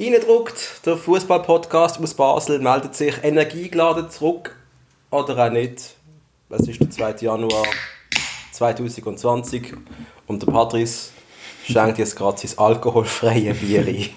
Reindruckt, 0.00 0.86
der 0.86 0.96
Fußball-Podcast 0.96 2.00
aus 2.00 2.14
Basel 2.14 2.60
meldet 2.60 2.94
sich 2.94 3.16
energiegeladen 3.24 4.08
zurück. 4.10 4.54
Oder 5.10 5.46
auch 5.46 5.50
nicht. 5.50 5.96
Es 6.50 6.68
ist 6.68 6.80
der 6.80 6.88
2. 6.88 7.16
Januar 7.22 7.64
2020 8.52 9.74
und 10.28 10.40
der 10.40 10.52
Patrice 10.52 11.10
schenkt 11.64 11.98
jetzt 11.98 12.14
gerade 12.14 12.38
sein 12.38 12.56
alkoholfreie 12.58 13.52
Bier 13.54 13.84
ein. 13.88 14.08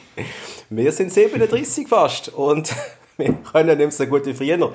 Wir 0.69 0.91
sind 0.91 1.11
37 1.11 1.87
fast 1.87 2.29
und 2.29 2.71
wir 3.17 3.33
können 3.51 3.75
nicht 3.79 3.93
so 3.93 4.05
gut 4.05 4.27
wie 4.27 4.35
früher. 4.35 4.71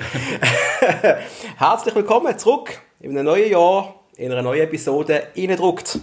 Herzlich 1.56 1.94
willkommen 1.94 2.36
zurück 2.36 2.80
in 2.98 3.12
einem 3.12 3.26
neuen 3.26 3.52
Jahr, 3.52 3.94
in 4.16 4.32
einer 4.32 4.42
neuen 4.42 4.62
Episode 4.62 5.28
Reindruckt. 5.36 6.00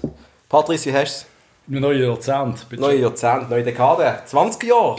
Patrice, 0.47 0.85
wie 0.85 0.93
hast 0.93 1.23
du 1.23 1.25
es? 1.25 1.32
Ein 1.69 1.79
neues 1.79 2.01
Jahrzehnt. 2.01 2.65
Bitte. 2.69 2.81
Neue 2.81 2.99
Jahrzehnt, 2.99 3.49
neue 3.49 3.63
Dekade. 3.63 4.19
20 4.25 4.63
Jahre. 4.63 4.97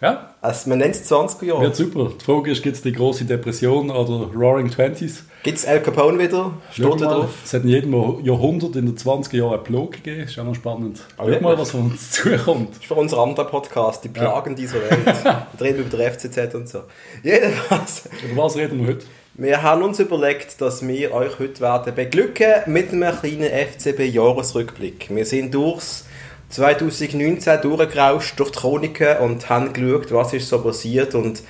Ja. 0.00 0.34
Also 0.40 0.68
man 0.68 0.78
nennt 0.78 0.94
es 0.94 1.04
20 1.04 1.48
Jahre. 1.48 1.62
Wird 1.62 1.76
super. 1.76 2.12
Die 2.20 2.24
Frage 2.24 2.52
ist, 2.52 2.62
gibt 2.62 2.76
es 2.76 2.82
die 2.82 2.92
große 2.92 3.24
Depression 3.24 3.90
oder 3.90 4.30
Roaring 4.32 4.70
Twenties? 4.70 5.24
Gibt 5.42 5.58
es 5.58 5.64
El 5.64 5.80
Capone 5.80 6.18
wieder? 6.18 6.52
Steht 6.72 7.00
drauf? 7.00 7.30
Es 7.44 7.54
hat 7.54 7.62
in 7.62 7.70
jedem 7.70 7.92
Jahrhundert 8.24 8.76
in 8.76 8.86
den 8.86 8.96
20 8.96 9.32
Jahren 9.32 9.54
einen 9.54 9.64
Plog 9.64 9.92
gegeben. 9.92 10.20
Ist 10.22 10.38
auch 10.38 10.44
noch 10.44 10.54
spannend. 10.54 11.00
Ah, 11.16 11.24
Schau 11.26 11.40
mal, 11.40 11.58
was 11.58 11.70
von 11.72 11.90
uns 11.90 12.10
zukommt. 12.12 12.70
Das 12.70 12.78
ist 12.78 12.86
für 12.86 12.94
unser 12.94 13.18
anderer 13.18 13.46
Podcast, 13.46 14.04
die 14.04 14.08
Plagen 14.08 14.50
ja. 14.50 14.56
dieser 14.56 14.80
Welt. 14.82 15.06
Wir 15.24 15.66
reden 15.66 15.80
über 15.80 15.96
den 15.96 16.12
FCZ 16.12 16.54
und 16.54 16.68
so. 16.68 16.82
Jedenfalls. 17.24 18.08
Über 18.30 18.44
was 18.44 18.56
reden 18.56 18.80
wir 18.80 18.88
heute? 18.94 19.06
Wir 19.40 19.62
haben 19.62 19.84
uns 19.84 20.00
überlegt, 20.00 20.60
dass 20.60 20.84
wir 20.84 21.14
euch 21.14 21.38
heute 21.38 21.60
werden 21.60 21.94
beglücken 21.94 22.54
mit 22.66 22.92
einem 22.92 23.16
kleinen 23.16 23.48
FCB-Jahresrückblick. 23.48 25.14
Wir 25.14 25.24
sind 25.24 25.54
durchs 25.54 26.06
2019 26.48 27.60
durchgerauscht 27.60 28.40
durch 28.40 28.50
die 28.50 28.58
Chroniken 28.58 29.16
und 29.18 29.48
haben 29.48 29.72
geschaut, 29.72 30.12
was 30.12 30.32
ist 30.32 30.48
so 30.48 30.60
passiert 30.60 31.14
und 31.14 31.44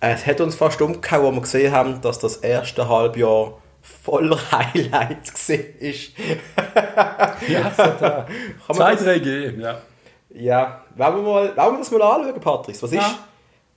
es 0.00 0.24
hat 0.24 0.40
uns 0.40 0.54
fast 0.54 0.80
umgehauen, 0.80 1.26
als 1.26 1.34
wir 1.34 1.40
gesehen 1.42 1.72
haben, 1.72 2.00
dass 2.00 2.18
das 2.18 2.38
erste 2.38 2.88
Halbjahr 2.88 3.58
voller 3.82 4.38
Highlights 4.50 5.50
war. 5.50 7.36
ja, 7.46 7.76
hat 7.76 8.28
äh, 8.30 8.72
zwei, 8.72 8.94
drei 8.94 9.18
gegeben, 9.18 9.60
ja. 9.60 9.82
Ja, 10.30 10.82
wollen 10.96 11.16
wir, 11.16 11.22
mal, 11.22 11.56
wollen 11.58 11.72
wir 11.74 11.78
das 11.78 11.90
mal 11.90 12.00
anschauen, 12.00 12.40
Patrice? 12.40 12.82
Was 12.82 12.92
ist 12.92 13.02
ja. 13.02 13.18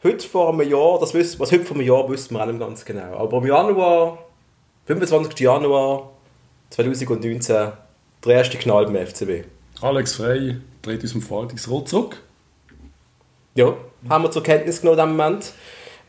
Heute 0.03 0.27
vor 0.27 0.49
einem 0.49 0.69
Jahr, 0.69 0.99
das 0.99 1.13
wissen, 1.13 1.39
was 1.39 1.51
heute 1.51 1.65
vor 1.65 1.77
einem 1.77 1.85
Jahr 1.85 2.09
wissen 2.09 2.33
wir 2.33 2.45
nicht 2.45 2.59
ganz 2.59 2.85
genau, 2.85 3.15
aber 3.17 3.37
im 3.37 3.47
Januar, 3.47 4.17
25. 4.85 5.39
Januar 5.39 6.11
2019, 6.71 7.71
der 8.25 8.35
erste 8.35 8.57
Knall 8.57 8.85
beim 8.85 9.07
FCB. 9.07 9.45
Alex 9.81 10.15
Frey 10.15 10.57
dreht 10.81 11.01
uns 11.01 11.13
im 11.13 11.21
Verwaltungsrat 11.21 11.87
zurück. 11.87 12.21
Ja, 13.55 13.73
haben 14.09 14.23
wir 14.23 14.31
zur 14.31 14.43
Kenntnis 14.43 14.81
genommen 14.81 14.99
in 14.99 15.05
dem 15.07 15.17
Moment. 15.17 15.53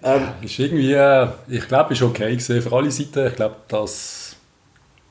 Ähm, 0.04 0.28
ist 0.42 0.58
irgendwie, 0.58 0.92
äh, 0.92 1.28
ich 1.48 1.66
glaube, 1.68 1.92
ist 1.92 2.02
okay 2.02 2.34
gesehen 2.34 2.60
für 2.60 2.72
alle 2.72 2.90
Seiten. 2.90 3.28
Ich 3.28 3.36
glaube, 3.36 3.56
dass 3.68 4.21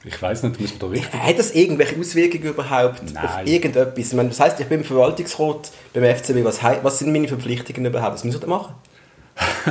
ich 0.04 0.20
weiß 0.20 0.44
nicht, 0.44 0.60
muss 0.60 0.72
man 0.72 0.80
da 0.80 0.88
richtig. 0.88 1.14
Hat 1.14 1.38
das 1.38 1.52
irgendwelche 1.54 2.00
Auswirkungen 2.00 2.44
überhaupt 2.44 3.14
Nein. 3.14 3.24
auf 3.24 3.46
irgendetwas? 3.46 4.08
Ich 4.08 4.14
meine, 4.14 4.30
das 4.30 4.40
heißt, 4.40 4.60
ich 4.60 4.66
bin 4.68 4.80
im 4.80 4.86
Verwaltungsrat 4.86 5.72
beim 5.94 6.04
FCB. 6.04 6.44
Was, 6.44 6.60
was 6.64 7.00
sind 7.00 7.12
meine 7.12 7.28
Verpflichtungen 7.28 7.86
überhaupt? 7.86 8.16
Was 8.16 8.24
muss 8.24 8.36
ich 8.36 8.42
da 8.42 8.48
machen? 8.48 8.74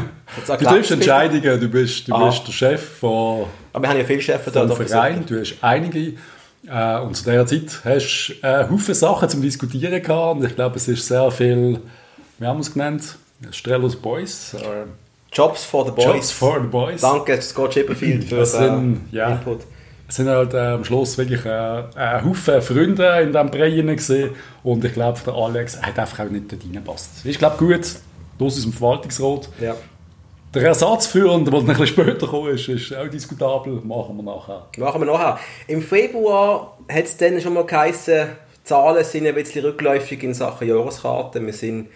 du 0.46 0.56
triffst 0.56 0.92
Entscheidungen. 0.92 1.60
Du 1.60 1.68
bist, 1.68 2.08
du 2.08 2.14
ah. 2.14 2.26
bist 2.26 2.46
der 2.46 2.52
Chef 2.52 2.98
von. 2.98 3.46
Aber 3.72 3.82
wir 3.84 3.90
haben 3.90 3.98
ja 3.98 4.04
viele 4.04 4.22
Chefs 4.22 4.52
da. 4.52 4.68
Verein. 4.68 5.24
Du 5.26 5.40
hast 5.40 5.56
einige. 5.62 6.14
Äh, 6.66 7.00
und 7.00 7.16
zu 7.16 7.24
dieser 7.24 7.46
Zeit 7.46 7.80
hast 7.84 8.34
du 8.42 8.46
äh, 8.46 8.68
Haufen 8.70 8.94
Sachen 8.94 9.28
zum 9.28 9.42
Diskutieren 9.42 10.00
gehabt. 10.00 10.40
Und 10.40 10.46
ich 10.46 10.54
glaube, 10.54 10.76
es 10.76 10.86
ist 10.86 11.06
sehr 11.06 11.30
viel, 11.30 11.80
wie 12.38 12.46
haben 12.46 12.58
wir 12.58 12.62
es 12.62 12.72
genannt? 12.72 13.16
Strellos 13.50 13.96
Boys. 13.96 14.54
Äh, 14.54 14.84
Jobs 15.32 15.64
for 15.64 15.86
the 15.86 15.92
Boys. 15.92 16.04
Jobs 16.04 16.32
for 16.32 16.60
the 16.60 16.66
Boys. 16.66 17.00
Danke, 17.00 17.40
Scott 17.40 17.72
Chipperfield, 17.72 18.24
für 18.24 18.44
den 18.44 19.00
äh, 19.12 19.16
ja, 19.16 19.30
Input. 19.30 19.60
Es 20.10 20.16
sind 20.16 20.28
halt 20.28 20.54
äh, 20.54 20.58
am 20.58 20.84
Schluss 20.84 21.16
wirklich 21.18 21.46
äh, 21.46 21.84
ein 21.94 22.24
Haufen 22.24 22.60
Freunde 22.62 23.20
in 23.22 23.30
diesem 23.30 23.48
Brei 23.48 23.70
gesehen 23.94 24.30
und 24.64 24.84
ich 24.84 24.92
glaube, 24.92 25.20
der 25.24 25.34
Alex 25.34 25.80
hat 25.80 26.00
einfach 26.00 26.24
auch 26.24 26.28
nicht 26.28 26.50
dort 26.50 26.64
reingepasst. 26.64 27.24
Ich 27.24 27.38
glaube 27.38 27.56
gut, 27.58 27.78
aus 27.78 28.00
unserem 28.40 28.72
Verwaltungsrat. 28.72 29.48
Ja. 29.60 29.76
Der 30.52 30.62
Ersatzführende, 30.62 31.52
der 31.52 31.60
ein 31.60 31.66
bisschen 31.66 31.86
später 31.86 32.26
gekommen 32.26 32.52
ist, 32.52 32.68
ist 32.68 32.92
auch 32.92 33.06
diskutabel. 33.06 33.74
Machen 33.84 34.16
wir 34.16 34.24
nachher. 34.24 34.66
Machen 34.78 35.00
wir 35.00 35.06
nachher. 35.06 35.38
Im 35.68 35.80
Februar 35.80 36.76
hat 36.88 37.04
es 37.04 37.16
dann 37.16 37.40
schon 37.40 37.54
mal 37.54 37.64
geheißen, 37.64 38.30
die 38.56 38.64
Zahlen 38.64 39.04
sind 39.04 39.28
ein 39.28 39.34
bisschen 39.36 39.64
rückläufig 39.64 40.24
in 40.24 40.34
Sachen 40.34 40.66
Jahreskarten. 40.66 41.46
Wir 41.46 41.52
sind 41.52 41.86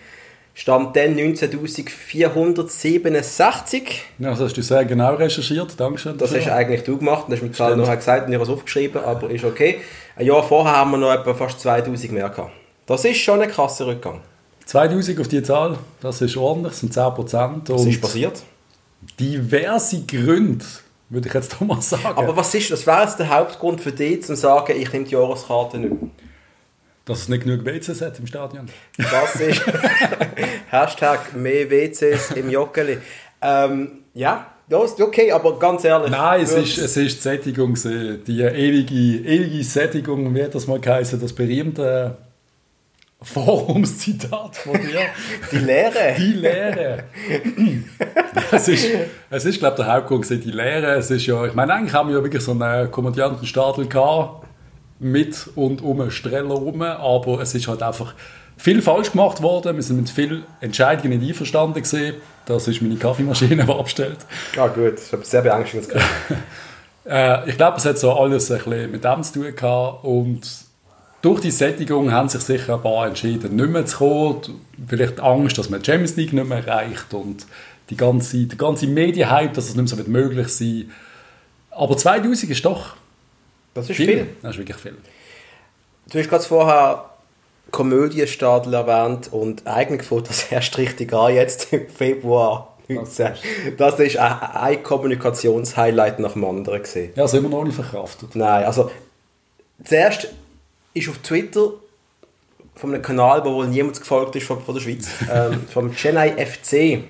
Stand 0.57 0.95
dann 0.95 1.17
19.467. 1.17 3.83
Ja, 4.21 4.31
das 4.31 4.39
hast 4.41 4.57
du 4.57 4.63
sehr 4.63 4.85
genau 4.85 5.15
recherchiert. 5.15 5.75
Dankeschön. 5.79 6.17
Das 6.17 6.33
hast 6.33 6.49
eigentlich 6.49 6.85
du 6.85 6.97
gemacht. 6.97 7.25
Das 7.27 7.35
hast 7.35 7.43
mir 7.43 7.49
die 7.49 7.57
Zahl 7.57 7.77
nachher 7.77 7.97
gesagt 7.97 8.27
und 8.27 8.33
ich 8.33 8.39
habe 8.39 8.45
es 8.45 8.51
aufgeschrieben, 8.51 9.03
aber 9.03 9.31
ist 9.31 9.45
okay. 9.45 9.81
Ein 10.15 10.27
Jahr 10.27 10.45
vorher 10.45 10.77
haben 10.77 10.93
wir 10.93 10.99
noch 10.99 11.13
etwa 11.13 11.35
fast 11.35 11.59
2000 11.59 12.13
mehr 12.13 12.29
gehabt. 12.29 12.53
Das 12.87 13.05
ist 13.05 13.17
schon 13.17 13.43
ein 13.43 13.51
krasser 13.51 13.89
Rückgang. 13.89 14.21
2000 14.67 15.21
auf 15.21 15.27
die 15.27 15.43
Zahl, 15.43 15.77
das 16.01 16.23
ist 16.23 16.37
ordentlich, 16.37 16.71
das 16.73 16.81
sind 16.81 16.97
10%. 16.97 17.69
Was 17.69 17.87
ist 17.87 18.01
passiert? 18.01 18.41
Diverse 19.19 20.03
Gründe, 20.07 20.65
würde 21.09 21.29
ich 21.29 21.35
jetzt 21.35 21.61
mal 21.61 21.83
sagen. 21.83 22.17
Aber 22.17 22.37
was 22.37 22.55
ist, 22.55 22.71
was 22.71 22.87
wäre 22.87 23.03
jetzt 23.03 23.19
der 23.19 23.29
Hauptgrund 23.29 23.81
für 23.81 23.91
dich, 23.91 24.23
zu 24.23 24.37
sagen, 24.37 24.81
ich 24.81 24.93
nehme 24.93 25.05
die 25.05 25.15
Jahreskarte 25.15 25.79
nicht? 25.79 25.95
Dass 27.05 27.21
es 27.21 27.29
nicht 27.29 27.45
genug 27.45 27.65
WCs 27.67 28.01
hat 28.01 28.19
im 28.19 28.27
Stadion. 28.27 28.67
Das 28.97 29.37
ist 29.37 29.63
Hashtag 30.71 31.35
mehr 31.35 31.71
WCs 31.71 32.31
im 32.33 32.49
Joggeli. 32.49 32.99
Ähm, 33.43 34.05
ja, 34.15 34.47
das 34.69 34.93
ist 34.93 35.01
okay, 35.01 35.31
aber 35.31 35.59
ganz 35.59 35.85
ehrlich. 35.85 36.11
Nein, 36.11 36.41
es 36.41 36.53
ist, 36.53 36.79
es 36.79 36.97
ist 36.97 37.17
die 37.17 37.21
Sättigung, 37.21 37.75
die 37.75 38.41
ewige, 38.41 38.95
ewige 38.95 39.65
Sättigung, 39.65 40.35
wie 40.35 40.43
hat 40.43 40.55
das 40.55 40.67
mal 40.67 40.81
geheißen, 40.81 41.21
das 41.21 41.35
berühmte 41.35 42.17
Forumszitat 43.25 44.57
von 44.57 44.75
dir. 44.75 45.01
Die 45.51 45.59
Lehre. 45.59 46.15
Die 46.19 46.33
Lehre. 46.33 47.05
es 48.53 48.69
ist, 48.69 48.87
es 49.31 49.45
ist 49.45 49.59
glaube 49.59 49.77
ich, 49.79 49.85
der 49.85 49.95
Hauptgrund, 49.95 50.29
die 50.29 50.51
Lehre. 50.51 50.97
Es 50.97 51.11
ist 51.11 51.27
ja, 51.27 51.47
ich 51.47 51.55
meine, 51.55 51.73
eigentlich 51.75 51.95
haben 51.95 52.11
wir 52.11 52.19
ja 52.19 52.23
wirklich 52.23 52.43
so 52.43 52.53
einen 52.53 52.91
Kommandantenstadel 52.91 53.87
gehabt, 53.87 54.47
mit 54.99 55.49
und 55.55 55.83
um 55.83 56.11
Streller 56.11 56.55
herum, 56.55 56.83
aber 56.83 57.41
es 57.41 57.55
ist 57.55 57.69
halt 57.69 57.83
einfach 57.83 58.15
viel 58.57 58.83
falsch 58.83 59.13
gemacht 59.13 59.43
worden. 59.43 59.77
Wir 59.77 59.83
sind 59.83 59.97
mit 59.97 60.11
vielen 60.11 60.45
Entscheidungen 60.61 61.19
nicht 61.19 61.31
einverstanden 61.31 61.83
gesehen. 61.83 62.17
Das 62.47 62.69
ist 62.69 62.83
meine 62.83 62.97
Kaffeemaschine, 62.97 63.65
die 63.65 63.73
abstellt. 63.73 64.19
Ja 64.55 64.69
gut, 64.69 64.95
ich 65.05 65.13
habe 65.13 65.25
sehr 65.25 65.43
beängstigend 65.43 65.89
äh, 67.07 67.49
Ich 67.49 67.57
glaube, 67.57 67.79
es 67.79 67.85
hat 67.85 67.99
so 67.99 68.13
alles 68.13 68.51
ein 68.51 68.59
bisschen 68.59 68.91
mit 68.91 69.05
dem 69.05 69.23
zu 69.23 69.33
tun 69.35 69.57
gehabt 69.57 70.05
und 70.05 70.43
durch 71.23 71.41
die 71.41 71.51
Sättigung 71.51 72.13
haben 72.13 72.29
sich 72.29 72.43
sicher 72.43 72.75
ein 72.75 72.83
paar 72.83 73.07
entschieden, 73.07 73.57
nicht 73.57 73.71
mehr 73.71 73.87
zu 73.87 73.97
kommen. 73.97 74.41
Vielleicht 74.87 75.21
Angst, 75.21 75.57
dass 75.57 75.71
man 75.71 75.81
die 75.81 75.87
Champions 75.87 76.17
League 76.17 76.35
nicht 76.35 76.47
mehr 76.47 76.67
erreicht 76.67 77.15
und 77.15 77.47
die 77.89 77.97
ganze, 77.97 78.45
der 78.45 78.59
ganze 78.59 78.87
Medienhype, 78.87 79.55
dass 79.55 79.69
es 79.69 79.75
nicht 79.75 79.97
mehr 79.97 80.05
so 80.05 80.11
möglich 80.11 80.49
sein 80.49 80.91
Aber 81.71 81.97
2000 81.97 82.51
ist 82.51 82.65
doch 82.65 82.97
das 83.75 83.91
ist 83.91 83.97
viel. 83.97 84.07
viel. 84.07 84.27
Das 84.43 84.53
ist 84.53 84.59
wirklich 84.59 84.77
viel. 84.79 84.97
Du 86.11 86.19
hast 86.19 86.29
gerade 86.29 86.45
vorher 86.45 87.11
Komödienstadel 87.71 88.75
erwähnt 88.75 89.33
und 89.33 89.67
eigentlich 89.67 90.03
fängt 90.03 90.29
das 90.29 90.45
erst 90.51 90.79
richtig 90.79 91.13
an, 91.13 91.35
jetzt 91.35 91.73
im 91.73 91.89
Februar 91.89 92.77
19. 92.89 93.33
Das 93.77 93.99
ist 93.99 94.17
ein 94.19 94.83
Kommunikationshighlight 94.83 96.19
nach 96.19 96.33
dem 96.33 96.45
anderen 96.45 96.83
gesehen. 96.83 97.13
Ja, 97.17 97.27
sind 97.27 97.43
wir 97.43 97.49
noch 97.49 97.65
nicht 97.65 97.75
verkraftet. 97.75 98.37
Nein, 98.37 98.65
also 98.65 98.91
zuerst 99.83 100.29
ist 100.93 101.09
auf 101.09 101.19
Twitter 101.19 101.71
von 102.77 102.93
einem 102.93 103.03
Kanal, 103.03 103.45
wo 103.45 103.55
wohl 103.55 103.69
niemand 103.69 103.99
gefolgt 103.99 104.37
ist 104.37 104.47
von, 104.47 104.61
von 104.63 104.75
der 104.75 104.83
Schweiz, 104.83 105.09
ähm, 105.33 105.67
vom 105.69 105.93
Chennai 105.93 106.33
FC. 106.45 107.05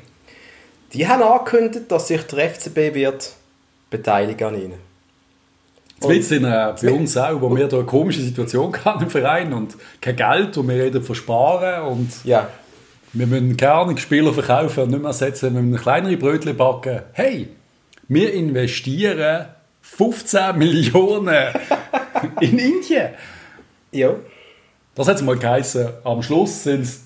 Die 0.93 1.08
haben 1.08 1.22
angekündigt, 1.22 1.90
dass 1.90 2.08
sich 2.08 2.22
der 2.22 2.50
FCB 2.50 2.94
wird 2.94 3.32
beteiligen 3.90 4.46
an 4.46 4.60
ihnen. 4.60 4.94
Jetzt 6.12 6.28
sind 6.28 6.44
äh, 6.44 6.72
bei 6.82 6.90
uns 6.90 7.16
auch, 7.16 7.40
wo 7.40 7.54
wir 7.54 7.68
da 7.68 7.78
eine 7.78 7.86
komische 7.86 8.20
Situation 8.20 8.74
haben 8.84 9.04
im 9.04 9.10
Verein 9.10 9.52
und 9.52 9.76
kein 10.00 10.16
Geld 10.16 10.56
und 10.56 10.68
wir 10.68 10.76
reden 10.76 11.02
von 11.02 11.14
Sparen 11.14 11.86
und 11.86 12.10
ja. 12.24 12.48
wir 13.12 13.26
müssen 13.26 13.56
gerne 13.56 13.96
Spieler 13.98 14.32
verkaufen 14.32 14.84
und 14.84 14.90
nicht 14.90 15.02
mehr 15.02 15.12
setzen, 15.12 15.54
wir 15.54 15.62
müssen 15.62 15.82
kleinere 15.82 16.16
Brötchen 16.16 16.56
backen. 16.56 17.00
Hey, 17.12 17.48
wir 18.08 18.32
investieren 18.32 19.46
15 19.82 20.58
Millionen 20.58 21.48
in 22.40 22.58
Indien. 22.58 23.10
Ja. 23.92 24.14
Das 24.94 25.08
hat 25.08 25.16
es 25.16 25.22
mal 25.22 25.36
geheißen. 25.36 25.88
Am 26.04 26.22
Schluss 26.22 26.64
sind 26.64 26.82
es 26.82 27.02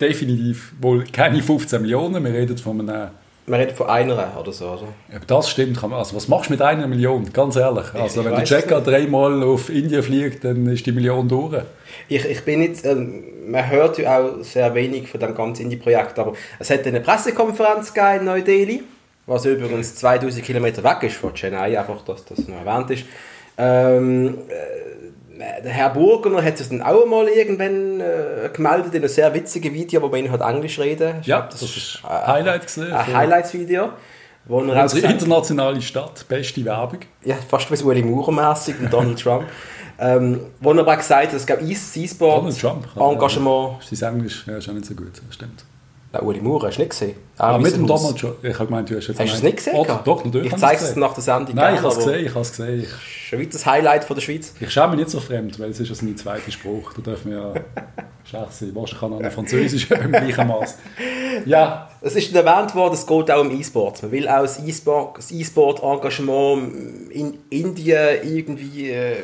definitiv 0.00 0.72
wohl 0.80 1.04
keine 1.04 1.42
15 1.42 1.82
Millionen. 1.82 2.24
Wir 2.24 2.32
reden 2.32 2.56
von 2.56 2.88
einem 2.88 3.10
Man 3.46 3.60
redet 3.60 3.76
von 3.76 3.88
einer 3.88 4.32
oder 4.40 4.52
so, 4.52 4.66
oder? 4.66 4.88
Ja, 5.12 5.18
das 5.26 5.50
stimmt. 5.50 5.82
Also, 5.84 6.16
was 6.16 6.28
machst 6.28 6.48
du 6.48 6.54
mit 6.54 6.62
einer 6.62 6.86
Million? 6.86 7.30
Ganz 7.30 7.56
ehrlich. 7.56 7.92
Also, 7.92 8.20
ich 8.20 8.26
wenn 8.26 8.36
der 8.36 8.44
Checker 8.44 8.80
dreimal 8.80 9.42
auf 9.42 9.68
Indien 9.68 10.02
fliegt, 10.02 10.44
dann 10.44 10.66
ist 10.66 10.86
die 10.86 10.92
Million 10.92 11.28
durch. 11.28 11.62
Ich, 12.08 12.24
ich 12.24 12.42
bin 12.42 12.62
jetzt, 12.62 12.86
ähm, 12.86 13.22
man 13.46 13.68
hört 13.68 13.98
ja 13.98 14.18
auch 14.18 14.42
sehr 14.42 14.74
wenig 14.74 15.08
von 15.08 15.20
dem 15.20 15.34
ganzen 15.34 15.64
Indie-Projekt, 15.64 16.18
aber 16.18 16.32
es 16.58 16.70
hat 16.70 16.86
eine 16.86 17.00
Pressekonferenz 17.00 17.92
gegeben 17.92 18.20
in 18.20 18.24
Neu-Delhi, 18.24 18.82
was 19.26 19.44
übrigens 19.44 19.94
2000 19.96 20.42
Kilometer 20.42 20.82
weg 20.82 21.02
ist 21.02 21.16
von 21.16 21.34
Chennai, 21.34 21.78
einfach, 21.78 22.02
dass 22.02 22.24
das 22.24 22.48
noch 22.48 22.64
erwähnt 22.64 22.90
ist. 22.90 23.04
Ähm, 23.58 24.38
äh, 24.48 25.03
der 25.38 25.72
Herr 25.72 25.90
Burgener 25.90 26.42
hat 26.42 26.58
sich 26.58 26.68
dann 26.68 26.82
auch 26.82 27.06
mal 27.06 27.28
irgendwann 27.28 28.00
äh, 28.00 28.48
gemeldet 28.52 28.94
in 28.94 29.02
einem 29.02 29.08
sehr 29.08 29.32
witzigen 29.34 29.72
Video, 29.72 30.02
wo 30.02 30.08
man 30.08 30.20
ihn 30.20 30.30
halt 30.30 30.42
Englisch 30.42 30.78
reden. 30.78 31.16
Ich 31.20 31.26
Ja, 31.26 31.40
glaub, 31.40 31.50
das 31.50 31.62
ist 31.62 32.00
äh, 32.04 32.08
ein 32.08 32.26
Highlight 32.26 32.66
gesehen. 32.66 32.92
Ein 32.92 33.14
Highlights-Video, 33.14 33.90
wo 34.46 34.60
er 34.62 34.82
Unsere 34.82 35.12
internationale 35.12 35.82
Stadt, 35.82 36.24
beste 36.28 36.64
Werbung. 36.64 37.00
ja, 37.24 37.36
fast 37.48 37.70
wie 37.70 37.84
Ueli 37.84 38.02
Maurer-mässig 38.02 38.78
und 38.80 38.92
Donald 38.92 39.20
Trump. 39.20 39.44
Ähm, 39.98 40.40
wo 40.60 40.72
er 40.72 40.80
aber 40.80 40.96
gesagt 40.96 41.28
hat, 41.28 41.34
es 41.34 41.46
gab 41.46 41.62
E-Sport. 41.62 42.44
Engagement. 42.96 43.82
Sein 43.90 44.14
Englisch 44.14 44.44
ja, 44.46 44.56
ist 44.56 44.68
auch 44.68 44.72
nicht 44.72 44.86
so 44.86 44.94
gut, 44.94 45.12
das 45.26 45.34
stimmt. 45.34 45.64
Nein, 46.14 46.22
Ueli 46.26 46.40
Maurer 46.40 46.68
hast 46.68 46.76
du 46.76 46.82
nicht 46.82 46.90
gesehen. 46.90 47.16
Ah, 47.38 47.54
Auch 47.54 47.58
mit 47.58 47.72
in 47.72 47.80
dem. 47.80 47.86
Donald 47.88 48.16
Trump. 48.18 48.36
Ich 48.44 48.54
habe 48.54 48.66
gemeint, 48.66 48.88
du 48.88 48.96
hast 48.96 49.08
jetzt... 49.08 49.18
Hast 49.18 49.30
du 49.32 49.36
es 49.36 49.42
nicht 49.42 49.56
gesehen? 49.56 49.74
Oh, 49.76 49.84
doch, 50.04 50.24
natürlich 50.24 50.52
Ich 50.52 50.58
zeige 50.58 50.76
es 50.76 50.80
gesehen. 50.88 51.00
nach 51.00 51.12
der 51.14 51.22
Sendung. 51.22 51.54
Nein, 51.56 51.74
ich 51.74 51.80
habe 51.80 51.88
es 51.92 51.96
gesehen, 51.98 52.24
ich 52.24 52.30
habe 52.30 52.40
es 52.40 52.50
gesehen. 52.50 52.80
Ich, 52.82 52.88
Schon 53.28 53.38
wieder 53.40 53.50
das 53.52 53.66
Highlight 53.66 54.04
von 54.04 54.14
der 54.16 54.22
Schweiz. 54.22 54.52
ich 54.60 54.70
schaue 54.70 54.88
mich 54.88 54.98
nicht 54.98 55.10
so 55.10 55.18
fremd, 55.18 55.58
weil 55.58 55.70
es 55.70 55.80
ist 55.80 55.88
ja 55.88 55.94
sein 55.94 56.16
zweiter 56.16 56.50
Spruch. 56.52 56.92
Da 56.92 57.02
dürfen 57.02 57.30
wir 57.32 57.38
ja 57.38 57.52
schlecht 58.24 58.52
sein. 58.52 58.70
Wahrscheinlich 58.74 59.00
kann 59.00 59.12
er 59.12 59.20
noch 59.20 59.32
Französisch 59.32 59.90
im 59.90 60.12
gleichen 60.12 60.46
Maß. 60.46 60.76
Ja, 61.46 61.88
Es 62.00 62.14
ist 62.14 62.32
erwähnt 62.34 62.74
worden, 62.76 62.94
es 62.94 63.06
geht 63.06 63.30
auch 63.30 63.40
um 63.40 63.50
E-Sport. 63.50 64.02
Man 64.04 64.12
will 64.12 64.28
auch 64.28 64.42
das 64.42 64.60
E-Sport-Engagement 65.32 67.10
in 67.10 67.38
Indien 67.50 68.18
irgendwie... 68.22 68.90
Äh, 68.90 69.16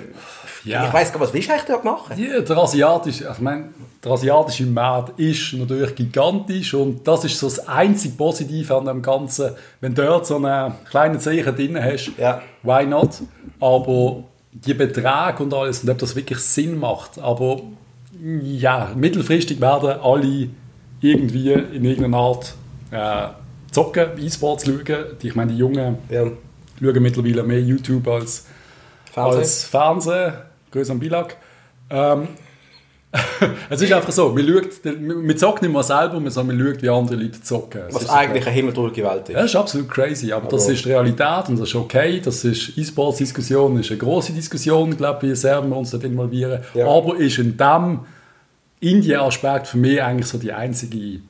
Ja. 0.65 0.87
Ich 0.87 0.93
weiß 0.93 1.13
gar 1.13 1.21
nicht, 1.21 1.29
was 1.29 1.33
willst 1.35 1.49
du 1.49 1.53
eigentlich 1.55 1.65
dort 1.67 1.85
machen? 1.85 2.19
Ja, 2.19 2.41
der 2.41 2.57
asiatische, 2.59 3.29
ich 3.33 3.39
meine, 3.41 3.71
der 4.05 4.13
asiatische 4.13 4.67
Markt 4.67 5.19
ist 5.19 5.55
natürlich 5.55 5.95
gigantisch 5.95 6.75
und 6.83 7.07
das 7.07 7.25
ist 7.25 7.39
so 7.39 7.47
das 7.47 7.67
einzige 7.69 8.15
Positive 8.15 8.77
an 8.77 8.85
dem 8.87 9.03
Ganzen. 9.03 9.51
Wenn 9.81 9.95
du 9.95 10.03
dort 10.05 10.27
so 10.27 10.37
einen 10.37 10.75
kleinen 10.91 11.19
Zeichen 11.21 11.55
drin 11.55 11.83
hast, 11.83 12.13
Ja. 12.19 12.43
why 12.63 12.85
not? 12.87 13.21
Aber 13.61 14.25
die 14.53 14.75
Beträge 14.75 15.43
und 15.43 15.55
alles, 15.55 15.83
und 15.83 15.91
ob 15.91 15.99
das 15.99 16.15
wirklich 16.17 16.39
Sinn 16.39 16.79
macht, 16.79 17.19
aber 17.19 17.61
ja, 18.43 18.91
mittelfristig 18.97 19.61
werden 19.61 19.91
alle 20.03 20.49
irgendwie 21.01 21.53
in 21.53 21.85
irgendeiner 21.85 22.17
Art 22.19 22.55
äh, 22.91 23.29
zocken, 23.71 24.09
E-Sports 24.19 24.67
schauen. 24.67 24.83
Die- 25.23 25.29
Ich 25.29 25.35
meine, 25.37 25.53
die 25.53 25.59
Jungen 25.59 25.99
Ja, 26.11 26.25
schauen 26.83 27.03
mittlerweile 27.03 27.43
mehr 27.45 27.61
YouTube 27.61 28.07
als 28.09 28.47
Fernsehen. 29.13 29.39
als 29.41 29.65
Fernsehen, 29.65 30.33
größer 30.73 30.93
am 30.93 30.99
Bilag. 30.99 31.37
Ähm, 31.89 32.29
es 33.71 33.83
ist 33.83 33.93
einfach 33.93 34.13
so, 34.13 34.29
man, 34.29 34.47
schaut, 34.47 34.85
man 35.01 35.37
zockt 35.37 35.63
nicht 35.63 35.73
mehr 35.73 35.83
selber, 35.83 36.23
sondern 36.31 36.59
man 36.59 36.67
schaut, 36.67 36.83
wie 36.83 36.89
andere 36.89 37.17
Leute 37.17 37.43
zocken. 37.43 37.83
Es 37.89 37.95
was 37.95 38.03
ist 38.03 38.09
so 38.09 38.15
eigentlich 38.15 38.47
eine 38.47 38.55
himmeldurche 38.55 39.03
Welt 39.03 39.29
ist. 39.29 39.35
ja, 39.35 39.43
das 39.43 39.51
ist 39.51 39.57
absolut 39.57 39.89
crazy, 39.91 40.33
aber, 40.33 40.49
das 40.49 40.65
Aber- 40.65 40.73
ist 40.73 40.85
die 40.85 40.89
Realität 40.91 41.49
und 41.49 41.59
das 41.59 41.69
ist 41.69 41.75
okay. 41.75 42.21
Das 42.25 42.45
ist 42.45 42.79
E-Sports-Diskussion, 42.79 43.81
ist 43.81 43.91
eine 43.91 43.99
große 43.99 44.33
Diskussion, 44.33 44.97
glaube 44.97 45.27
ich, 45.27 45.33
wie 45.33 45.37
sehr 45.37 45.61
wir 45.63 45.77
uns 45.77 45.91
dort 45.91 46.05
involvieren. 46.05 46.63
Ja. 46.75 46.87
Aber 46.87 47.17
ist 47.17 47.39
in 47.39 47.57
dem 47.57 48.01
Indien-Aspekt 48.79 49.67
für 49.67 49.79
mich 49.79 50.01
eigentlich 50.01 50.29
so 50.29 50.39
die 50.39 50.53
einzige 50.53 51.21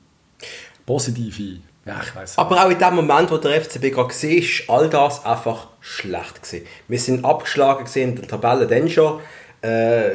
positive, 0.84 1.60
ja, 1.86 2.00
ich 2.04 2.14
weiß 2.14 2.36
Aber 2.36 2.62
auch 2.64 2.70
in 2.70 2.78
dem 2.78 2.94
Moment, 2.94 3.30
wo 3.30 3.38
der 3.38 3.60
FCB 3.62 3.90
gerade 3.90 4.10
war, 4.10 4.30
ist 4.30 4.64
all 4.68 4.90
das 4.90 5.24
einfach 5.24 5.68
schlecht 5.80 6.42
gewesen. 6.42 6.66
Wir 6.88 6.98
sind 6.98 7.24
abgeschlagen 7.24 7.84
gewesen 7.84 8.10
in 8.10 8.16
der 8.16 8.28
Tabelle 8.28 8.66
dann 8.66 8.88
schon. 8.88 9.18
Äh, 9.62 10.10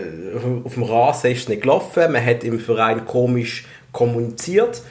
auf, 0.64 0.74
dem- 0.74 0.84
Rasen 0.84 1.32
ist 1.32 1.42
es 1.44 1.50
nicht 1.50 1.62
gelaufen. 1.62 2.12
Man 2.12 2.26
hat 2.26 2.44
im 2.44 2.60
Verein 2.60 3.06
komisch 3.06 3.66
kommuniziert. 3.92 4.82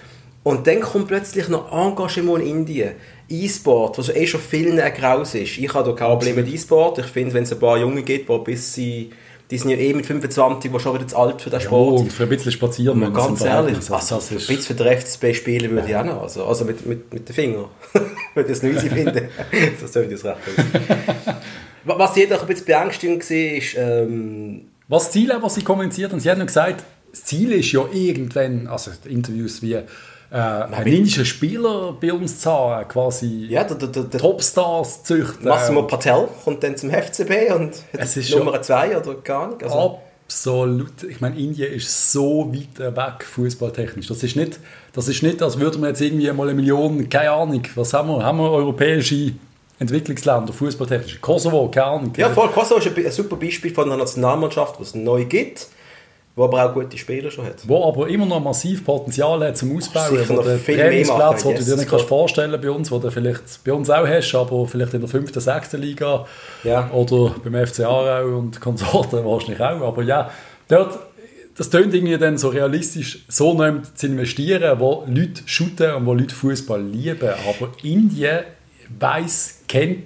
Und 0.42 0.66
dann 0.66 0.80
kommt 0.80 1.08
plötzlich 1.08 1.48
noch 1.48 1.72
Engagement 1.72 2.42
in 2.44 2.50
Indien. 2.58 2.92
E-Sport, 3.28 3.96
was 3.98 4.10
eh 4.10 4.26
schon 4.26 4.40
vielen 4.40 4.78
ein 4.78 4.92
Graus 4.92 5.34
ist. 5.34 5.56
Ich 5.56 5.72
habe 5.72 5.90
da 5.90 5.96
kein 5.96 6.08
Problem 6.08 6.36
mit 6.36 6.48
E-Sport. 6.52 6.98
Ich 6.98 7.06
finde, 7.06 7.32
wenn 7.34 7.44
es 7.44 7.52
ein 7.52 7.58
paar 7.58 7.78
Junge 7.78 8.02
gibt, 8.02 8.28
die 8.28 8.38
bis 8.38 8.74
sie... 8.74 9.10
Die 9.50 9.58
sind 9.58 9.70
ja 9.70 9.76
eh 9.76 9.92
mit 9.92 10.06
25, 10.06 10.72
die 10.72 10.80
schon 10.80 10.94
wieder 10.94 11.06
zu 11.06 11.16
alt 11.18 11.40
für 11.42 11.50
den 11.50 11.60
Ja, 11.60 11.66
Sport. 11.66 12.00
und 12.00 12.12
für 12.12 12.22
ein 12.22 12.30
bisschen 12.30 12.50
spazieren 12.50 12.98
müssen 12.98 13.12
ganz 13.12 13.42
ehrlich, 13.44 13.76
also, 13.76 14.14
das 14.16 14.30
ein 14.30 14.36
bisschen 14.38 14.58
für 14.58 14.74
den 14.74 14.98
FCB 14.98 15.34
spielen 15.36 15.70
würde 15.72 15.86
ich 15.88 15.94
auch 15.96 16.04
noch. 16.04 16.22
Also, 16.22 16.46
also 16.46 16.64
mit, 16.64 16.86
mit, 16.86 17.12
mit 17.12 17.28
den 17.28 17.34
Fingern. 17.34 17.66
Würde 18.34 18.50
ich 18.50 18.56
es 18.56 18.62
nicht 18.62 18.80
finden. 18.80 19.28
das 19.82 19.92
sollte 19.92 20.14
ich 20.14 20.22
das 20.22 20.30
recht 20.46 21.36
Was 21.84 22.16
jeder 22.16 22.40
ein 22.40 22.46
bisschen 22.46 22.66
beängstigend 22.66 23.30
war, 23.30 23.36
ist, 23.36 23.76
ähm, 23.76 24.62
Was 24.88 25.04
das 25.04 25.12
Ziel, 25.12 25.32
auch, 25.32 25.42
was 25.42 25.54
sie 25.54 25.62
kommuniziert 25.62 26.12
haben, 26.12 26.20
sie 26.20 26.30
haben 26.30 26.38
noch 26.38 26.46
gesagt, 26.46 26.84
das 27.10 27.24
Ziel 27.24 27.52
ist 27.52 27.70
ja 27.72 27.84
irgendwann, 27.92 28.66
also 28.66 28.90
Interviews 29.04 29.62
wie 29.62 29.74
äh, 29.74 29.82
einen 30.30 30.86
indischen 30.86 31.24
Spieler 31.24 31.96
bei 32.00 32.12
uns 32.12 32.40
zu 32.40 32.50
haben, 32.50 32.88
quasi 32.88 33.46
ja, 33.48 33.64
der, 33.64 33.76
der, 33.76 34.02
der, 34.04 34.20
Topstars 34.20 35.04
züchten. 35.04 35.46
Massimo 35.46 35.82
Patel 35.84 36.28
kommt 36.44 36.62
dann 36.64 36.76
zum 36.76 36.90
FCB 36.90 37.54
und 37.54 37.72
Es 37.92 38.16
ist 38.16 38.34
Nummer 38.34 38.60
2 38.60 38.98
oder 38.98 39.14
gar 39.14 39.48
nicht. 39.48 39.62
Also, 39.62 40.00
Absolut. 40.26 41.02
Ich 41.04 41.20
meine, 41.20 41.38
Indien 41.38 41.72
ist 41.72 42.10
so 42.10 42.52
weit 42.52 42.78
weg, 42.80 43.24
fußballtechnisch. 43.24 44.08
Das 44.08 44.22
ist 44.22 44.36
nicht, 44.36 44.58
das 44.92 45.06
ist 45.06 45.22
nicht, 45.22 45.42
als 45.42 45.60
würden 45.60 45.82
wir 45.82 45.88
jetzt 45.88 46.00
irgendwie 46.00 46.32
mal 46.32 46.48
eine 46.48 46.54
Million, 46.54 47.08
keine 47.08 47.30
Ahnung, 47.30 47.62
was 47.74 47.92
haben 47.92 48.08
wir? 48.08 48.22
Haben 48.24 48.38
wir 48.38 48.50
europäische 48.50 49.32
Entwicklungsländer, 49.78 50.52
fußballtechnisch? 50.52 51.20
Kosovo, 51.20 51.68
keine 51.68 51.86
Ahnung. 51.86 52.12
ja, 52.16 52.30
voll. 52.30 52.48
Kosovo 52.50 52.78
ist 52.80 52.96
ein, 52.96 53.10
super 53.10 53.36
Beispiel 53.36 53.72
von 53.74 53.84
einer 53.84 53.96
Nationalmannschaft, 53.96 54.78
die 54.78 54.82
es 54.84 54.94
neu 54.94 55.24
gibt, 55.24 55.66
wo 56.36 56.44
aber 56.44 56.64
auch 56.64 56.72
gute 56.74 56.96
Spieler 56.96 57.30
schon 57.30 57.44
hat. 57.46 57.66
Wo 57.68 57.84
aber 57.88 58.08
immer 58.08 58.26
noch 58.26 58.40
massiv 58.40 58.84
Potenzial 58.84 59.44
hat 59.46 59.56
zum 59.56 59.76
Ausbauen. 59.76 60.16
Sicher 60.16 60.34
noch 60.34 60.44
viel 60.44 60.76
Trainingsplatz, 60.76 61.42
den 61.42 61.52
du 61.56 61.62
dir 61.62 61.70
yes, 61.70 61.76
nicht 61.76 61.90
kannst 61.90 62.06
vorstellen 62.06 62.60
bei 62.60 62.70
uns, 62.70 62.90
wo 62.90 62.98
du 62.98 63.10
vielleicht 63.10 63.64
bei 63.64 63.72
uns 63.72 63.90
auch 63.90 64.06
hast, 64.06 64.34
aber 64.34 64.66
vielleicht 64.66 64.94
in 64.94 65.00
der 65.00 65.08
fünften, 65.08 65.40
sechsten 65.40 65.80
Liga 65.80 66.24
Ja. 66.62 66.90
oder 66.92 67.34
beim 67.44 67.66
FC 67.66 67.80
Aarau 67.80 68.38
und 68.38 68.60
Konsorten 68.60 69.24
wahrscheinlich 69.24 69.60
auch. 69.60 69.80
Aber 69.80 70.02
ja, 70.02 70.30
dort, 70.68 70.98
das 71.56 71.70
tönt 71.70 71.94
irgendwie 71.94 72.18
dann 72.18 72.36
so 72.38 72.48
realistisch, 72.48 73.24
so 73.28 73.54
nicht 73.54 73.96
zu 73.98 74.06
investieren, 74.06 74.78
wo 74.80 75.04
Leute 75.06 75.42
shooten 75.46 75.92
und 75.94 76.06
wo 76.06 76.14
Leute 76.14 76.34
Fußball 76.34 76.82
lieben. 76.82 77.28
Aber 77.28 77.70
Indien 77.82 78.40
weiß, 78.98 79.63
kennt, 79.78 80.04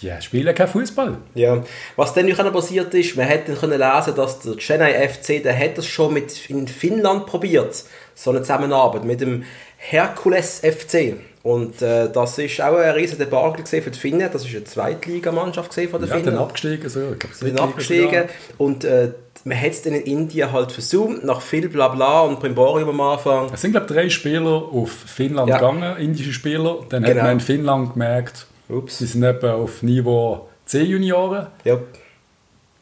die 0.00 0.10
spielen 0.20 0.54
keinen 0.54 0.68
Fußball. 0.68 1.18
Ja, 1.34 1.62
was 1.96 2.14
dann 2.14 2.26
noch 2.26 2.52
passiert 2.52 2.94
ist, 2.94 3.16
man 3.16 3.26
hätte 3.26 3.54
können 3.54 3.78
lesen, 3.78 4.14
dass 4.14 4.40
der 4.40 4.56
Chennai 4.56 5.08
FC, 5.08 5.42
der 5.42 5.58
hat 5.58 5.76
das 5.76 5.86
schon 5.86 6.14
mit 6.14 6.48
in 6.48 6.68
Finnland 6.68 7.26
probiert, 7.26 7.84
so 8.14 8.30
eine 8.30 8.42
Zusammenarbeit 8.42 9.04
mit 9.04 9.20
dem 9.20 9.44
Herkules 9.76 10.60
FC. 10.60 11.16
Und 11.42 11.80
äh, 11.82 12.10
das 12.12 12.36
ist 12.38 12.60
auch 12.60 12.76
ein 12.76 12.90
riesen 12.90 13.16
Debakel 13.18 13.64
für 13.64 13.90
die 13.90 13.98
Finnen. 13.98 14.28
Das 14.32 14.44
ist 14.44 14.54
eine 14.54 14.64
Zweitligamannschaft 14.64 15.72
von 15.72 16.00
den 16.00 16.08
Ja, 16.08 16.16
Finnen. 16.16 16.24
dann 16.26 16.38
abgestiegen. 16.38 16.88
So, 16.90 17.12
ich 17.12 17.18
glaub, 17.18 17.32
sind 17.32 17.60
abgestiegen 17.60 18.06
sogar. 18.10 18.24
und 18.58 18.84
äh, 18.84 19.12
man 19.44 19.58
hat 19.60 19.70
es 19.70 19.82
dann 19.82 19.94
in 19.94 20.02
Indien 20.02 20.52
halt 20.52 20.72
versucht, 20.72 21.24
nach 21.24 21.40
viel 21.40 21.68
Blabla 21.68 22.22
und 22.22 22.40
Primborium 22.40 22.88
am 22.90 23.00
Anfang. 23.00 23.50
Es 23.52 23.60
sind, 23.62 23.70
glaube 23.70 23.86
ich, 23.88 23.92
drei 23.94 24.08
Spieler 24.10 24.50
auf 24.72 24.90
Finnland 24.90 25.48
Ja. 25.48 25.56
gegangen, 25.58 25.96
indische 25.98 26.32
Spieler. 26.32 26.80
Dann 26.88 27.04
hat 27.04 27.12
Genau. 27.12 27.22
man 27.22 27.32
in 27.34 27.40
Finnland 27.40 27.92
gemerkt, 27.94 28.46
Ups. 28.68 28.98
sie 28.98 29.06
sind 29.06 29.22
etwa 29.22 29.54
auf 29.54 29.82
Niveau 29.82 30.48
C-Junioren. 30.66 31.46
Ja, 31.64 31.78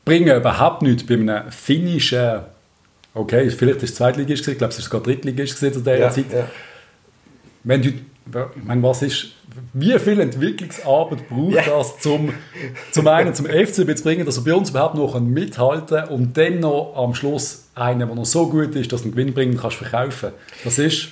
Bringen 0.05 0.37
überhaupt 0.37 0.83
nichts 0.83 1.05
bei 1.05 1.15
einem 1.15 1.51
finnischen, 1.51 2.41
okay, 3.15 3.51
vielleicht 3.51 3.83
ist 3.83 3.91
es 3.91 3.95
Zweitligist, 3.97 4.47
ich 4.47 4.59
glaube, 4.59 4.73
es 4.73 4.79
ist 4.79 4.85
sogar 4.85 5.03
Drittligist 5.03 5.59
zu 5.59 5.71
dieser 5.71 5.97
ja, 5.99 6.11
Zeit. 6.11 6.33
ja. 6.33 6.49
Wenn 7.65 7.83
du, 7.83 7.89
ich 7.89 8.65
meine, 8.65 8.83
was 8.85 9.03
ist, 9.03 9.33
wie 9.73 9.99
viel 9.99 10.21
Entwicklungsarbeit 10.21 11.29
braucht 11.29 11.55
Ja. 11.55 11.63
das, 11.63 11.99
zum, 11.99 12.33
zum 12.93 13.09
einen 13.09 13.35
zum 13.35 13.47
FCB 13.47 13.97
zu 13.97 14.05
bringen, 14.05 14.25
dass 14.27 14.37
er 14.37 14.45
bei 14.45 14.55
uns 14.55 14.71
überhaupt 14.71 14.95
noch 14.95 15.19
mithalten 15.19 15.99
kann 15.99 16.09
und 16.09 16.37
dann 16.37 16.61
noch 16.61 16.95
am 16.97 17.15
Schluss 17.15 17.65
einen, 17.75 18.01
der 18.01 18.15
noch 18.15 18.27
so 18.27 18.49
gut 18.49 18.77
ist, 18.77 18.93
dass 18.93 19.03
du 19.03 19.09
einen 19.09 19.17
Gewinn 19.17 19.35
bringen 19.35 19.57
kannst, 19.57 19.77
verkaufen. 19.79 20.31
Das 20.63 20.79
ist 20.79 21.09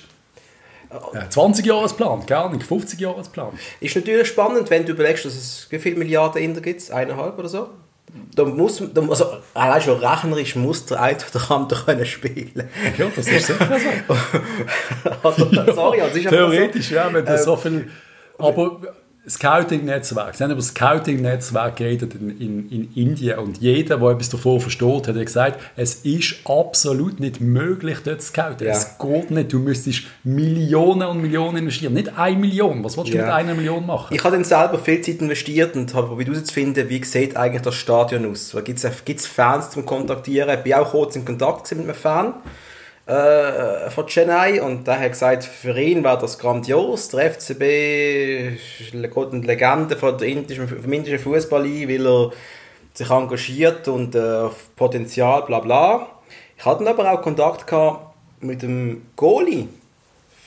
ein 0.89 1.29
20-Jahres-Plan, 1.29 2.25
gar 2.25 2.51
nicht, 2.51 2.65
50-Jahres-Plan. 2.65 3.53
Ist 3.79 3.95
natürlich 3.95 4.27
spannend, 4.27 4.69
wenn 4.69 4.85
du 4.85 4.91
überlegst, 4.91 5.25
dass 5.25 5.35
es 5.35 5.67
wie 5.69 5.79
viele 5.79 5.97
Milliarden 5.97 6.41
Inder 6.41 6.61
gibt, 6.61 6.91
eineinhalb 6.91 7.37
oder 7.37 7.49
so. 7.49 7.69
Da 8.33 8.45
muss, 8.45 8.81
da, 8.93 9.01
also 9.01 9.25
allein 9.53 9.81
schon 9.81 9.99
rechnerisch 9.99 10.55
muss 10.55 10.85
der 10.85 11.01
eine 11.01 11.17
oder 11.17 11.51
andere 11.51 11.83
können 11.83 12.05
spielen. 12.05 12.69
Ja, 12.97 13.07
das 13.13 13.27
ist 13.27 13.47
sicher 13.47 13.79
so. 15.35 15.73
Sorry, 15.73 16.01
also 16.01 16.17
ist 16.17 16.29
Theoretisch, 16.29 16.91
ja, 16.91 17.11
wenn 17.11 17.25
du 17.25 17.33
Äh, 17.33 17.37
so 17.37 17.57
viel. 17.57 17.89
Aber 18.37 18.79
Scouting-Netzwerk. 19.27 20.35
Sie 20.35 20.43
haben 20.43 20.51
über 20.51 20.59
das 20.59 20.69
Scouting-Netzwerk 20.69 21.77
geredet 21.77 22.15
in, 22.15 22.29
in, 22.39 22.69
in 22.69 22.93
Indien 22.93 23.39
und 23.39 23.57
jeder, 23.59 23.97
der 23.97 24.09
etwas 24.09 24.29
davon 24.29 24.59
versteht, 24.59 25.07
hat 25.07 25.15
gesagt, 25.15 25.59
es 25.75 25.95
ist 26.05 26.35
absolut 26.45 27.19
nicht 27.19 27.41
möglich, 27.41 27.97
dort 28.03 28.21
zu 28.21 28.29
scouten. 28.29 28.67
Ja. 28.67 28.73
Es 28.73 28.97
geht 28.97 29.31
nicht. 29.31 29.51
Du 29.51 29.59
müsstest 29.59 30.03
Millionen 30.23 31.07
und 31.07 31.21
Millionen 31.21 31.57
investieren. 31.57 31.93
Nicht 31.93 32.17
eine 32.17 32.37
Million. 32.37 32.83
Was 32.83 32.97
willst 32.97 33.13
du 33.13 33.17
Ja. 33.17 33.25
mit 33.25 33.33
einer 33.33 33.55
Million 33.55 33.85
machen? 33.85 34.13
Ich 34.13 34.23
habe 34.23 34.35
dann 34.35 34.43
selber 34.43 34.77
viel 34.79 35.01
Zeit 35.01 35.21
investiert 35.21 35.75
und 35.75 35.93
habe 35.93 36.07
probiert 36.07 36.29
herauszufinden, 36.29 36.87
wie 36.89 37.03
sieht 37.03 37.35
eigentlich 37.35 37.61
das 37.61 37.75
Stadion 37.75 38.29
aus. 38.29 38.55
Gibt 38.63 38.83
es 38.83 39.27
Fans 39.27 39.71
zum 39.71 39.85
Kontaktieren? 39.85 40.49
Ich 40.57 40.63
bin 40.63 40.73
auch 40.73 40.91
kurz 40.91 41.15
in 41.15 41.25
Kontakt 41.25 41.71
mit 41.71 41.81
einem 41.85 41.95
Fan 41.95 42.33
äh, 43.07 43.89
von 43.91 44.07
Chennai 44.07 44.61
und 44.61 44.87
der 44.87 44.99
hat 44.99 45.11
gesagt, 45.11 45.43
für 45.43 45.79
ihn 45.79 46.03
wäre 46.03 46.17
das 46.17 46.39
grandios. 46.39 47.09
Der 47.09 47.31
FCB 47.31 48.55
ist 48.81 48.93
eine 48.93 49.07
Legende 49.45 49.95
von 49.95 50.17
der 50.17 50.27
indischen, 50.27 50.67
vom 50.67 50.91
indischen 50.93 51.19
Fußball 51.19 51.63
ein, 51.65 51.87
weil 51.89 52.05
er 52.07 52.31
sich 52.93 53.09
engagiert 53.09 53.87
und 53.87 54.15
äh, 54.15 54.19
auf 54.19 54.75
Potenzial, 54.75 55.43
bla 55.43 55.59
bla. 55.59 56.07
Ich 56.57 56.65
hatte 56.65 56.87
aber 56.89 57.11
auch 57.11 57.21
Kontakt 57.21 57.67
gehabt 57.67 58.15
mit 58.39 58.61
dem 58.61 59.05
Goalie 59.15 59.67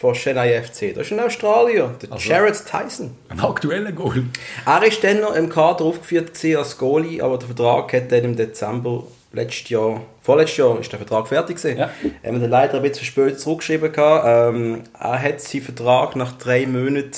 von 0.00 0.14
Chennai 0.14 0.62
FC. 0.62 0.94
Das 0.94 1.06
ist 1.06 1.12
ein 1.12 1.20
Australier, 1.20 1.94
der 2.02 2.12
Also- 2.12 2.28
Jared 2.28 2.54
Tyson. 2.64 3.16
Ein 3.28 3.40
aktueller 3.40 3.92
Goal. 3.92 4.24
Er 4.64 4.82
ist 4.84 5.02
dann 5.04 5.20
noch 5.20 5.34
im 5.34 5.48
Kader 5.48 5.84
aufgeführt 5.84 6.32
als 6.56 6.78
Goalie, 6.78 7.20
aber 7.22 7.36
der 7.38 7.48
Vertrag 7.48 7.92
hat 7.92 8.10
dann 8.12 8.24
im 8.24 8.36
Dezember 8.36 9.04
letztes 9.32 9.68
Jahr, 9.68 10.02
vorletztes 10.20 10.58
Jahr 10.58 10.80
ist 10.80 10.90
der 10.90 10.99
Vertrag 10.99 11.28
fertig 11.28 11.56
gewesen. 11.56 11.78
Ja. 11.78 11.90
Er 12.23 12.35
hat 12.35 12.42
dann 12.42 12.50
leider 12.50 12.75
ein 12.75 12.82
bisschen 12.82 13.04
spät 13.04 13.38
zurückgeschrieben 13.40 13.92
gehabt. 13.92 14.54
Ähm, 14.54 14.82
er 14.99 15.23
hat 15.23 15.40
seinen 15.40 15.62
Vertrag 15.62 16.16
nach 16.16 16.32
drei 16.38 16.66
Monaten 16.66 17.12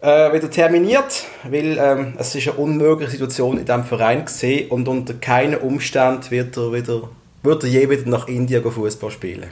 äh, 0.00 0.32
wieder 0.32 0.50
terminiert, 0.50 1.24
weil 1.44 1.78
ähm, 1.78 2.14
es 2.18 2.34
ist 2.34 2.48
eine 2.48 2.56
unmögliche 2.56 3.12
Situation 3.12 3.58
in 3.58 3.64
diesem 3.64 3.84
Verein 3.84 4.24
gesehen 4.24 4.70
und 4.70 4.88
unter 4.88 5.14
keinen 5.14 5.56
Umständen 5.56 6.30
wird 6.30 6.56
er 6.56 6.72
wieder 6.72 7.08
wird 7.42 7.64
er 7.64 7.70
je 7.70 7.88
wieder 7.88 8.08
nach 8.08 8.28
Indien 8.28 8.62
gehen 8.62 8.72
Fußball 8.72 9.10
spielen. 9.10 9.50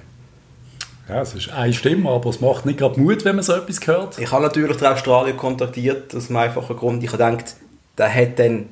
Ja, 1.08 1.23
es 1.23 1.35
ist 1.35 1.50
eine 1.50 1.73
Stimme, 1.73 2.11
aber 2.11 2.28
es 2.28 2.40
macht 2.40 2.66
nicht 2.66 2.78
gerade 2.78 3.00
Mut, 3.00 3.25
wenn 3.25 3.37
man 3.37 3.42
so 3.42 3.54
etwas 3.54 3.87
hört. 3.87 4.18
Ich 4.18 4.30
habe 4.30 4.42
natürlich 4.42 4.76
den 4.76 4.88
Australier 4.88 5.35
kontaktiert, 5.35 6.14
aus 6.14 6.26
dem 6.26 6.37
einfachen 6.37 6.76
Grund, 6.76 7.02
ich 7.02 7.11
habe 7.12 7.25
gedacht, 7.25 7.56
der 7.97 8.14
hat 8.14 8.38
dann 8.38 8.68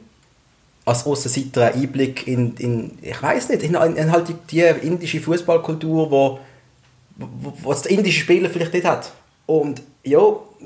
als 0.86 1.04
Aussenseiter 1.04 1.66
einen 1.66 1.82
Einblick 1.82 2.26
in, 2.26 2.54
in 2.56 2.98
ich 3.02 3.20
weiß 3.20 3.50
nicht, 3.50 3.64
in, 3.64 3.74
in 3.74 4.12
halt 4.12 4.28
die, 4.28 4.34
die 4.50 4.86
indische 4.86 5.20
Fußballkultur, 5.20 6.10
wo, 6.10 6.38
wo, 7.16 7.52
was 7.64 7.82
der 7.82 7.92
indische 7.92 8.20
Spieler 8.20 8.48
vielleicht 8.48 8.72
nicht 8.72 8.86
hat. 8.86 9.12
Und 9.46 9.82
ja, 10.04 10.20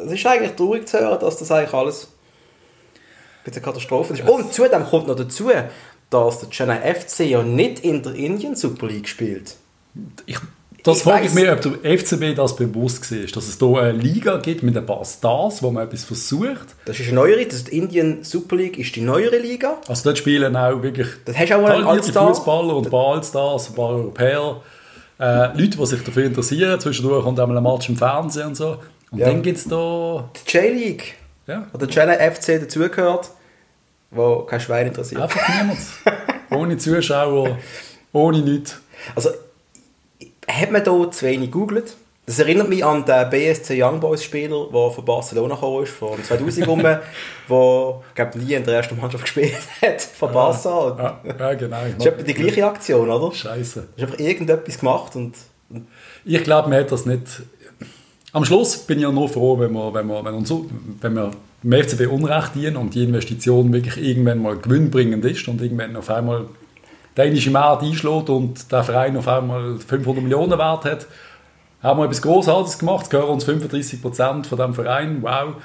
es 0.05 0.13
ist 0.13 0.27
eigentlich 0.27 0.53
traurig 0.53 0.87
zu 0.87 1.01
hören, 1.01 1.19
dass 1.19 1.39
das 1.39 1.51
eigentlich 1.51 1.73
alles 1.73 2.05
ein 2.05 3.45
bisschen 3.45 3.63
Katastrophe 3.63 4.13
ist. 4.13 4.29
Und 4.29 4.53
zudem 4.53 4.85
kommt 4.85 5.09
noch 5.09 5.17
dazu, 5.17 5.51
dass 6.11 6.41
der 6.41 6.51
Chennai 6.51 6.95
FC 6.95 7.21
ja 7.21 7.43
nicht 7.43 7.81
in 7.81 8.03
der 8.03 8.15
Indian 8.15 8.55
Super 8.55 8.89
League 8.89 9.09
spielt. 9.09 9.57
Ich, 10.27 10.39
das 10.83 10.99
Ich 10.99 11.03
frage 11.05 11.27
ich 11.27 11.35
mich, 11.35 11.49
ob 11.51 11.61
der 11.61 11.99
FCB 11.99 12.35
das 12.37 12.57
bewusst 12.57 13.11
war, 13.11 13.19
dass 13.27 13.49
es 13.49 13.59
hier 13.59 13.77
eine 13.83 13.93
Liga 13.93 14.37
gibt 14.39 14.63
mit 14.63 14.77
ein 14.77 14.87
paar 14.87 15.05
Stars, 15.05 15.63
wo 15.63 15.71
man 15.71 15.85
etwas 15.87 16.05
versucht. 16.05 16.75
Das 16.85 16.99
ist 16.99 17.07
eine 17.07 17.17
neuere, 17.17 17.45
das 17.45 17.55
ist 17.57 17.69
die 17.73 17.79
Indian 17.79 18.19
Super 18.23 18.57
League 18.57 18.79
ist 18.79 18.95
die 18.97 19.01
neuere 19.03 19.39
Liga. 19.39 19.77
Also 19.89 20.05
dort 20.05 20.19
spielen 20.19 20.57
auch 20.57 20.83
wirklich 20.83 21.09
Das 21.25 21.37
hast 21.37 21.53
auch 21.53 21.63
mal 21.63 21.73
einen 21.73 21.87
Allstar. 21.87 22.29
Fußballer 22.29 22.77
und 22.77 22.87
ein 22.87 22.91
paar 22.91 23.15
Allstars, 23.15 23.69
ein 23.71 23.75
paar 23.75 23.89
Europäer, 23.91 24.61
äh, 25.19 25.47
Leute, 25.59 25.77
die 25.79 25.87
sich 25.87 26.03
dafür 26.03 26.25
interessieren. 26.25 26.81
Zwischendurch 26.81 27.25
kommt 27.25 27.39
einmal 27.41 27.57
ein 27.59 27.63
Match 27.63 27.89
im 27.89 27.97
Fernsehen 27.97 28.49
und 28.49 28.57
so. 28.57 28.77
Und 29.11 29.19
Ja. 29.19 29.27
dann 29.27 29.43
gibt 29.43 29.59
es 29.59 29.65
da... 29.69 30.31
Die 30.47 30.51
J-League, 30.57 31.15
Ja, 31.47 31.67
wo 31.73 31.79
der 31.79 31.89
Chennai 31.89 32.31
FC 32.31 32.59
dazugehört, 32.61 33.31
wo 34.11 34.41
kein 34.41 34.61
Schwein 34.61 34.87
interessiert. 34.87 35.21
einfach 35.21 35.47
niemand. 35.49 35.79
ohne 36.51 36.77
Zuschauer, 36.79 37.59
ohne 38.13 38.39
nichts. 38.41 38.81
Also, 39.15 39.31
hat 40.53 40.71
man 40.71 40.85
da 40.85 41.11
zu 41.11 41.27
wenig 41.27 41.51
gegoogelt? 41.51 41.97
Das 42.27 42.39
erinnert 42.39 42.69
mich 42.69 42.85
an 42.85 43.05
den 43.05 43.29
BSC 43.29 43.83
Young 43.83 43.99
Boys 43.99 44.23
Spieler, 44.23 44.69
der 44.73 44.91
von 44.91 45.05
Barcelona 45.05 45.55
gekommen 45.57 45.83
ist, 45.83 45.93
von 45.93 46.23
2000 46.23 46.69
rum, 46.69 46.79
der, 46.83 47.03
glaube 47.49 48.39
nie 48.39 48.55
in 48.55 48.63
der 48.63 48.75
ersten 48.77 48.97
Mannschaft 49.01 49.25
gespielt 49.25 49.59
hat, 49.83 50.01
von 50.01 50.33
Barca. 50.33 51.21
Ja, 51.25 51.35
ja 51.39 51.55
genau. 51.55 51.77
Das 51.97 52.07
ist 52.07 52.13
etwa 52.13 52.23
die 52.23 52.35
gleiche 52.35 52.67
Aktion, 52.67 53.11
oder? 53.11 53.35
Scheiße. 53.35 53.89
Du 53.97 54.03
hast 54.03 54.13
einfach 54.13 54.25
irgendetwas 54.25 54.79
gemacht 54.79 55.17
und... 55.17 55.35
und 55.71 55.89
Ich 56.25 56.45
glaube, 56.45 56.69
man 56.69 56.79
hat 56.79 56.93
das 56.93 57.05
nicht. 57.05 57.43
Am 58.33 58.45
Schluss 58.45 58.79
bin 58.79 58.99
ich 58.99 59.03
ja 59.03 59.11
nur 59.11 59.29
froh, 59.29 59.59
wenn 59.59 59.73
wir, 59.73 59.93
wenn 59.93 60.07
wir, 60.07 60.25
wenn 60.25 60.35
uns, 60.35 60.55
wenn 61.01 61.15
wir 61.15 61.33
dem 61.65 61.73
FCB 61.73 62.07
Unrecht 62.07 62.55
dienen 62.55 62.77
und 62.77 62.95
die 62.95 63.03
Investition 63.03 63.73
wirklich 63.73 63.97
irgendwann 63.97 64.41
mal 64.41 64.57
gewinnbringend 64.57 65.25
ist 65.25 65.49
und 65.49 65.61
irgendwann 65.61 65.97
auf 65.97 66.09
einmal 66.11 66.47
der 67.21 67.27
indische 67.27 67.51
Markt 67.51 67.83
einschlägt 67.83 68.31
und 68.31 68.73
der 68.73 68.83
Verein 68.83 69.15
auf 69.15 69.29
einmal 69.29 69.77
500 69.79 70.25
Millionen 70.25 70.59
wert 70.59 70.87
hat. 70.87 71.07
Haben 71.83 72.01
wir 72.01 72.05
etwas 72.05 72.23
Großartiges 72.23 72.79
gemacht, 72.79 73.05
es 73.05 73.11
gehören 73.11 73.29
uns 73.29 73.45
35 73.45 74.01
Prozent 74.01 74.47
von 74.47 74.57
dem 74.57 74.73
Verein. 74.73 75.19
Wow. 75.21 75.57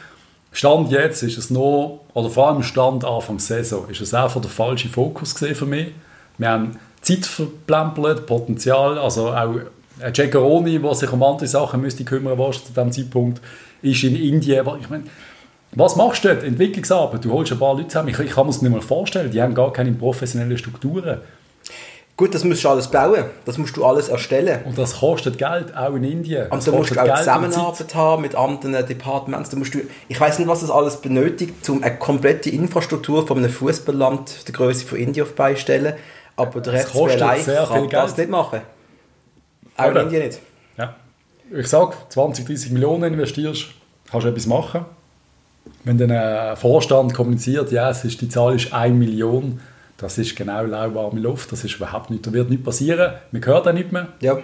Stand 0.51 0.91
jetzt 0.91 1.23
ist 1.23 1.37
es 1.37 1.49
noch, 1.49 2.01
oder 2.13 2.29
vor 2.29 2.49
allem 2.49 2.61
Stand 2.61 3.05
Anfang 3.05 3.39
Saison, 3.39 3.87
ist 3.89 4.01
es 4.01 4.13
einfach 4.13 4.41
der 4.41 4.49
falsche 4.49 4.89
Fokus 4.89 5.31
für 5.31 5.65
mich. 5.65 5.93
Wir 6.37 6.49
haben 6.49 6.77
Zeit 6.99 7.25
verplempert, 7.25 8.25
Potenzial, 8.25 8.99
also 8.99 9.29
auch 9.29 9.55
ein 10.01 10.13
Ceccaroni, 10.13 10.79
der 10.79 10.93
sich 10.93 11.11
um 11.13 11.23
andere 11.23 11.47
Sachen 11.47 11.79
müsste 11.79 12.03
kümmern 12.03 12.37
müsste 12.37 12.65
zu 12.65 12.73
diesem 12.73 12.91
Zeitpunkt, 12.91 13.41
ist 13.81 14.03
in 14.03 14.17
Indien. 14.17 14.67
Ich 14.81 14.89
meine, 14.89 15.03
was 15.71 15.95
machst 15.95 16.25
du 16.25 16.29
dort? 16.29 16.43
Entwicklungsarbeit. 16.43 17.23
Du 17.23 17.31
holst 17.31 17.53
ein 17.53 17.59
paar 17.59 17.75
Leute 17.75 17.87
zusammen. 17.87 18.09
Ich, 18.09 18.19
ich 18.19 18.31
kann 18.31 18.45
mir 18.45 18.51
das 18.51 18.61
nicht 18.61 18.71
mal 18.71 18.81
vorstellen. 18.81 19.31
Die 19.31 19.41
haben 19.41 19.53
gar 19.53 19.71
keine 19.71 19.93
professionellen 19.93 20.57
Strukturen. 20.57 21.19
Gut, 22.17 22.33
das 22.33 22.45
musst 22.45 22.63
du 22.63 22.69
alles 22.69 22.87
bauen, 22.87 23.25
das 23.43 23.57
musst 23.57 23.75
du 23.75 23.83
alles 23.83 24.07
erstellen. 24.07 24.63
Und 24.63 24.77
das 24.77 24.99
kostet 24.99 25.37
Geld, 25.37 25.75
auch 25.75 25.93
in 25.95 26.03
Indien. 26.05 26.43
Und 26.43 26.59
Das 26.59 26.65
da 26.65 26.71
musst 26.71 26.91
du 26.91 26.99
auch 26.99 27.03
Geld 27.03 27.17
und. 27.17 27.17
Zusammenarbeit 27.17 27.95
haben 27.95 28.21
mit 28.21 28.35
anderen 28.35 28.85
Departements. 28.85 29.49
Da 29.49 29.57
musst 29.57 29.73
du, 29.73 29.79
ich 30.07 30.17
weiß 30.17 30.39
nicht, 30.39 30.47
was 30.47 30.61
das 30.61 30.71
alles 30.71 31.01
benötigt, 31.01 31.67
um 31.67 31.83
eine 31.83 31.97
komplette 31.97 32.49
Infrastruktur 32.49 33.27
von 33.27 33.39
einem 33.39 33.49
Fußballland 33.49 34.47
der 34.47 34.53
Größe 34.53 34.85
von 34.85 34.97
Indien 34.97 35.25
aufbeistellen. 35.25 35.95
Aber 36.37 36.61
der 36.61 36.85
kostet 36.85 37.21
allein 37.21 37.43
sehr 37.43 37.65
kann 37.65 37.89
das 37.89 38.15
nicht 38.15 38.29
machen. 38.29 38.61
Auch 39.75 39.85
in 39.85 39.91
Oder? 39.91 40.03
Indien 40.03 40.23
nicht. 40.23 40.39
Ja. 40.77 40.95
Ich 41.51 41.67
sage, 41.67 41.95
20, 42.09 42.45
30 42.45 42.71
Millionen 42.71 43.13
investierst, 43.13 43.67
kannst 44.09 44.25
du 44.25 44.29
etwas 44.29 44.45
machen. 44.45 44.85
Wenn 45.83 45.97
dann 45.97 46.11
ein 46.11 46.55
Vorstand 46.55 47.13
kommuniziert, 47.13 47.73
ja, 47.73 47.89
es 47.89 48.05
ist, 48.05 48.21
die 48.21 48.29
Zahl 48.29 48.55
ist 48.55 48.71
1 48.71 48.95
Million, 48.95 49.59
das 49.97 50.17
ist 50.17 50.35
genau 50.35 50.63
lauwarme 50.63 51.19
Luft, 51.19 51.51
das 51.51 51.63
ist 51.63 51.75
überhaupt 51.75 52.09
nicht, 52.09 52.25
da 52.27 52.33
wird 52.33 52.49
nichts 52.49 52.65
passieren, 52.65 53.13
man 53.31 53.45
hört 53.45 53.67
auch 53.67 53.73
nicht 53.73 53.91
mehr. 53.91 54.07
Ja. 54.21 54.37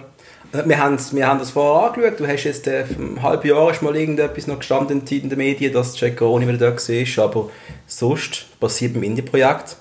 Wir 0.66 0.78
haben, 0.78 0.98
wir 1.12 1.26
haben 1.26 1.38
das 1.38 1.50
vorher 1.50 1.88
angeschaut. 1.94 2.20
Du 2.20 2.26
hast 2.26 2.44
jetzt 2.44 2.66
äh, 2.66 2.84
vor 2.84 2.96
einem 2.98 3.22
halben 3.22 3.48
Jahr 3.48 3.70
ist 3.70 3.80
mal 3.80 3.96
irgendetwas 3.96 4.46
noch 4.46 4.58
gestanden 4.58 5.02
in 5.08 5.28
den- 5.30 5.38
Medien, 5.38 5.72
dass 5.72 5.98
Jack 5.98 6.20
Roni 6.20 6.46
wieder 6.46 6.58
da 6.58 6.76
war. 6.76 7.24
Aber 7.24 7.50
sonst 7.86 8.60
passiert 8.60 8.92
beim 8.92 9.02
Indie-Projekt 9.02 9.76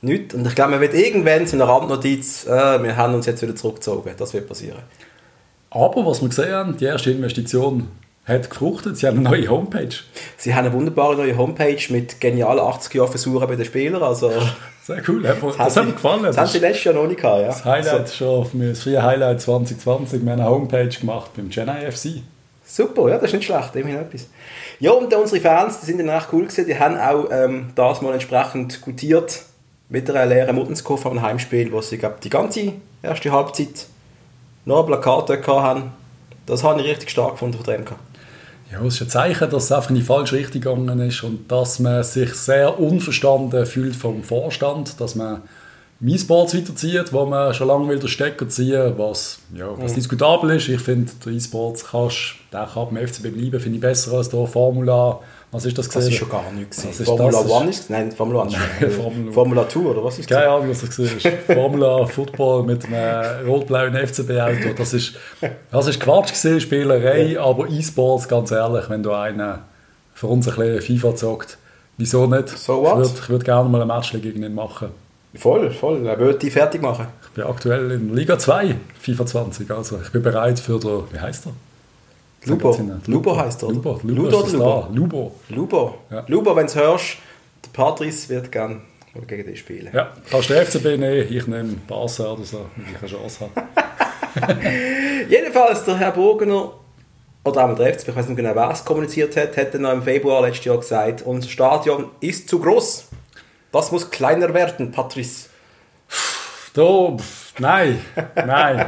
nichts. 0.00 0.34
Und 0.34 0.46
ich 0.46 0.54
glaube, 0.54 0.70
man 0.70 0.80
wird 0.80 0.94
irgendwann 0.94 1.46
zu 1.46 1.56
einer 1.56 1.66
Randnotiz, 1.68 2.46
äh, 2.46 2.82
wir 2.82 2.96
haben 2.96 3.12
uns 3.14 3.26
jetzt 3.26 3.42
wieder 3.42 3.54
zurückgezogen. 3.54 4.10
Das 4.16 4.32
wird 4.32 4.48
passieren. 4.48 4.78
Aber 5.68 6.06
was 6.06 6.22
wir 6.22 6.28
gesehen 6.30 6.52
haben, 6.54 6.76
die 6.78 6.86
erste 6.86 7.10
Investition 7.10 7.88
hat 8.24 8.48
gefruchtet, 8.48 8.96
sie 8.96 9.06
haben 9.06 9.18
eine 9.18 9.28
neue 9.28 9.48
Homepage. 9.48 9.88
Sie 10.38 10.54
haben 10.54 10.64
eine 10.66 10.74
wunderbare 10.74 11.16
neue 11.16 11.36
Homepage 11.36 11.80
mit 11.90 12.18
genialen 12.18 12.60
80er-Versuchen 12.60 13.46
bei 13.46 13.56
den 13.56 13.66
Spielern. 13.66 14.02
Also, 14.02 14.32
Sehr 14.88 15.02
cool, 15.06 15.22
das, 15.22 15.38
das 15.58 15.76
hat 15.76 15.84
mir 15.84 15.92
gefallen. 15.92 16.22
Das 16.22 16.38
haben 16.38 16.44
Das 16.44 16.52
sie 16.52 16.60
letztes 16.60 16.84
Jahr 16.84 16.94
noch 16.94 17.06
nicht 17.06 17.20
gehabt, 17.20 17.42
ja. 17.42 17.48
das 17.48 17.62
Highlight 17.62 18.10
schon, 18.10 18.46
für 18.46 18.56
mich, 18.56 18.70
das 18.70 18.82
vier 18.84 19.02
Highlight 19.02 19.38
2020, 19.42 20.24
wir 20.24 20.32
haben 20.32 20.40
eine 20.40 20.48
Homepage 20.48 20.88
gemacht 20.88 21.30
beim 21.36 21.50
Chennai 21.50 21.92
FC. 21.92 22.22
Super, 22.64 23.10
ja, 23.10 23.16
das 23.16 23.24
ist 23.24 23.34
nicht 23.34 23.44
schlecht, 23.44 23.76
immerhin 23.76 24.00
etwas. 24.00 24.28
Ja, 24.80 24.92
und 24.92 25.12
unsere 25.12 25.42
Fans, 25.42 25.80
die 25.80 25.86
sind 25.86 25.98
dann 25.98 26.08
echt 26.08 26.28
cool 26.32 26.44
gewesen, 26.44 26.64
die 26.64 26.78
haben 26.78 26.96
auch 26.96 27.28
ähm, 27.30 27.68
das 27.74 28.00
mal 28.00 28.14
entsprechend 28.14 28.80
gutiert 28.80 29.42
mit 29.90 30.08
einer 30.08 30.24
leeren 30.24 30.56
Muttenskoffer 30.56 31.10
am 31.10 31.20
Heimspiel, 31.20 31.70
wo 31.70 31.82
sie, 31.82 31.98
glaub, 31.98 32.22
die 32.22 32.30
ganze 32.30 32.72
erste 33.02 33.30
Halbzeit 33.30 33.88
noch 34.64 34.80
ein 34.80 34.86
Plakat 34.86 35.46
haben. 35.48 35.92
Das 36.46 36.64
habe 36.64 36.80
ich 36.80 36.88
richtig 36.88 37.10
stark 37.10 37.32
gefunden 37.32 37.58
von 37.58 37.64
der 37.64 37.80
MK. 37.80 37.92
Ja, 38.70 38.84
es 38.84 38.94
ist 38.94 39.02
ein 39.02 39.08
Zeichen, 39.08 39.50
dass 39.50 39.64
es 39.64 39.72
einfach 39.72 39.90
in 39.90 39.96
die 39.96 40.02
falsche 40.02 40.36
Richtung 40.36 40.60
gegangen 40.60 41.00
ist 41.00 41.22
und 41.22 41.50
dass 41.50 41.78
man 41.78 42.04
sich 42.04 42.34
sehr 42.34 42.78
unverstanden 42.78 43.64
fühlt 43.64 43.96
vom 43.96 44.22
Vorstand, 44.22 45.00
dass 45.00 45.14
man 45.14 45.42
E-Sports 46.00 46.54
weiterzieht, 46.54 47.12
wo 47.12 47.24
man 47.24 47.52
schon 47.54 47.68
lange 47.68 47.88
will 47.88 47.98
den 47.98 48.08
Stecker 48.08 48.48
ziehen 48.48 48.92
was, 48.96 49.40
ja, 49.54 49.66
was 49.78 49.94
diskutabel 49.94 50.50
ist. 50.50 50.68
Ich 50.68 50.80
finde, 50.80 51.10
der 51.24 51.32
E-Sports 51.32 51.86
kannst, 51.90 52.36
der 52.52 52.68
kann 52.72 52.88
beim 52.92 53.06
FCB 53.06 53.34
bleiben, 53.34 53.58
finde 53.58 53.76
ich 53.76 53.80
besser 53.80 54.12
als 54.12 54.28
der 54.28 54.46
Formula. 54.46 55.20
Was 55.50 55.64
ist 55.64 55.78
das 55.78 55.86
Das 55.86 55.94
gewesen? 55.94 56.10
ist 56.12 56.18
schon 56.18 56.28
gar 56.28 56.50
nichts. 56.52 56.76
Das 56.82 57.00
ist- 57.00 57.06
Formula 57.06 57.30
das 57.30 57.44
ist- 57.46 57.50
One 57.50 57.70
ist, 57.70 57.90
nein, 57.90 58.12
Formula 58.12 58.40
One. 58.42 58.50
Nein, 58.80 58.90
Formula- 58.90 59.32
Formula 59.32 59.64
Tour, 59.64 59.90
oder 59.92 60.04
was 60.04 60.18
ist 60.18 60.28
Keine 60.28 60.48
Ahnung, 60.48 60.68
was 60.70 60.80
das 60.82 60.98
war. 60.98 61.32
Formula 61.56 62.06
Football 62.06 62.64
mit 62.64 62.84
einem 62.84 63.48
rot-blauen 63.48 63.94
FCB-Auto. 63.94 64.74
Das 64.76 64.92
ist, 64.92 65.14
das 65.70 65.86
ist 65.86 66.00
Quatsch 66.00 66.28
gewesen, 66.34 66.60
Spielerei, 66.60 67.40
aber 67.40 67.66
E-Sports, 67.68 68.28
ganz 68.28 68.50
ehrlich, 68.50 68.90
wenn 68.90 69.02
du 69.02 69.12
einen 69.12 69.58
für 70.14 70.26
uns 70.26 70.48
ein 70.48 70.54
bisschen 70.56 70.82
FIFA 70.98 71.16
zockt. 71.16 71.56
Wieso 71.96 72.26
nicht? 72.26 72.48
So 72.50 72.82
ich 72.82 72.88
what? 72.90 72.96
würde 72.98 73.10
ich 73.22 73.28
würd 73.30 73.44
gerne 73.44 73.68
mal 73.70 73.80
ein 73.82 73.88
Match 73.88 74.12
gegen 74.12 74.42
ihn 74.42 74.54
machen. 74.54 74.88
Voll, 75.34 75.70
voll. 75.70 76.06
Er 76.06 76.18
würde 76.18 76.38
die 76.38 76.50
fertig 76.50 76.80
machen. 76.82 77.06
Ich 77.22 77.30
bin 77.30 77.44
aktuell 77.44 77.90
in 77.92 78.14
Liga 78.14 78.38
2, 78.38 78.74
FIFA 79.00 79.26
20. 79.26 79.70
Also 79.70 79.98
ich 80.02 80.10
bin 80.10 80.22
bereit 80.22 80.58
für 80.60 80.78
den, 80.78 81.02
wie 81.12 81.18
heißt 81.20 81.46
er? 81.46 81.52
Lubo. 82.44 82.78
Lubo 83.06 83.36
heisst 83.36 83.62
er, 83.62 83.68
oder? 83.68 83.76
Lubo. 83.76 84.00
Ludo 84.02 84.40
oder 84.40 84.52
Lubo? 84.52 84.88
Lubo. 84.92 85.34
Lubo. 85.48 85.94
Ja. 86.10 86.24
Lubo, 86.28 86.56
wenn 86.56 86.66
du 86.66 86.72
es 86.72 86.76
hörst, 86.76 87.16
der 87.64 87.70
Patrice 87.72 88.28
wird 88.28 88.52
gerne 88.52 88.80
mal 89.14 89.24
gegen 89.26 89.46
dich 89.46 89.60
spielen. 89.60 89.90
Ja, 89.92 90.12
kannst 90.30 90.50
du 90.50 90.54
FCB 90.54 90.84
nehmen, 90.98 91.26
ich 91.28 91.46
nehme 91.46 91.74
Barca 91.86 92.32
oder 92.32 92.44
so, 92.44 92.66
wenn 92.76 92.94
ich 92.94 93.00
eine 93.00 93.08
Chance 93.08 93.48
habe. 93.54 94.60
Jedenfalls, 95.28 95.84
der 95.84 95.98
Herr 95.98 96.12
Burgener, 96.12 96.72
oder 97.44 97.64
auch 97.64 97.74
der 97.74 97.94
FCB, 97.94 98.08
ich 98.08 98.16
weiß 98.16 98.28
nicht 98.28 98.36
genau, 98.36 98.70
es 98.70 98.84
kommuniziert 98.84 99.36
hat, 99.36 99.56
hat 99.56 99.74
dann 99.74 99.82
noch 99.82 99.92
im 99.92 100.02
Februar 100.02 100.42
letztes 100.42 100.64
Jahr 100.66 100.78
gesagt, 100.78 101.22
unser 101.22 101.48
Stadion 101.48 102.06
ist 102.20 102.48
zu 102.48 102.60
groß. 102.60 103.06
Das 103.72 103.92
muss 103.92 104.10
kleiner 104.10 104.52
werden, 104.54 104.92
Patrice. 104.92 105.48
Da, 106.74 107.16
nein, 107.58 108.00
nein. 108.34 108.86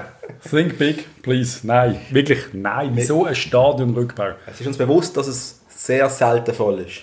Think 0.48 0.78
big, 0.78 1.22
please. 1.22 1.66
Nein, 1.66 2.00
wirklich 2.10 2.46
nein. 2.52 2.92
Wieso 2.94 3.24
ein 3.24 3.34
Stadionrückbau? 3.34 4.32
Es 4.46 4.60
ist 4.60 4.66
uns 4.66 4.78
bewusst, 4.78 5.16
dass 5.16 5.26
es 5.26 5.60
sehr 5.68 6.08
selten 6.08 6.54
voll 6.54 6.80
ist. 6.80 7.02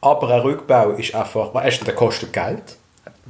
Aber 0.00 0.30
ein 0.34 0.40
Rückbau 0.40 0.90
ist 0.90 1.14
einfach, 1.14 1.52
du, 1.80 1.84
der 1.84 1.94
kostet 1.94 2.32
Geld. 2.32 2.76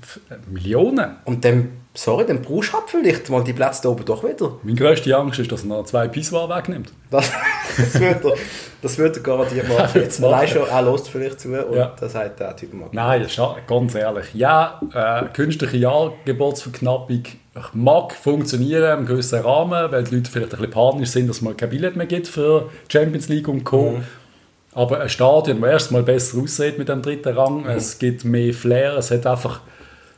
Pff, 0.01 0.21
Millionen. 0.49 1.17
Und 1.25 1.45
dann, 1.45 1.84
sorry, 1.97 2.27
dann 2.27 2.43
brauchst 2.43 2.71
du 2.71 2.75
halt 2.75 2.85
vielleicht 2.89 3.31
mal 3.31 3.43
die 3.45 3.53
Plätze 3.53 3.83
da 3.83 3.89
oben 3.91 4.05
doch 4.05 4.25
wieder. 4.25 4.53
Meine 4.63 4.77
grösste 4.77 5.17
Angst 5.17 5.39
ist, 5.39 5.51
dass 5.53 5.63
er 5.63 5.69
noch 5.69 5.85
zwei 5.85 6.09
Pissoir 6.09 6.49
wegnimmt. 6.49 6.93
Das, 7.11 7.31
das 7.77 8.01
wird 8.01 8.25
er, 8.25 8.33
das 8.83 8.99
wird 8.99 9.17
er 9.17 9.23
garantiert 9.23 9.69
machen. 9.69 10.03
Machen. 10.03 10.25
Allein 10.25 10.49
schon, 10.49 10.69
er 10.69 10.83
lässt 10.83 11.09
vielleicht 11.09 11.41
zu 11.41 11.49
und 11.49 11.77
Ja. 11.77 11.93
das 11.99 12.13
sagt 12.13 12.41
der 12.41 12.57
Typ 12.57 12.75
mal. 12.75 12.89
Nein, 12.93 13.25
scha- 13.27 13.57
ganz 13.67 13.95
ehrlich. 13.95 14.27
Ja, 14.35 14.81
äh, 14.93 15.27
künstliche 15.33 15.89
Angebotsverknappung 15.89 17.23
mag 17.73 18.13
funktionieren 18.13 18.99
im 19.01 19.07
gewissen 19.07 19.41
Rahmen, 19.41 19.93
weil 19.93 20.03
die 20.05 20.17
Leute 20.17 20.31
vielleicht 20.31 20.53
ein 20.55 20.59
bisschen 20.59 20.73
panisch 20.73 21.11
sind, 21.11 21.29
dass 21.29 21.37
es 21.37 21.43
mal 21.43 21.55
kein 21.55 21.71
Billett 21.71 21.95
mehr 21.97 22.07
gibt 22.07 22.27
für 22.27 22.69
Champions 22.89 23.29
League 23.29 23.47
und 23.49 23.63
Co. 23.65 24.01
Aber 24.75 25.01
ein 25.01 25.09
Stadion, 25.09 25.61
das 25.61 25.71
erstmal 25.71 26.03
besser 26.03 26.39
aussieht 26.43 26.79
mit 26.79 26.89
dem 26.89 27.01
dritten 27.01 27.29
Rang, 27.37 27.65
es 27.67 27.99
gibt 28.01 28.25
mehr 28.25 28.53
Flair, 28.53 28.97
es 28.99 29.13
hat 29.13 29.25
einfach... 29.27 29.61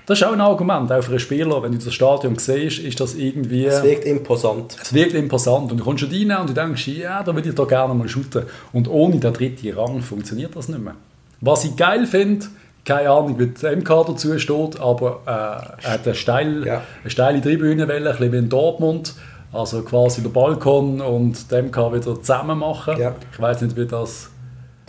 Das 0.07 0.19
ist 0.21 0.25
auch 0.27 0.33
ein 0.33 0.41
Argument, 0.41 0.91
auch 0.93 1.03
für 1.03 1.11
einen 1.11 1.19
Spieler. 1.19 1.63
Wenn 1.63 1.73
du 1.73 1.79
das 1.79 1.93
Stadion 1.93 2.37
siehst, 2.39 2.79
ist 2.79 3.01
das 3.01 3.15
irgendwie... 3.17 3.67
Es 3.67 3.83
wirkt 3.83 4.05
imposant. 4.05 4.77
Es 4.81 4.95
wirkt 4.95 5.15
imposant 5.15 5.73
und 5.73 5.79
du 5.79 5.85
kommst 5.85 6.01
schon 6.05 6.11
rein 6.13 6.41
und 6.41 6.49
du 6.51 6.55
denkst, 6.55 6.87
ja, 6.89 7.23
da 7.25 7.35
würde 7.35 7.49
ich 7.49 7.55
doch 7.57 7.67
gerne 7.67 7.93
mal 7.93 8.09
shooten. 8.09 8.45
Und 8.73 8.89
ohne 8.89 9.19
den 9.19 9.33
dritten 9.33 9.77
Rang 9.77 10.01
funktioniert 10.01 10.55
das 10.55 10.69
nicht 10.69 10.81
mehr. 10.81 10.95
Was 11.41 11.65
ich 11.65 11.75
geil 11.77 12.07
finde, 12.07 12.47
keine 12.85 13.11
Ahnung, 13.11 13.37
wie 13.39 13.49
der 13.49 13.77
MK 13.77 13.89
dazu 14.07 14.39
steht, 14.39 14.79
aber 14.79 15.21
äh, 15.27 15.85
er 15.87 15.93
hat 15.95 16.07
eine, 16.07 16.15
steil, 16.15 16.65
Ja. 16.65 16.83
eine 17.03 17.11
steile 17.11 17.41
Tribünenwelle, 17.41 18.11
ein 18.11 18.17
bisschen 18.17 18.33
wie 18.33 18.37
in 18.39 18.49
Dortmund. 18.49 19.15
Also 19.53 19.83
quasi 19.83 20.23
der 20.23 20.29
Balkon 20.31 21.01
und 21.01 21.51
der 21.51 21.63
MK 21.65 21.93
wieder 21.93 22.15
zusammen 22.21 22.59
machen. 22.61 22.97
Ja. 22.99 23.15
Ich 23.33 23.41
weiß 23.41 23.63
nicht, 23.63 23.77
wie 23.77 23.87
das 23.87 24.31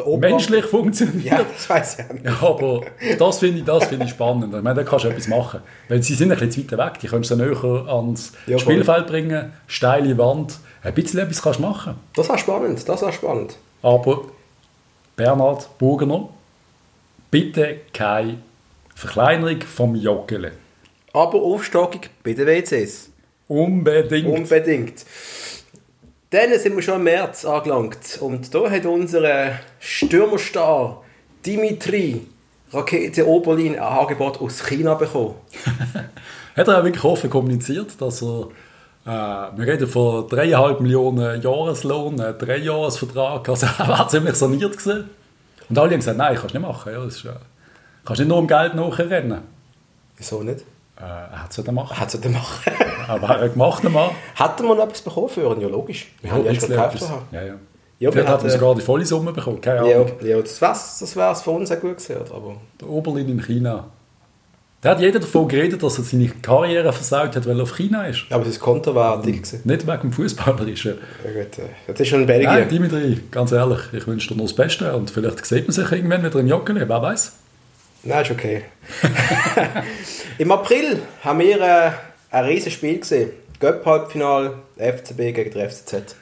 menschlich 0.05 0.65
funktioniert. 0.65 1.25
Ja, 1.25 1.43
das 1.43 1.69
weiß 1.69 1.99
ich 1.99 2.05
auch 2.05 2.13
nicht. 2.13 2.25
Ja, 2.25 2.37
aber 2.41 2.81
das 3.17 3.39
finde 3.39 3.59
ich, 3.59 3.65
das 3.65 3.85
finde 3.87 4.05
ich 4.05 4.11
spannend. 4.11 4.53
Ich 4.53 4.61
meine, 4.61 4.75
da 4.75 4.83
kannst 4.83 5.05
du 5.05 5.09
etwas 5.09 5.27
machen. 5.27 5.61
Weil 5.87 6.03
sie 6.03 6.13
sind 6.13 6.31
ein 6.31 6.37
bisschen 6.37 6.67
zu 6.69 6.77
weit 6.77 6.93
weg, 6.93 6.99
die 7.01 7.07
kannst 7.07 7.31
du 7.31 7.35
näher 7.35 7.63
ans 7.87 8.33
Ja. 8.45 8.59
Spielfeld 8.59 9.07
bringen, 9.07 9.53
steile 9.67 10.17
Wand, 10.17 10.59
ein 10.83 10.93
bisschen 10.93 11.19
etwas 11.19 11.41
kannst 11.41 11.59
du 11.59 11.63
machen. 11.63 11.95
Das 12.15 12.29
war 12.29 12.37
spannend, 12.37 12.87
das 12.87 13.01
war 13.01 13.11
spannend. 13.11 13.57
Aber 13.81 14.25
Bernhard 15.15 15.67
Burgener, 15.79 16.29
bitte 17.31 17.77
keine 17.93 18.37
Verkleinerung 18.95 19.61
vom 19.61 19.95
Joggeli. 19.95 20.51
Aber 21.13 21.41
Aufstockung 21.41 22.01
bei 22.23 22.33
den 22.33 22.45
WCs. 22.45 23.09
Unbedingt. 23.47 24.27
Unbedingt. 24.27 25.05
Dann 26.29 26.59
sind 26.59 26.75
wir 26.75 26.81
schon 26.81 26.95
im 26.95 27.03
März 27.03 27.45
angelangt. 27.45 28.17
Und 28.19 28.53
da 28.53 28.69
hat 28.69 28.85
unser 28.85 29.51
Stürmerstar 29.79 31.03
Dimitri 31.45 32.27
Rakete 32.71 33.25
Oberlin 33.25 33.75
ein 33.75 33.79
Angebot 33.79 34.41
aus 34.41 34.61
China 34.65 34.95
bekommen. 34.95 35.35
Hat 36.55 36.67
er 36.67 36.79
auch 36.79 36.83
wirklich 36.83 37.03
offen 37.03 37.29
kommuniziert, 37.29 38.01
dass 38.01 38.21
er, 38.21 38.49
äh, 39.05 39.57
wir 39.57 39.67
reden 39.67 39.87
von 39.87 40.27
3,5 40.27 40.81
Millionen 40.81 41.41
Jahreslohn, 41.41 42.19
einen 42.19 42.37
Dreijahresvertrag, 42.37 43.47
also 43.47 43.67
er 43.77 43.87
war 43.87 44.09
ziemlich 44.09 44.35
saniert 44.35 44.77
gewesen. 44.77 45.09
Und 45.69 45.77
alle 45.77 45.91
haben 45.91 45.99
gesagt, 45.99 46.17
nein, 46.17 46.35
kannst 46.35 46.53
du 46.53 46.59
nicht 46.59 46.67
machen. 46.67 46.91
Ja, 46.91 47.05
das 47.05 47.15
ist, 47.15 47.25
äh, 47.25 47.29
kannst 48.03 48.19
nicht 48.19 48.27
nur 48.27 48.37
um 48.39 48.47
Geld 48.47 48.75
nachrennen. 48.75 49.43
Wieso 50.17 50.43
nicht? 50.43 50.65
Äh, 50.99 51.03
er 51.03 51.43
hat 51.43 51.51
es 51.51 51.57
ja 51.63 51.71
machen. 51.71 51.97
Hat 51.99 52.13
er 52.13 52.19
denn 52.19 52.31
machen? 52.33 52.71
Aber 53.07 53.27
er 53.29 53.41
hat 53.41 53.53
gemacht, 53.53 53.83
der 53.83 53.89
Mann. 53.91 54.09
Hat 54.35 54.59
er 54.59 54.65
mal 54.65 54.79
etwas 54.79 55.01
bekommen 55.01 55.29
für 55.29 55.41
ihn? 55.53 55.61
Ja, 55.61 55.67
logisch. 55.67 56.07
Wir 56.21 56.31
haben 56.31 56.43
ja 56.43 56.49
ein 56.49 56.55
erst 56.55 56.67
bisschen 56.67 56.83
gekauft. 56.83 57.09
haben. 57.09 57.25
Ja, 57.31 57.41
ja. 57.43 57.53
Ja, 57.99 58.11
Vielleicht 58.11 58.15
wir 58.27 58.33
hat 58.33 58.39
er 58.41 58.47
hatten- 58.47 58.59
sogar 58.59 58.75
die 58.75 58.81
volle 58.81 59.05
Summe 59.05 59.31
bekommen, 59.33 59.59
keine 59.61 59.89
Ja, 59.89 59.95
Ahnung. 59.97 60.11
ja 60.21 60.39
das 60.39 60.61
wäre 60.61 60.71
das 60.71 61.15
wär's 61.15 61.41
für 61.41 61.49
uns 61.51 61.71
auch 61.71 61.79
gut 61.79 61.97
gewesen. 61.97 62.15
Aber 62.31 62.55
Der 62.79 62.87
Oberlin 62.89 63.29
in 63.29 63.41
China. 63.41 63.85
Da 64.81 64.91
hat 64.91 64.99
jeder 64.99 65.19
davon 65.19 65.47
geredet, 65.47 65.81
dass 65.81 65.97
er 65.97 66.03
seine 66.03 66.27
Karriere 66.29 66.93
versaut 66.93 67.35
hat, 67.35 67.47
weil 67.47 67.57
er 67.59 67.63
auf 67.63 67.75
China 67.75 68.05
ist. 68.05 68.25
aber 68.29 68.45
sein 68.45 68.59
Konto 68.59 68.93
war 68.93 69.19
dick. 69.21 69.37
gewesen. 69.43 69.61
Nicht 69.63 69.87
wegen 69.87 70.01
dem 70.01 70.11
Fußballerischen. 70.13 70.95
Ja, 71.25 71.31
gut, 71.43 71.57
äh, 71.57 71.61
das 71.87 71.99
ist 71.99 72.07
schon 72.09 72.21
in 72.21 72.27
Belgien. 72.27 72.51
Nein, 72.51 72.69
Dimitri, 72.69 73.19
ganz 73.31 73.51
ehrlich, 73.51 73.79
ich 73.93 74.05
wünsche 74.05 74.29
dir 74.29 74.35
nur 74.35 74.45
das 74.45 74.55
Beste 74.55 74.95
und 74.95 75.09
vielleicht 75.09 75.43
sieht 75.45 75.67
man 75.67 75.73
sich 75.73 75.91
irgendwann 75.91 76.23
wieder 76.23 76.39
im 76.39 76.47
Joggeli, 76.47 76.87
wer 76.87 77.01
weiß. 77.01 77.33
Nein, 78.03 78.21
ist 78.23 78.29
okay. 78.31 78.65
Im 80.39 80.51
April 80.51 81.01
haben 81.23 81.39
wir 81.39 81.59
äh, 81.59 81.91
ein 82.29 82.45
riesiges 82.45 82.73
Spiel 82.73 82.99
gesehen. 82.99 83.31
Göpp-Halbfinal, 83.59 84.59
FCB 84.77 85.33
gegen 85.33 85.51
der 85.51 85.69
FCZ. 85.69 86.15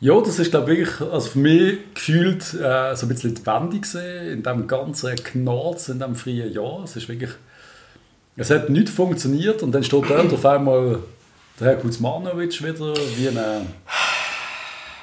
Ja, 0.00 0.20
das 0.20 0.38
ist 0.38 0.50
glaube 0.50 0.74
ich 0.74 1.00
also 1.00 1.30
für 1.30 1.38
mich 1.38 1.78
gefühlt 1.94 2.42
äh, 2.54 2.94
so 2.94 3.06
ein 3.06 3.08
bisschen 3.08 3.34
die 3.34 3.46
Wende 3.46 3.78
gesehen 3.78 4.28
in 4.30 4.42
dem 4.42 4.66
ganzen 4.66 5.14
Knarz 5.16 5.88
in 5.88 6.00
dem 6.00 6.16
freien 6.16 6.52
Jahr. 6.52 6.82
Es 6.84 6.96
ist 6.96 7.08
wirklich, 7.08 7.30
es 8.36 8.50
hat 8.50 8.68
nicht 8.68 8.90
funktioniert 8.90 9.62
und 9.62 9.72
dann 9.72 9.84
steht 9.84 10.10
dort 10.10 10.32
auf 10.32 10.44
einmal 10.44 10.98
der 11.58 11.68
Herr 11.68 11.76
Kuzmanovic 11.76 12.62
wieder 12.62 12.92
wie 13.16 13.28
eine 13.28 13.64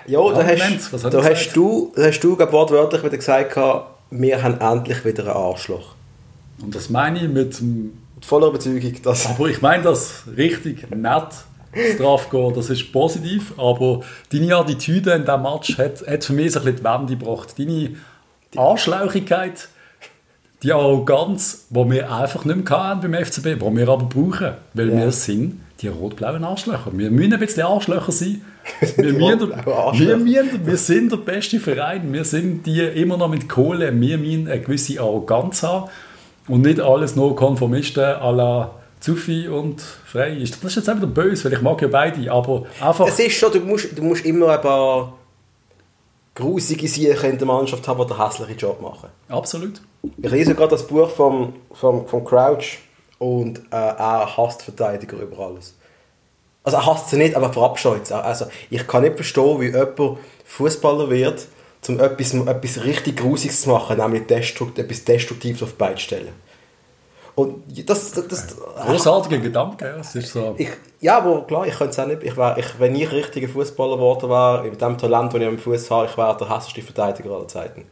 Ja, 0.06 0.20
da 0.32 0.46
hast, 0.46 0.94
was 0.94 1.02
da 1.02 1.24
hast 1.24 1.54
du, 1.54 1.92
da 1.96 2.04
hast 2.04 2.20
du 2.20 2.36
glaub, 2.36 2.52
wortwörtlich 2.52 3.04
wieder 3.04 3.18
gesagt, 3.18 3.56
wir 4.12 4.44
haben 4.44 4.62
endlich 4.62 5.04
wieder 5.06 5.24
ein 5.24 5.30
Arschloch. 5.30 5.96
und 6.62 6.76
das 6.76 6.92
meine 6.92 7.24
ich 7.24 7.30
mit 7.30 7.60
dem 7.60 7.94
Mit 8.20 8.26
voller 8.26 8.48
Überzeugung, 8.48 8.94
dass... 9.02 9.28
Aber 9.28 9.48
ich 9.48 9.62
meine 9.62 9.82
das 9.84 10.24
richtig 10.36 10.90
nett, 10.94 11.28
das 11.74 11.94
Strafgehen, 11.96 12.54
das 12.54 12.70
ist 12.70 12.92
positiv, 12.92 13.54
aber 13.58 14.02
deine 14.30 14.58
Attitüde 14.58 15.12
in 15.14 15.24
diesem 15.24 15.42
Match 15.42 15.78
hat, 15.78 16.06
hat 16.06 16.26
für 16.26 16.34
mich 16.34 16.52
so 16.52 16.60
ein 16.60 16.66
bisschen 16.66 16.80
die 16.80 16.84
Wende 16.84 17.16
gebracht. 17.16 17.54
Deine 17.58 17.96
Arschlauchigkeit, 18.58 19.70
die 20.64 20.74
Arroganz, 20.74 21.68
die 21.70 21.90
wir 21.92 22.12
einfach 22.14 22.44
nicht 22.44 22.70
mehr 22.70 22.78
hatten 22.78 23.10
beim 23.10 23.24
FCB, 23.26 23.46
die 23.64 23.78
wir 23.78 23.88
aber 23.88 24.04
brauchen, 24.06 24.52
weil 24.74 24.90
Ja. 24.90 24.96
wir 24.98 25.12
sind 25.14 25.62
die 25.82 25.88
rot-blauen 25.88 26.44
Arschlöcher. 26.44 26.92
Wir 26.92 27.10
müssen 27.10 27.32
ein 27.36 27.40
bisschen 27.40 27.64
Arschlöcher 27.64 28.12
sein. 28.12 28.42
Wir, 28.98 29.14
müssen, 29.14 29.50
wir, 29.50 30.18
müssen, 30.18 30.66
wir 30.68 30.76
sind 30.78 31.10
der 31.14 31.18
beste 31.18 31.58
Verein. 31.62 32.12
Wir 32.12 32.26
sind 32.26 32.66
die 32.66 32.82
immer 32.82 33.16
noch 33.16 33.30
mit 33.30 33.48
Kohle. 33.48 33.98
Wir 33.98 34.18
müssen 34.18 34.50
eine 34.50 34.60
gewisse 34.60 35.00
Arroganz 35.00 35.64
haben 35.64 35.90
und 36.50 36.64
nicht 36.64 36.82
alles 36.82 37.16
nur 37.16 37.36
Konformisten 37.36 38.04
à 38.04 38.32
la 38.32 38.72
Zufi 39.00 39.48
und 39.48 39.82
Frei. 39.82 40.38
Das 40.40 40.50
ist 40.50 40.76
jetzt 40.76 40.88
wieder 40.88 41.08
böse, 41.08 41.46
weil 41.46 41.54
ich 41.54 41.62
mag 41.62 41.82
ja 41.82 41.88
beide, 41.88 42.30
aber 42.30 42.64
einfach... 42.82 43.08
Es 43.08 43.20
ist 43.20 43.34
schon, 43.34 43.54
du 43.54 43.60
musst, 43.62 43.98
du 43.98 44.04
musst 44.04 44.26
immer 44.26 44.50
ein 44.50 44.62
paar 44.62 45.14
grusige 46.36 46.88
Sachen 46.88 47.32
in 47.32 47.38
der 47.38 47.48
Mannschaft 47.48 47.88
haben, 47.88 48.02
die 48.02 48.08
den 48.08 48.26
hässlichen 48.26 48.58
Job 48.58 48.82
machen. 48.82 49.10
Absolut. 49.30 49.82
Ich 50.18 50.30
lese 50.30 50.56
gerade 50.56 50.72
das 50.72 50.86
Buch 50.86 51.10
vom, 51.10 51.54
vom, 51.72 52.08
vom 52.08 52.26
Crouch 52.26 52.80
und 53.20 53.60
äh, 53.72 53.76
er 53.76 54.38
hasst 54.38 54.64
Verteidiger 54.64 55.18
über 55.18 55.46
alles. 55.46 55.76
Also 56.64 56.78
er 56.78 56.86
hasst 56.86 57.10
sie 57.10 57.18
nicht, 57.18 57.36
aber 57.36 57.48
er 57.48 57.54
verabscheut 57.54 58.08
sie. 58.08 58.16
Also 58.16 58.46
ich 58.70 58.86
kann 58.88 59.04
nicht 59.04 59.16
verstehen, 59.16 59.62
wie 59.62 59.68
jemand 59.68 60.18
Fußballer 60.46 61.10
wird, 61.10 61.48
um 61.90 62.00
etwas, 62.00 62.34
etwas 62.34 62.84
richtig 62.84 63.18
Grusiges 63.18 63.62
zu 63.62 63.70
machen, 63.70 63.98
nämlich 63.98 64.26
destrukt, 64.28 64.80
etwas 64.80 65.04
Destruktives 65.04 65.64
auf 65.64 65.76
zu 65.78 65.98
stellen. 65.98 66.34
Und 67.36 67.64
das... 67.90 68.12
das, 68.12 68.28
das 68.28 68.58
Großartiger 68.86 69.38
Gedanke, 69.38 69.86
ja. 69.86 69.98
Es 69.98 70.14
ist 70.16 70.34
so... 70.34 70.56
ich, 70.58 70.70
ja, 71.00 71.18
aber 71.18 71.44
klar, 71.48 71.66
ich 71.66 71.74
könnte 71.78 71.92
es 71.92 72.00
auch 72.00 72.08
nicht. 72.08 72.24
Ich 72.24 72.36
wär, 72.36 72.58
ich, 72.58 72.66
wenn 72.80 72.96
ich 72.96 73.10
richtiger 73.12 73.48
Fußballer 73.48 73.96
geworden 73.96 74.30
wäre, 74.30 74.64
mit 74.64 74.82
dem 74.82 74.98
Talent, 74.98 75.34
das 75.34 75.42
ich 75.42 75.48
am 75.48 75.58
Fuß 75.58 75.90
habe, 75.92 76.08
ich 76.08 76.18
wäre 76.18 76.36
der 76.38 76.50
hässlichste 76.54 76.82
Verteidiger 76.94 77.32
aller 77.36 77.48
Zeiten. 77.48 77.86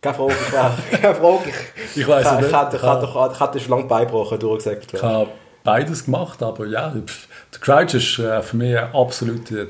Keine 0.00 0.14
Frage, 0.14 0.34
ich 0.46 0.52
wäre, 0.52 0.72
keine 1.00 1.14
Frage. 1.14 1.48
Ich, 1.48 1.96
Ich 1.96 2.02
ich, 2.02 2.08
es 2.08 2.26
ich, 2.26 2.40
nicht. 2.40 2.54
hätte- 2.54 2.76
ich, 2.76 2.82
hätte- 2.82 3.30
ich 3.32 3.40
hätte 3.40 3.60
schon 3.60 3.70
lange 3.70 3.84
beigebrochen, 3.84 4.38
durchgesagt. 4.38 4.92
Ich 4.92 5.02
habe 5.02 5.28
beides 5.64 6.04
gemacht, 6.04 6.42
aber 6.42 6.66
ja, 6.66 6.90
der 6.90 7.60
Crouch 7.60 7.94
ist 7.94 8.18
äh, 8.18 8.42
für 8.42 8.56
mich 8.56 8.78
absolut 8.78 9.50
der 9.50 9.66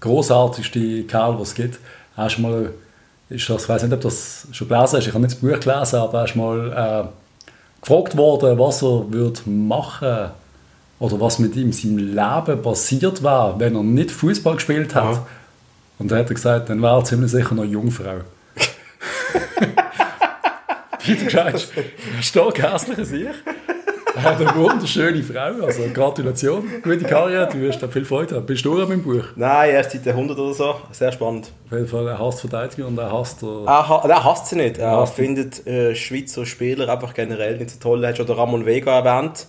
grossartigste 0.00 1.04
Kerl, 1.04 1.38
was 1.38 1.48
es 1.48 1.54
gibt. 1.54 1.78
Er 2.16 2.26
ist 2.26 2.38
mal 2.38 2.72
ist 3.32 3.48
das, 3.48 3.62
ich 3.62 3.68
weiß 3.68 3.84
nicht, 3.84 3.92
ob 3.92 4.00
du 4.00 4.08
das 4.08 4.48
schon 4.52 4.68
gelesen 4.68 4.96
hast, 4.96 5.06
ich 5.06 5.14
habe 5.14 5.20
nicht 5.20 5.34
das 5.34 5.40
Buch 5.40 5.58
gelesen, 5.58 5.96
aber 5.96 6.18
er 6.18 6.24
ist 6.24 6.36
mal 6.36 6.72
äh, 6.72 7.04
gefragt 7.80 8.16
worden, 8.16 8.58
was 8.58 8.82
er 8.82 9.10
würde 9.10 9.40
machen 9.48 10.30
oder 10.98 11.20
was 11.20 11.38
mit 11.38 11.56
ihm 11.56 11.68
in 11.68 11.72
seinem 11.72 11.98
Leben 11.98 12.62
passiert 12.62 13.22
wäre, 13.22 13.54
wenn 13.58 13.74
er 13.74 13.82
nicht 13.82 14.10
Fußball 14.10 14.56
gespielt 14.56 14.94
hat. 14.94 15.04
Aha. 15.04 15.26
Und 15.98 16.10
dann 16.10 16.18
hat 16.18 16.30
er 16.30 16.34
gesagt, 16.34 16.68
dann 16.68 16.82
wäre 16.82 16.98
er 16.98 17.04
ziemlich 17.04 17.30
sicher 17.30 17.54
noch 17.54 17.64
Jungfrau. 17.64 18.20
Wie 21.04 21.16
du 21.16 21.24
gesagt 21.24 21.54
hast, 21.54 21.72
stark 22.20 22.62
hässlicher 22.62 23.04
sich. 23.04 23.28
Er 24.14 24.22
hat 24.22 24.40
eine 24.40 24.54
wunderschöne 24.54 25.22
Frau, 25.22 25.64
also 25.64 25.82
Gratulation, 25.92 26.68
gute 26.82 27.04
Karriere, 27.04 27.48
du 27.50 27.60
wirst 27.60 27.82
da 27.82 27.88
viel 27.88 28.04
Freude 28.04 28.36
haben. 28.36 28.46
Bist 28.46 28.64
du 28.64 28.74
auch 28.74 28.82
an 28.82 28.88
meinem 28.88 29.02
Buch? 29.02 29.24
Nein, 29.36 29.70
erst 29.70 29.92
seit 29.92 30.06
100 30.06 30.38
oder 30.38 30.52
so. 30.52 30.74
Sehr 30.90 31.12
spannend. 31.12 31.50
Auf 31.66 31.72
jeden 31.72 31.86
Fall, 31.88 32.08
er 32.08 32.18
hasst 32.18 32.40
Verteidiger 32.40 32.86
und 32.86 32.98
er 32.98 33.12
hasst 33.12 33.42
Er, 33.42 33.88
ha 33.88 34.04
er 34.06 34.24
hasst 34.24 34.48
sie 34.48 34.56
nicht. 34.56 34.78
Er 34.78 35.06
sie. 35.06 35.12
findet 35.14 35.66
äh, 35.66 35.94
Schweizer 35.94 36.44
Spieler 36.44 36.88
einfach 36.88 37.14
generell 37.14 37.56
nicht 37.56 37.70
so 37.70 37.78
toll. 37.80 38.04
Er 38.04 38.10
hat 38.10 38.16
schon 38.18 38.26
den 38.26 38.36
Ramon 38.36 38.66
Vega 38.66 38.98
erwähnt, 38.98 39.46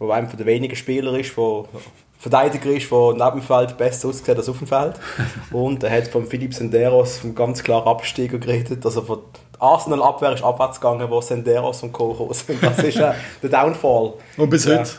der 0.00 0.10
einer 0.10 0.28
der 0.28 0.46
wenigen 0.46 0.76
Spieler 0.76 1.18
ist, 1.18 1.36
der 1.36 1.64
Verteidiger 2.18 2.70
ist, 2.70 2.90
der 2.90 3.12
neben 3.12 3.40
dem 3.40 3.42
Feld 3.42 3.76
besser 3.76 4.08
aussieht 4.08 4.36
als 4.36 4.48
auf 4.48 4.58
dem 4.58 4.66
Feld. 4.66 4.94
Und 5.52 5.82
er 5.82 5.90
hat 5.90 6.08
von 6.08 6.26
Philipp 6.26 6.54
Senderos, 6.54 7.18
vom 7.18 7.34
ganz 7.34 7.62
klaren 7.62 7.88
Absteiger 7.88 8.38
geredet. 8.38 8.84
Also 8.84 9.02
von 9.02 9.18
der 9.60 9.62
Arsenal-Abwehr 9.68 10.32
ist 10.32 10.42
abwärts 10.44 10.80
gegangen, 10.80 11.08
wo 11.10 11.20
Senderos 11.20 11.82
und 11.82 11.92
Co. 11.92 12.12
gekommen 12.12 12.32
sind. 12.34 12.62
Das 12.62 12.78
ist 12.78 12.96
äh, 12.98 13.12
der 13.42 13.50
Downfall. 13.50 14.14
Und 14.36 14.50
bis 14.50 14.64
Ja. 14.64 14.78
heute 14.78 14.90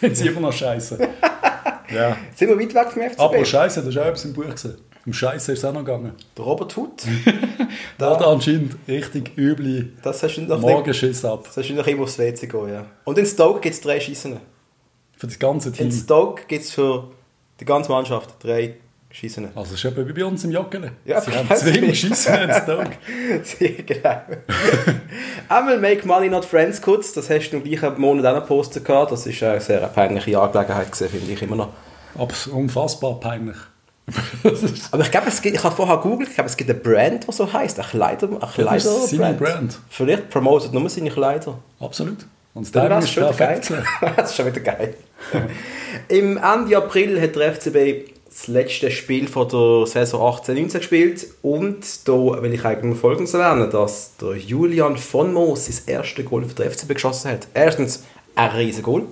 sind 0.00 0.16
sie 0.16 0.28
immer 0.28 0.40
noch 0.40 0.52
scheiße. 0.52 0.98
ja. 1.94 2.16
Sind 2.34 2.48
wir 2.48 2.58
weit 2.58 2.74
weg 2.74 2.90
vom 2.92 3.02
FCB? 3.02 3.20
Aber 3.20 3.44
Scheiße, 3.44 3.80
das 3.80 3.88
ist 3.88 3.98
auch 3.98 4.04
etwas 4.06 4.24
im 4.24 4.32
Buch 4.32 4.48
gesehen. 4.50 4.76
Um 5.06 5.12
Scheiße 5.14 5.52
ist 5.52 5.58
es 5.60 5.64
auch 5.64 5.72
noch 5.72 5.80
gegangen. 5.80 6.12
der 6.36 6.44
Robert 6.44 6.76
Huth, 6.76 7.04
Da 7.98 8.10
hat 8.10 8.22
anscheinend 8.22 8.76
richtig 8.86 9.32
üble 9.38 9.92
das 10.02 10.22
hast 10.22 10.36
du 10.36 10.42
noch 10.42 10.60
Morgenschiss 10.60 11.24
ab. 11.24 11.44
das 11.44 11.56
hast 11.56 11.68
du 11.70 11.74
noch 11.74 11.86
immer 11.86 12.02
aufs 12.02 12.18
WC 12.18 12.46
gehen, 12.46 12.68
ja. 12.72 12.84
Und 13.04 13.16
in 13.16 13.24
Stoke 13.24 13.60
gibt 13.60 13.74
es 13.74 13.80
drei 13.80 13.98
Schießen. 13.98 14.38
Für 15.16 15.26
das 15.26 15.38
ganze 15.38 15.68
In 15.70 15.74
Team. 15.74 15.90
Stoke 15.90 16.42
gibt 16.48 16.64
es 16.64 16.70
für 16.72 17.08
die 17.60 17.64
ganze 17.64 17.90
Mannschaft 17.90 18.34
drei 18.40 18.74
Schießen. 19.12 19.48
Also, 19.56 19.74
es 19.74 19.84
ist 19.84 19.84
etwa 19.84 20.06
wie 20.06 20.12
bei 20.12 20.24
uns 20.24 20.44
im 20.44 20.52
Joggeli. 20.52 20.90
Ja, 21.04 21.20
sie 21.20 21.32
haben 21.32 21.48
precis. 21.48 21.72
zwei 21.72 21.94
Schiessen 21.94 22.34
in 22.42 22.54
Stoke. 22.54 22.92
Sehr 23.42 23.72
genau. 23.82 24.22
Einmal 25.48 25.78
Make 25.78 26.06
Money 26.06 26.28
Not 26.28 26.44
Friends 26.44 26.80
kurz, 26.80 27.12
das 27.12 27.28
hast 27.28 27.50
du 27.50 27.56
im 27.56 27.64
gleichen 27.64 28.00
Monat 28.00 28.26
auch 28.26 28.34
noch 28.34 28.42
gepostet. 28.42 28.88
Das 28.88 29.26
ist 29.26 29.42
eine 29.42 29.60
sehr 29.60 29.80
peinliche 29.88 30.38
Angelegenheit 30.38 30.92
gewesen, 30.92 31.08
finde 31.08 31.32
ich 31.32 31.42
immer 31.42 31.56
noch. 31.56 31.70
Aber 32.14 32.34
unfassbar 32.52 33.18
peinlich. 33.18 33.56
Aber 34.90 35.02
ich 35.02 35.10
glaube, 35.10 35.28
es 35.28 35.42
gibt, 35.42 35.56
ich 35.56 35.62
habe 35.62 35.74
vorher 35.74 35.96
gegoogelt, 35.96 36.28
ich 36.28 36.34
glaube, 36.34 36.50
es 36.50 36.56
gibt 36.56 36.70
eine 36.70 36.78
Brand, 36.78 37.26
die 37.26 37.32
so 37.32 37.52
heisst, 37.52 37.78
eine 37.78 37.88
Kleider, 37.88 38.28
eine 38.28 38.38
Das 38.38 38.84
ist 38.84 39.10
seine 39.10 39.36
Kleiderbrand. 39.36 39.38
Brand. 39.38 39.78
Vielleicht 39.88 40.30
promotet 40.30 40.72
nur 40.72 40.88
seine 40.88 41.10
Kleider. 41.10 41.58
absolut. 41.80 42.26
Und 42.52 42.74
das 42.74 43.04
ist 43.04 43.12
schon 43.12 43.22
wieder 43.24 43.32
geil. 43.32 43.60
perfekt. 43.60 43.86
das 44.16 44.30
ist 44.30 44.36
schon 44.36 44.46
wieder 44.46 44.60
geil. 44.60 44.94
Im 46.08 46.36
Ende 46.36 46.76
April 46.76 47.20
hat 47.20 47.36
der 47.36 47.54
FCB 47.54 48.09
das 48.30 48.46
letzte 48.46 48.90
Spiel 48.92 49.26
von 49.26 49.48
der 49.48 49.86
Saison 49.86 50.20
18-19 50.34 50.78
gespielt 50.78 51.26
und 51.42 52.08
da 52.08 52.42
will 52.42 52.54
ich 52.54 52.64
eigentlich 52.64 52.98
Folgendes 52.98 53.34
erwähnen, 53.34 53.68
dass 53.70 54.16
der 54.18 54.36
Julian 54.36 54.96
von 54.96 55.32
Moos 55.32 55.66
sein 55.66 55.82
erstes 55.86 56.24
Goal 56.24 56.44
für 56.44 56.54
den 56.54 56.70
FCB 56.70 56.94
geschossen 56.94 57.32
hat. 57.32 57.48
Erstens 57.54 58.04
ein 58.36 58.50
riesen 58.50 58.84
Goal. 58.84 59.02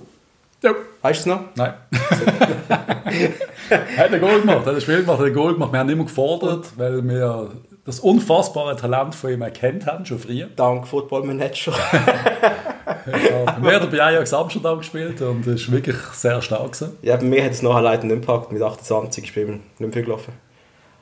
Ja. 0.63 0.73
Weißt 1.01 1.25
du 1.25 1.31
es 1.31 1.37
noch? 1.37 1.41
Nein. 1.55 1.73
er 3.69 3.97
hat 3.97 4.13
ein 4.13 4.21
Goal 4.21 4.41
gemacht, 4.41 4.65
er 4.65 4.67
hat 4.67 4.75
ein 4.75 4.81
Spiel 4.81 5.01
gemacht, 5.01 5.19
er 5.19 5.25
hat 5.25 5.27
ein 5.27 5.33
Goal 5.33 5.53
gemacht. 5.53 5.73
Wir 5.73 5.79
haben 5.79 5.89
immer 5.89 6.05
gefordert, 6.05 6.67
weil 6.77 7.07
wir 7.07 7.51
das 7.89 7.99
unfassbare 7.99 8.75
Talent 8.75 9.15
von 9.15 9.31
ihm 9.31 9.41
erkannt 9.41 9.85
haben, 9.85 10.05
schon 10.05 10.19
früher. 10.19 10.47
Dank 10.55 10.87
Football 10.87 11.23
Manager. 11.23 11.73
Wir 13.05 13.73
haben 13.79 13.89
bei 13.89 14.01
Ajax 14.01 14.33
Amsterdam 14.33 14.77
gespielt 14.77 15.21
und 15.21 15.45
es 15.47 15.61
ist 15.61 15.71
wirklich 15.71 15.95
sehr 16.13 16.41
stark 16.41 16.73
gewesen. 16.73 16.97
ja, 17.01 17.15
bei 17.15 17.23
mir 17.23 17.43
hat 17.43 17.51
es 17.51 17.61
nachher 17.61 17.81
leider 17.81 18.03
nicht 18.05 18.21
gepackt. 18.21 18.51
Mit 18.51 18.61
28 18.61 19.23
ist 19.25 19.35
bei 19.35 19.45
mir 19.45 19.59
nicht 19.79 19.93
viel 19.93 20.03
gelaufen. 20.03 20.33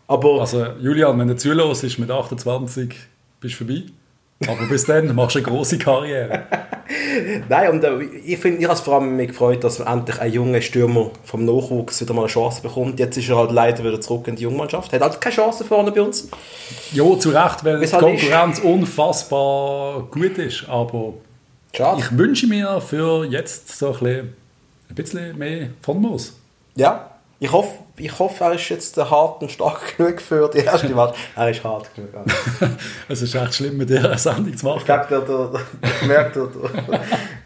Aber 0.08 0.39
Also 0.39 0.65
Julian, 0.80 1.19
wenn 1.19 1.28
du 1.28 1.36
zulässt, 1.36 1.84
ist 1.84 1.97
mit 2.00 2.10
28 2.10 2.95
bist 3.41 3.60
du 3.60 3.65
vorbei. 3.65 3.84
Aber 4.47 4.65
bis 4.67 4.86
dann 4.86 5.13
machst 5.15 5.36
du 5.36 5.39
eine 5.39 5.47
grosse 5.47 5.78
Karriere. 5.78 6.43
Nein, 7.50 7.71
und 7.71 7.84
äh, 7.84 8.04
ich 8.04 8.38
finde, 8.38 8.60
ich 8.60 8.65
habe 8.65 8.76
es 8.76 8.82
vor 8.82 8.95
allem 8.95 9.15
mich 9.15 9.30
gefreut, 9.30 9.63
dass 9.63 9.80
endlich 9.80 10.19
ein 10.19 10.32
junger 10.32 10.62
Stürmer 10.62 11.12
vom 11.23 11.45
Nachwuchs 11.45 12.02
wieder 12.02 12.13
mal 12.13 12.21
eine 12.21 12.30
Chance 12.30 12.62
bekommt. 12.62 13.00
Jetzt 13.00 13.17
ist 13.17 13.30
er 13.30 13.38
halt 13.38 13.52
leider 13.52 13.84
wieder 13.84 14.00
zurück 14.00 14.28
in 14.28 14.36
die 14.36 14.43
Jungmannschaft. 14.43 14.93
Hat 14.93 15.02
halt 15.02 15.19
keine 15.19 15.36
Chance 15.36 15.65
vorne 15.65 15.91
bei 15.91 16.02
uns. 16.02 16.30
Ja, 16.93 17.04
zu 17.19 17.30
Recht, 17.30 17.63
weil 17.63 17.80
die 17.80 17.88
Konkurrenz 17.88 18.60
unfassbar 18.60 20.04
gut 20.10 20.38
ist. 20.38 20.67
Aber 20.69 21.13
Schade. 21.73 22.02
ich 22.02 22.17
wünsche 22.17 22.47
mir 22.47 22.80
für 22.82 23.26
jetzt 23.26 23.78
so 23.78 23.88
ein 23.88 23.93
bisschen, 23.93 24.36
ein 24.89 24.95
bisschen 24.95 25.38
mehr 25.38 25.67
von 25.82 26.02
Moos. 26.02 26.34
ja, 26.76 27.16
ich 27.39 27.52
hoffe, 27.52 27.84
ich 27.97 28.17
hoffe, 28.17 28.43
er 28.43 28.54
ist 28.54 28.69
jetzt 28.69 28.97
hart 28.97 29.41
und 29.41 29.52
stark 29.52 29.97
genug 29.97 30.21
für 30.21 30.50
die 30.50 30.60
erste 30.60 30.89
Match. 30.89 31.17
er 31.36 31.50
ist 31.50 31.63
hart 31.63 31.89
genug. 31.95 32.10
Es 33.10 33.21
ist 33.21 33.36
echt 33.36 33.56
schlimm, 33.56 33.78
mit 33.78 33.89
dieser 33.89 34.17
Sendung 34.17 34.56
zu 34.58 34.65
machen. 34.65 34.80
Ich 34.80 34.86
glaube, 34.86 35.06
der, 35.10 35.21
der, 35.21 35.62
ich 36.02 36.08
merke, 36.08 36.50
der, 36.88 37.00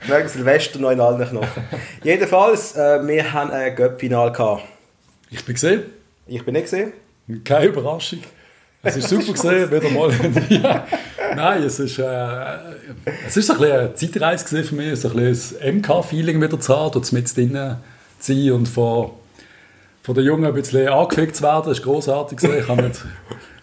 der, 0.07 0.29
Silvester 0.29 0.79
noch 0.79 0.91
in 0.91 0.99
allen 0.99 1.27
Knochen. 1.27 1.63
Jedenfalls, 2.03 2.75
äh, 2.75 3.05
wir 3.05 3.33
haben 3.33 3.51
ein 3.51 3.75
Göpp-Final 3.75 4.31
gehabt. 4.31 4.63
Ich 5.29 5.43
bin 5.45 5.53
gesehen, 5.55 5.83
Ich 6.27 6.43
bin 6.43 6.53
nicht 6.53 6.63
gesehen. 6.63 6.93
keine 7.43 7.65
Überraschung. 7.65 8.19
Es 8.83 8.97
ist 8.97 9.09
super 9.09 9.31
gesehen, 9.33 9.71
wieder 9.71 9.89
mal. 9.89 10.11
ja. 10.49 10.87
Nein, 11.35 11.63
es 11.63 11.79
ist, 11.79 11.99
äh, 11.99 12.03
es 13.27 13.37
ist 13.37 13.51
ein 13.51 13.57
bisschen 13.57 13.71
eine 13.71 13.93
Zeitreise 13.93 14.63
für 14.63 14.75
mich, 14.75 14.99
so 14.99 15.09
ein 15.09 15.15
bisschen 15.15 15.61
ein 15.61 15.77
MK-Feeling 15.77 16.41
wieder 16.41 16.59
zu 16.59 16.75
haben, 16.75 16.91
dort 16.91 17.11
mit 17.11 17.35
drinnen 17.35 17.77
zu 18.19 18.33
sein 18.33 18.51
und 18.51 18.67
von, 18.67 19.11
von 20.03 20.15
den 20.15 20.25
Jungen 20.25 20.45
ein 20.45 20.53
bisschen 20.53 20.87
angefickt 20.87 21.35
zu 21.35 21.43
werden. 21.43 21.63
Das 21.67 21.77
ist 21.79 21.83
grossartig 21.83 22.37
gewesen. 22.37 22.59
Ich, 22.59 22.67
habe 22.67 22.81
nicht, 22.83 23.01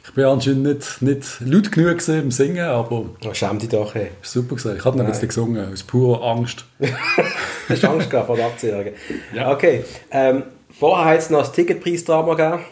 ich 0.07 0.13
bin 0.15 0.25
anscheinend 0.25 0.63
nicht, 0.63 1.03
nicht 1.03 1.41
laut 1.41 1.73
genug 1.73 1.91
gewesen 1.99 2.23
im 2.23 2.31
Singen, 2.31 2.65
aber 2.67 3.05
Oh, 3.25 3.35
schäm 3.35 3.59
dich 3.59 3.69
doch, 3.69 3.95
ey. 3.95 4.11
ist 4.23 4.33
super 4.33 4.57
gewesen. 4.57 4.77
Ich 4.77 4.85
habe 4.85 4.97
noch 4.97 5.05
ein 5.05 5.11
bisschen 5.11 5.29
gesungen, 5.29 5.73
aus 5.73 5.83
purer 5.83 6.23
Angst. 6.25 6.65
Hast 7.69 7.83
du 7.83 7.89
Angst 7.91 8.09
gehabt 8.11 8.27
vor 8.27 8.37
der 8.37 8.47
Abzählung? 8.47 8.87
Ja. 9.35 9.53
Okay. 9.53 9.85
Ähm, 10.11 10.45
vorher 10.71 11.13
hat 11.13 11.19
es 11.19 11.31
noch 11.31 11.41
das 11.41 11.53
Ticketpreisdrama 11.53 12.35
gegeben. 12.35 12.63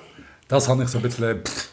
Das 0.48 0.68
habe 0.68 0.82
ich 0.84 0.88
so 0.88 0.98
ein 0.98 1.02
bisschen... 1.02 1.42
Pff. 1.44 1.70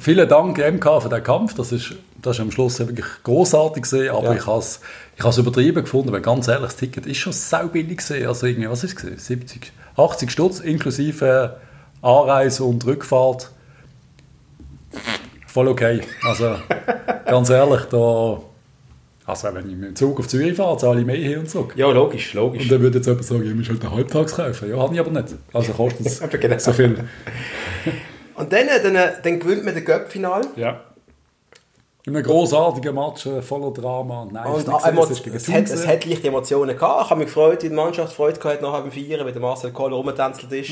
Vielen 0.00 0.28
Dank, 0.28 0.58
MK, 0.58 1.02
für 1.02 1.08
den 1.08 1.22
Kampf. 1.22 1.54
Das 1.54 1.72
ist, 1.72 1.94
das 2.20 2.36
ist 2.36 2.40
am 2.40 2.50
Schluss 2.50 2.78
wirklich 2.80 3.06
großartig 3.22 3.84
gewesen, 3.84 4.10
aber 4.10 4.28
Ja. 4.28 4.34
ich 4.34 4.46
habe 4.46 4.58
es 4.58 4.80
ich 5.16 5.38
übertrieben 5.38 5.82
gefunden, 5.82 6.12
weil 6.12 6.20
ganz 6.20 6.48
ehrlich, 6.48 6.66
das 6.66 6.76
Ticket 6.76 7.06
ist 7.06 7.18
schon 7.18 7.32
saubillig 7.32 7.98
gewesen. 7.98 8.26
Also 8.26 8.46
irgendwie, 8.46 8.68
was 8.68 8.84
ist 8.84 8.90
es 8.90 8.96
gewesen? 8.96 9.18
70, 9.18 9.72
80 9.96 10.30
Stutz 10.30 10.60
inklusive 10.60 11.56
Anreise 12.02 12.64
und 12.64 12.84
Rückfahrt. 12.86 13.50
Voll 15.46 15.68
okay. 15.68 16.00
Also 16.22 16.56
ganz 17.26 17.50
ehrlich, 17.50 17.82
da... 17.90 18.40
Also 19.26 19.48
wenn 19.52 19.68
ich 19.68 19.76
mit 19.76 19.88
dem 19.90 19.96
Zug 19.96 20.18
auf 20.20 20.26
Zürich 20.26 20.56
fahre, 20.56 20.78
zahle 20.78 21.00
ich 21.00 21.06
mehr 21.06 21.16
hin 21.16 21.40
und 21.40 21.50
zurück. 21.50 21.74
Ja, 21.76 21.90
logisch, 21.90 22.32
logisch. 22.32 22.62
Und 22.62 22.72
dann 22.72 22.80
würde 22.80 22.96
jetzt 22.98 23.06
jemand 23.06 23.26
sagen, 23.26 23.46
ich 23.46 23.54
muss 23.54 23.68
halt 23.68 23.82
einen 23.84 23.94
Halbtags 23.94 24.34
kaufen. 24.34 24.70
Ja, 24.70 24.78
habe 24.78 24.94
ich 24.94 25.00
aber 25.00 25.10
nicht. 25.10 25.34
Also 25.52 25.72
kostet 25.72 26.06
es 26.06 26.20
genau. 26.40 26.58
so 26.58 26.72
viel. 26.72 27.04
Und 28.38 28.52
dann, 28.52 28.66
dann, 28.82 28.94
dann 29.22 29.40
gewinnt 29.40 29.64
man 29.64 29.74
den 29.74 29.84
Göpp-Final. 29.84 30.42
Ja. 30.56 30.80
In 32.06 32.16
einem 32.16 32.24
grossartigen 32.24 32.94
Match, 32.94 33.26
äh, 33.26 33.42
voller 33.42 33.72
Drama. 33.72 34.26
Nein, 34.30 34.46
Und 34.46 34.66
es 35.10 35.22
gegen 35.22 35.36
es, 35.36 35.44
Thun 35.44 35.54
hat, 35.54 35.64
es 35.64 35.86
hat 35.86 36.04
leichte 36.06 36.28
Emotionen 36.28 36.76
gehabt. 36.76 37.04
Ich 37.04 37.10
habe 37.10 37.20
mich 37.20 37.26
gefreut, 37.26 37.62
wie 37.62 37.68
die 37.68 37.74
Mannschaft 37.74 38.14
Freude 38.14 38.38
gehabt 38.38 38.62
nachher 38.62 38.80
beim 38.80 38.92
Feiern, 38.92 39.26
wie 39.26 39.32
der 39.32 39.42
Marcel 39.42 39.72
Koller 39.72 39.96
rumgetänzelt 39.96 40.50
ist. 40.52 40.70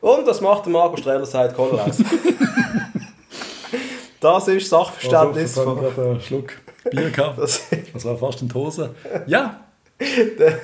Und 0.00 0.26
was 0.26 0.40
macht 0.40 0.66
der 0.66 0.72
Marco 0.72 0.96
Streller, 0.96 1.26
sagt 1.26 1.54
Koller 1.54 1.84
aus. 1.84 1.98
das 4.20 4.48
ist 4.48 4.68
Sachverständnis 4.68 5.56
Also, 5.56 5.76
von... 5.76 5.84
ich 5.84 5.90
habe 5.92 6.02
einen 6.02 6.20
Schluck 6.20 6.52
Bier 6.90 7.10
gehabt. 7.10 7.38
Das, 7.38 7.62
Das 7.92 8.04
war 8.04 8.16
fast 8.16 8.42
in 8.42 8.48
die 8.48 8.54
Hose. 8.54 8.94
Ja, 9.26 9.60
der 10.38 10.58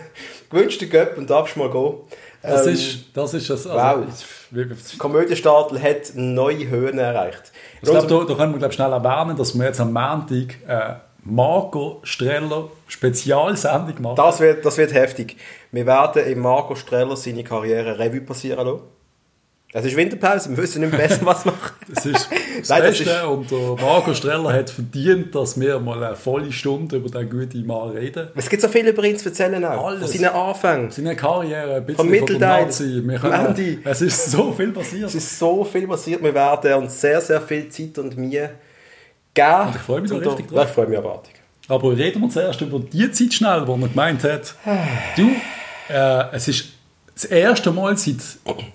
gewünschte 0.50 0.88
Göpp 0.88 1.16
und 1.16 1.30
darfst 1.30 1.56
mal 1.56 1.70
gehen. 1.70 1.94
das 2.42 2.66
Ähm, 2.66 2.74
ist 2.74 3.04
das. 3.14 3.34
Ist 3.34 3.50
das 3.50 3.66
wow. 3.66 3.74
also, 3.76 4.04
Der 4.04 4.14
Komödienstadel 4.98 5.82
hat 5.82 6.12
neue 6.14 6.68
Höhen 6.68 6.98
erreicht. 6.98 7.52
Ich 7.80 7.88
glaube, 7.88 8.06
da, 8.06 8.24
da 8.24 8.34
können 8.34 8.52
wir 8.52 8.58
glaub, 8.58 8.72
schnell 8.72 8.92
erwähnen, 8.92 9.36
dass 9.36 9.58
wir 9.58 9.64
jetzt 9.64 9.80
am 9.80 9.92
Montag 9.92 10.56
äh, 10.66 10.94
Marco 11.24 12.00
Streller 12.02 12.68
Spezialsendung 12.86 14.02
machen. 14.02 14.16
Das 14.16 14.40
wird, 14.40 14.64
das 14.64 14.76
wird 14.76 14.92
heftig. 14.92 15.36
Wir 15.70 15.86
werden 15.86 16.24
im 16.26 16.40
Marco 16.40 16.74
Streller 16.74 17.16
seine 17.16 17.44
Karriere 17.44 17.98
Revue 17.98 18.20
passieren 18.20 18.66
lassen. 18.66 18.82
Es 19.74 19.86
ist 19.86 19.96
Winterpause, 19.96 20.50
wir 20.50 20.58
wissen 20.58 20.82
nicht 20.82 20.92
mehr 20.92 21.08
besser, 21.08 21.24
was 21.24 21.44
machen. 21.44 21.72
Das 21.94 22.06
ist 22.06 22.28
das 22.30 22.30
Nein, 22.68 22.82
das 22.82 22.98
Beste 22.98 23.04
ist- 23.04 23.24
und 23.24 23.50
der 23.50 23.58
Marco 23.80 24.14
Streller 24.14 24.52
hat 24.52 24.70
verdient, 24.70 25.34
dass 25.34 25.58
wir 25.58 25.78
mal 25.78 26.02
eine 26.02 26.16
volle 26.16 26.52
Stunde 26.52 26.96
über 26.96 27.08
den 27.08 27.28
guten 27.28 27.66
Mann 27.66 27.90
reden. 27.90 28.28
Es 28.34 28.48
gibt 28.48 28.62
so 28.62 28.68
viel 28.68 28.86
über 28.86 29.02
ihn 29.04 29.16
zu 29.18 29.28
erzählen 29.28 29.64
auch. 29.64 29.86
Alles. 29.86 30.10
Von 30.10 30.20
seinen 30.20 30.34
Anfängen. 30.34 30.90
Seine 30.90 31.16
Karriere, 31.16 31.76
ein 31.76 31.86
bisschen 31.86 32.08
Vom 32.08 32.28
von 32.28 32.38
der. 32.38 32.48
Nazi. 32.64 33.02
Wir 33.04 33.18
können, 33.18 33.80
es 33.84 34.02
ist 34.02 34.30
so 34.30 34.52
viel 34.52 34.72
passiert. 34.72 35.08
Es 35.08 35.14
ist 35.14 35.38
so 35.38 35.64
viel 35.64 35.86
passiert. 35.86 36.22
Wir 36.22 36.34
werden 36.34 36.74
uns 36.74 37.00
sehr, 37.00 37.20
sehr 37.20 37.40
viel 37.40 37.68
Zeit 37.68 37.98
und 37.98 38.16
Mühe 38.16 38.50
Gern. 39.34 39.68
Und 39.68 39.76
ich 39.76 39.82
freue 39.82 40.00
mich 40.02 40.12
Und 40.12 40.26
richtig 40.26 40.48
drauf. 40.48 40.66
Ich 40.68 40.74
freue 40.74 40.86
mich 40.86 40.98
abartig. 40.98 41.34
Aber 41.68 41.96
reden 41.96 42.20
wir 42.20 42.28
zuerst 42.28 42.60
über 42.60 42.78
die 42.80 43.10
Zeit 43.12 43.32
schnell, 43.32 43.66
wo 43.66 43.74
er 43.76 43.88
gemeint 43.88 44.22
hat, 44.24 44.54
du, 45.16 45.30
äh, 45.88 46.24
es 46.32 46.48
ist 46.48 46.66
das 47.14 47.24
erste 47.24 47.72
Mal, 47.72 47.96
seit, 47.96 48.16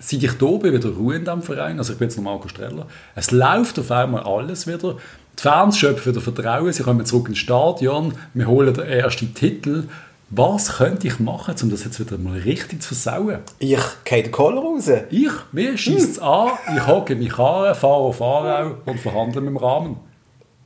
seit 0.00 0.22
ich 0.22 0.32
da 0.32 0.46
bin, 0.46 0.72
wieder 0.72 0.90
Ruhe 0.90 1.16
in 1.16 1.24
diesem 1.24 1.42
Verein. 1.42 1.78
Also 1.78 1.92
ich 1.92 1.98
bin 1.98 2.08
jetzt 2.08 2.16
noch 2.16 2.24
Marco 2.24 2.48
Streller. 2.48 2.86
Es 3.14 3.30
läuft 3.30 3.78
auf 3.78 3.90
einmal 3.90 4.22
alles 4.22 4.66
wieder. 4.66 4.96
Die 5.38 5.42
Fans 5.42 5.78
schöpfen 5.78 6.12
wieder 6.12 6.20
Vertrauen, 6.20 6.72
sie 6.72 6.82
kommen 6.82 7.06
zurück 7.06 7.28
ins 7.28 7.38
Stadion, 7.38 8.12
wir 8.34 8.48
holen 8.48 8.74
den 8.74 8.86
ersten 8.86 9.34
Titel. 9.34 9.84
Was 10.30 10.76
könnte 10.76 11.06
ich 11.06 11.20
machen, 11.20 11.54
um 11.62 11.70
das 11.70 11.84
jetzt 11.84 12.00
wieder 12.00 12.18
mal 12.18 12.38
richtig 12.38 12.82
zu 12.82 12.88
versauen? 12.88 13.38
Ich 13.58 13.80
gehe 14.04 14.24
den 14.24 14.32
Koller 14.32 14.60
raus. 14.60 14.90
Ich, 15.10 15.30
mir 15.52 15.78
schießt 15.78 16.10
es 16.10 16.18
an, 16.18 16.50
ich 16.76 16.86
hocke 16.86 17.14
mich 17.14 17.38
an, 17.38 17.74
fahre 17.74 17.94
auf 17.94 18.20
Aarau 18.20 18.74
und 18.84 19.00
verhandle 19.00 19.40
mit 19.40 19.50
dem 19.50 19.56
Rahmen. 19.56 19.96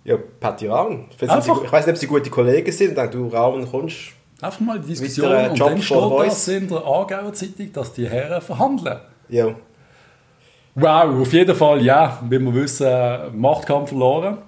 Ja, 0.04 0.16
Patti 0.40 0.66
Rahmen. 0.66 1.04
Ich 1.10 1.22
weiß 1.22 1.86
nicht, 1.86 1.94
ob 1.94 1.96
sie 1.96 2.06
gute 2.08 2.30
Kollegen 2.30 2.72
sind. 2.72 2.90
Und 2.90 2.94
dann 2.96 3.10
du 3.10 3.28
Rahmen 3.28 3.70
kommst. 3.70 3.96
Einfach 4.42 4.60
mal 4.60 4.80
die 4.80 4.88
Diskussion 4.88 5.30
Weiterer 5.30 5.50
und 5.50 5.56
Job 5.56 5.68
dann 5.68 5.82
steht 5.82 6.20
das 6.28 6.48
in 6.48 6.68
der 6.68 6.78
Aargauer 6.78 7.32
Zeitung, 7.32 7.72
dass 7.72 7.92
die 7.92 8.08
Herren 8.08 8.42
verhandeln. 8.42 8.98
Ja. 9.28 9.54
Wow, 10.74 11.20
auf 11.20 11.32
jeden 11.32 11.54
Fall, 11.54 11.80
ja, 11.80 12.18
wie 12.28 12.40
wir 12.40 12.52
wissen, 12.52 12.88
Machtkampf 13.40 13.90
verloren. 13.90 14.38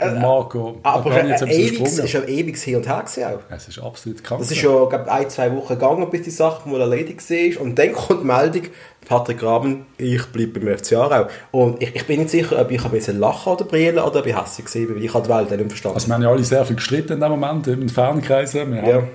Und 0.00 0.20
Marco, 0.20 0.78
da 0.82 0.90
Äh, 0.90 0.92
Aber 0.94 1.10
kann 1.10 1.26
ich 1.26 1.34
es 1.34 1.40
jetzt 1.40 1.98
ist 1.98 2.12
ja 2.12 2.22
ewiges 2.24 2.62
Hin 2.62 2.76
und 2.76 2.86
Her 2.86 3.04
auch. 3.04 3.54
Es 3.54 3.68
ist 3.68 3.78
absolut 3.80 4.22
krank. 4.22 4.40
Das 4.40 4.50
ist 4.50 4.62
ja, 4.62 4.84
glaube 4.84 5.10
ein, 5.10 5.28
zwei 5.28 5.52
Wochen 5.54 5.74
gegangen, 5.74 6.08
bis 6.10 6.22
die 6.22 6.30
Sache 6.30 6.68
mal 6.68 6.80
erledigt 6.80 7.28
war. 7.28 7.62
Und 7.62 7.78
dann 7.78 7.92
kommt 7.92 8.22
die 8.22 8.26
Meldung, 8.26 8.62
Patrick 9.08 9.38
Graben, 9.38 9.86
ich 9.96 10.24
bleibe 10.26 10.60
beim 10.60 10.78
FC 10.78 10.92
Aarau. 10.92 11.26
Und 11.50 11.82
ich, 11.82 11.94
ich 11.96 12.06
bin 12.06 12.20
nicht 12.20 12.30
sicher, 12.30 12.60
ob 12.60 12.70
ich 12.70 12.84
ein 12.84 12.90
bisschen 12.90 13.18
lachen 13.18 13.52
oder 13.52 13.64
brillen 13.64 13.98
oder 13.98 14.20
ob 14.20 14.26
ich 14.26 14.36
hässlich 14.40 14.66
gesehen 14.66 14.94
weil 14.94 15.02
ich 15.02 15.12
halt 15.12 15.26
die 15.26 15.30
Welt 15.30 15.50
nicht 15.50 15.68
verstanden 15.68 15.96
Also 15.96 16.06
wir 16.08 16.14
haben 16.14 16.22
ja 16.22 16.30
alle 16.30 16.44
sehr 16.44 16.64
viel 16.64 16.76
gestritten 16.76 17.12
in 17.14 17.20
dem 17.20 17.30
Moment, 17.30 17.66
in 17.66 17.80
den 17.80 17.88
Fernkreisen. 17.88 18.72
Wir 18.72 18.86
Ja. 18.86 18.94
haben 18.96 19.08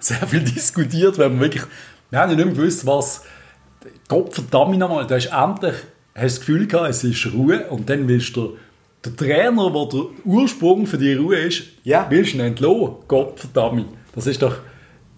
sehr 0.00 0.26
viel 0.26 0.40
diskutiert, 0.44 1.18
weil 1.18 1.30
wir 1.30 1.40
wirklich, 1.40 1.62
wir 2.10 2.18
haben 2.18 2.30
ja 2.30 2.36
nicht 2.36 2.46
mehr 2.46 2.54
gewusst, 2.54 2.84
was, 2.86 3.22
Gott 4.08 4.34
verdammt 4.34 4.76
nochmal, 4.78 5.06
du 5.06 5.14
hast 5.14 5.26
endlich, 5.26 5.74
hast 6.14 6.22
das 6.36 6.40
Gefühl 6.40 6.66
gehabt, 6.66 6.90
es 6.90 7.04
ist 7.04 7.26
Ruhe 7.32 7.66
und 7.70 7.88
dann 7.88 8.08
willst 8.08 8.34
du 8.36 8.56
der 9.04 9.16
Trainer, 9.16 9.70
der 9.70 9.86
der 9.86 10.02
Ursprung 10.24 10.86
für 10.86 10.98
die 10.98 11.14
Ruhe 11.14 11.36
ist, 11.36 11.62
Ja. 11.84 12.06
willst 12.10 12.32
du 12.34 12.38
ihn 12.38 12.44
entlassen. 12.44 12.94
Gott 13.08 13.40
verdammt. 13.40 13.86
Das 14.14 14.26
ist 14.26 14.42
doch, 14.42 14.56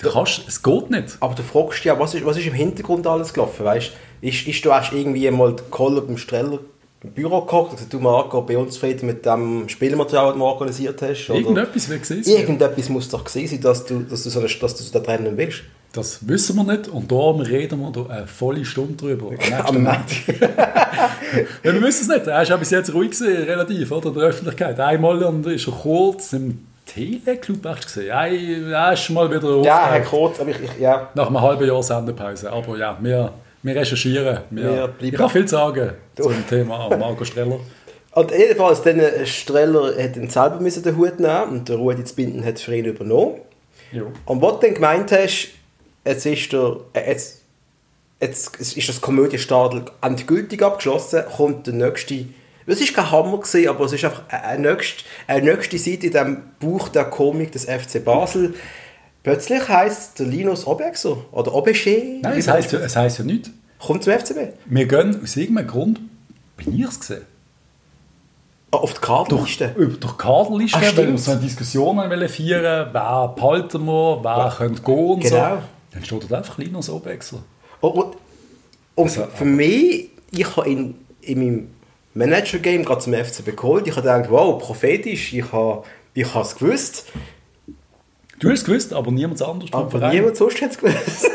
du 0.01 0.11
kannst, 0.11 0.43
es 0.47 0.63
geht 0.63 0.91
nicht. 0.91 1.17
Aber 1.21 1.35
du 1.35 1.43
fragst 1.43 1.79
dich 1.79 1.85
ja, 1.87 1.99
was 1.99 2.15
ist, 2.15 2.25
was 2.25 2.37
ist 2.37 2.47
im 2.47 2.53
Hintergrund 2.55 3.07
alles 3.07 3.33
gelaufen, 3.33 3.65
weißt 3.65 3.91
Ist, 4.21 4.47
ist 4.47 4.65
du 4.65 4.73
hast 4.73 4.93
irgendwie 4.93 5.29
mal 5.33 5.57
Koller 5.71 6.01
beim 6.03 6.17
Streller 6.17 6.61
im 7.03 7.11
Büro 7.11 7.41
gekocht 7.41 7.71
und 7.71 7.77
gesagt, 7.77 7.93
du 7.93 7.99
Marco, 7.99 8.43
bei 8.43 8.57
uns 8.57 8.75
zufrieden 8.75 9.07
mit 9.07 9.27
dem 9.27 9.69
Spielmaterial, 9.69 10.29
das 10.29 10.37
du 10.37 10.45
organisiert 10.45 11.03
hast? 11.03 11.29
Oder 11.31 11.41
Irgendetwas 11.41 11.89
wird 11.89 12.01
gesehen. 12.03 12.23
Irgendetwas 12.25 12.89
muss 12.89 13.09
doch 13.09 13.25
gewesen 13.25 13.49
sein, 13.57 13.61
dass 13.63 13.85
du, 13.85 13.99
dass 14.01 14.23
du, 14.23 14.31
so, 14.31 14.39
eine- 14.39 14.49
dass 14.49 14.77
du 14.77 14.83
so 14.85 14.93
den 14.93 15.03
Trainer 15.03 15.37
willst. 15.37 15.63
Das 15.93 16.27
wissen 16.27 16.57
wir 16.57 16.65
nicht 16.65 16.89
und 16.89 17.13
darum 17.13 17.41
reden 17.41 17.81
wir 17.81 17.91
da 17.93 18.07
eine 18.07 18.27
volle 18.27 18.65
Stunde 18.65 18.95
drüber. 18.95 19.31
Am 19.65 19.83
nächsten. 19.83 20.35
Ja, 21.65 21.73
wir 21.73 21.83
wissen 21.83 22.03
es 22.03 22.17
nicht. 22.17 22.27
Er 22.29 22.43
ja 22.43 22.57
bis 22.57 22.71
jetzt 22.71 22.93
ruhig 22.93 23.11
gewesen, 23.11 23.43
relativ, 23.45 23.91
oder? 23.91 24.09
In 24.09 24.15
der 24.15 24.23
Öffentlichkeit. 24.25 24.79
Einmal 24.79 25.23
und 25.25 25.47
ist 25.47 25.67
er 25.67 25.73
kurz 25.73 26.33
im 26.35 26.67
Teleclub 26.87 27.65
hast 27.65 27.85
du 27.85 27.87
gesehen. 27.87 28.71
Er 28.71 28.93
ist 28.93 29.11
mal 29.11 29.31
wieder 29.31 29.63
Ja, 29.63 29.85
aufgetaucht. 29.87 29.91
Herr 29.91 30.01
Kurz, 30.03 30.41
aber 30.41 30.51
ich, 30.51 30.61
ich 30.63 30.79
ja. 30.79 31.09
Nach 31.15 31.27
einem 31.27 31.41
halben 31.41 31.67
Jahr 31.67 31.83
Sendepause. 31.83 32.53
Aber 32.53 32.77
ja, 32.77 32.97
wir, 33.01 33.33
wir 33.63 33.77
recherchieren. 33.77 34.39
Wir, 34.51 34.63
Wir 34.99 35.09
ich 35.09 35.13
kann 35.15 35.31
viel 35.31 35.49
sagen 35.49 35.93
zum 36.17 36.47
Thema 36.47 36.95
Marco 36.97 37.25
Streller. 37.25 37.59
Und 38.15 38.31
jedenfalls, 38.31 38.83
dann 38.83 39.01
äh, 39.01 39.25
Streller 39.25 39.95
hat 39.97 40.17
dann 40.17 40.29
selber 40.29 40.59
den 40.59 40.97
Hut 40.99 41.19
nehmen 41.19 41.45
und 41.51 41.69
der 41.69 41.77
Rudi 41.77 42.05
zu 42.05 42.15
binden 42.15 42.45
hat 42.45 42.59
für 42.59 42.77
ihn 42.77 42.85
übernommen. 42.85 43.37
Jo. 43.91 44.13
Und 44.27 44.43
was 44.43 44.61
du 44.61 44.67
dann 44.67 44.75
gemeint 44.75 45.13
hast, 45.13 45.49
jetzt 46.05 46.27
ist 46.27 46.53
der, 46.53 46.77
äh, 46.95 47.11
jetzt, 47.11 47.43
jetzt 48.21 48.57
ist 48.77 48.89
das 48.89 49.01
Komödienstadel 49.01 49.85
endgültig 50.01 50.63
abgeschlossen, 50.63 51.23
kommt 51.37 51.67
der 51.67 51.75
nächste, 51.75 52.27
es 52.67 52.81
war 52.81 53.05
kein 53.05 53.11
Hammer, 53.11 53.39
gewesen, 53.39 53.69
aber 53.69 53.85
es 53.87 53.93
ist 53.93 54.05
einfach 54.05 54.23
eine 54.29 54.71
nächste, 54.73 55.05
eine 55.27 55.53
nächste 55.53 55.79
Seite 55.79 56.07
in 56.07 56.13
dem 56.13 56.43
Buch 56.61 56.89
der 56.91 57.05
Komik 57.07 57.51
des 57.53 57.65
FC 57.65 58.05
Basel. 58.05 58.55
Plötzlich 59.23 59.69
heisst 59.69 60.19
der 60.19 60.27
Linus 60.27 60.67
Obexer 60.67 61.17
oder 61.33 61.55
Obesche. 61.55 62.21
Nein, 62.23 62.39
es 62.39 62.49
heisst, 62.49 62.73
ja, 62.73 62.81
es 62.81 62.97
heisst 62.97 63.19
ja 63.19 63.25
nicht. 63.25 63.51
Kommt 63.79 64.05
zum 64.05 64.13
FCB. 64.13 64.55
Wir 64.67 64.87
gehen 64.87 65.21
aus 65.23 65.37
irgendeinem 65.37 65.67
Grund, 65.67 66.01
bin 66.57 66.79
ich 66.79 66.85
es 66.87 67.01
gesehen? 67.01 67.23
Ah, 68.71 68.79
Auf 68.79 68.95
die 68.95 69.01
Kartenliste. 69.01 69.73
Über 69.77 69.97
durch 69.97 70.13
die 70.13 70.19
Kaderliste, 70.19 70.79
Ah, 70.79 70.97
weil 70.97 71.09
wir 71.09 71.19
so 71.19 71.33
eine 71.33 71.41
Diskussion 71.41 72.01
führen 72.29 72.93
wer 72.93 73.29
behalten 73.37 73.85
wir, 73.85 74.21
wer 74.23 74.55
könnte 74.57 74.83
gehen 74.83 75.11
und 75.11 75.27
so. 75.27 75.37
Dann 75.93 76.05
steht 76.05 76.23
dort 76.23 76.33
einfach 76.33 76.59
Linus 76.59 76.89
Obexler. 76.89 77.43
Und, 77.81 77.91
und, 77.93 78.17
und 78.95 79.09
für, 79.11 79.29
für 79.29 79.45
mich, 79.45 80.11
ich 80.31 80.57
habe 80.57 80.69
in, 80.69 80.95
in 81.21 81.39
meinem 81.39 81.71
Manager-Game 82.15 82.85
gerade 82.85 83.01
zum 83.01 83.15
FCB 83.15 83.57
geholt, 83.57 83.87
ich 83.87 83.97
habe 83.97 84.03
gedacht, 84.03 84.31
wow, 84.31 84.63
prophetisch, 84.63 85.33
ich 85.33 85.53
habe 85.53 85.85
ich 86.15 86.35
habe 86.35 86.45
es 86.45 86.55
gewusst, 86.57 87.07
Du 88.43 88.51
hast 88.51 88.59
es 88.59 88.65
gewusst, 88.65 88.93
aber 88.93 89.13
niemand 89.13 89.41
anderes 89.41 89.71
vom 89.71 89.83
aber 89.83 90.11
niemand 90.11 90.37
sonst 90.37 90.61
hat 90.61 90.73
es 90.73 90.79
gewusst. 90.79 91.31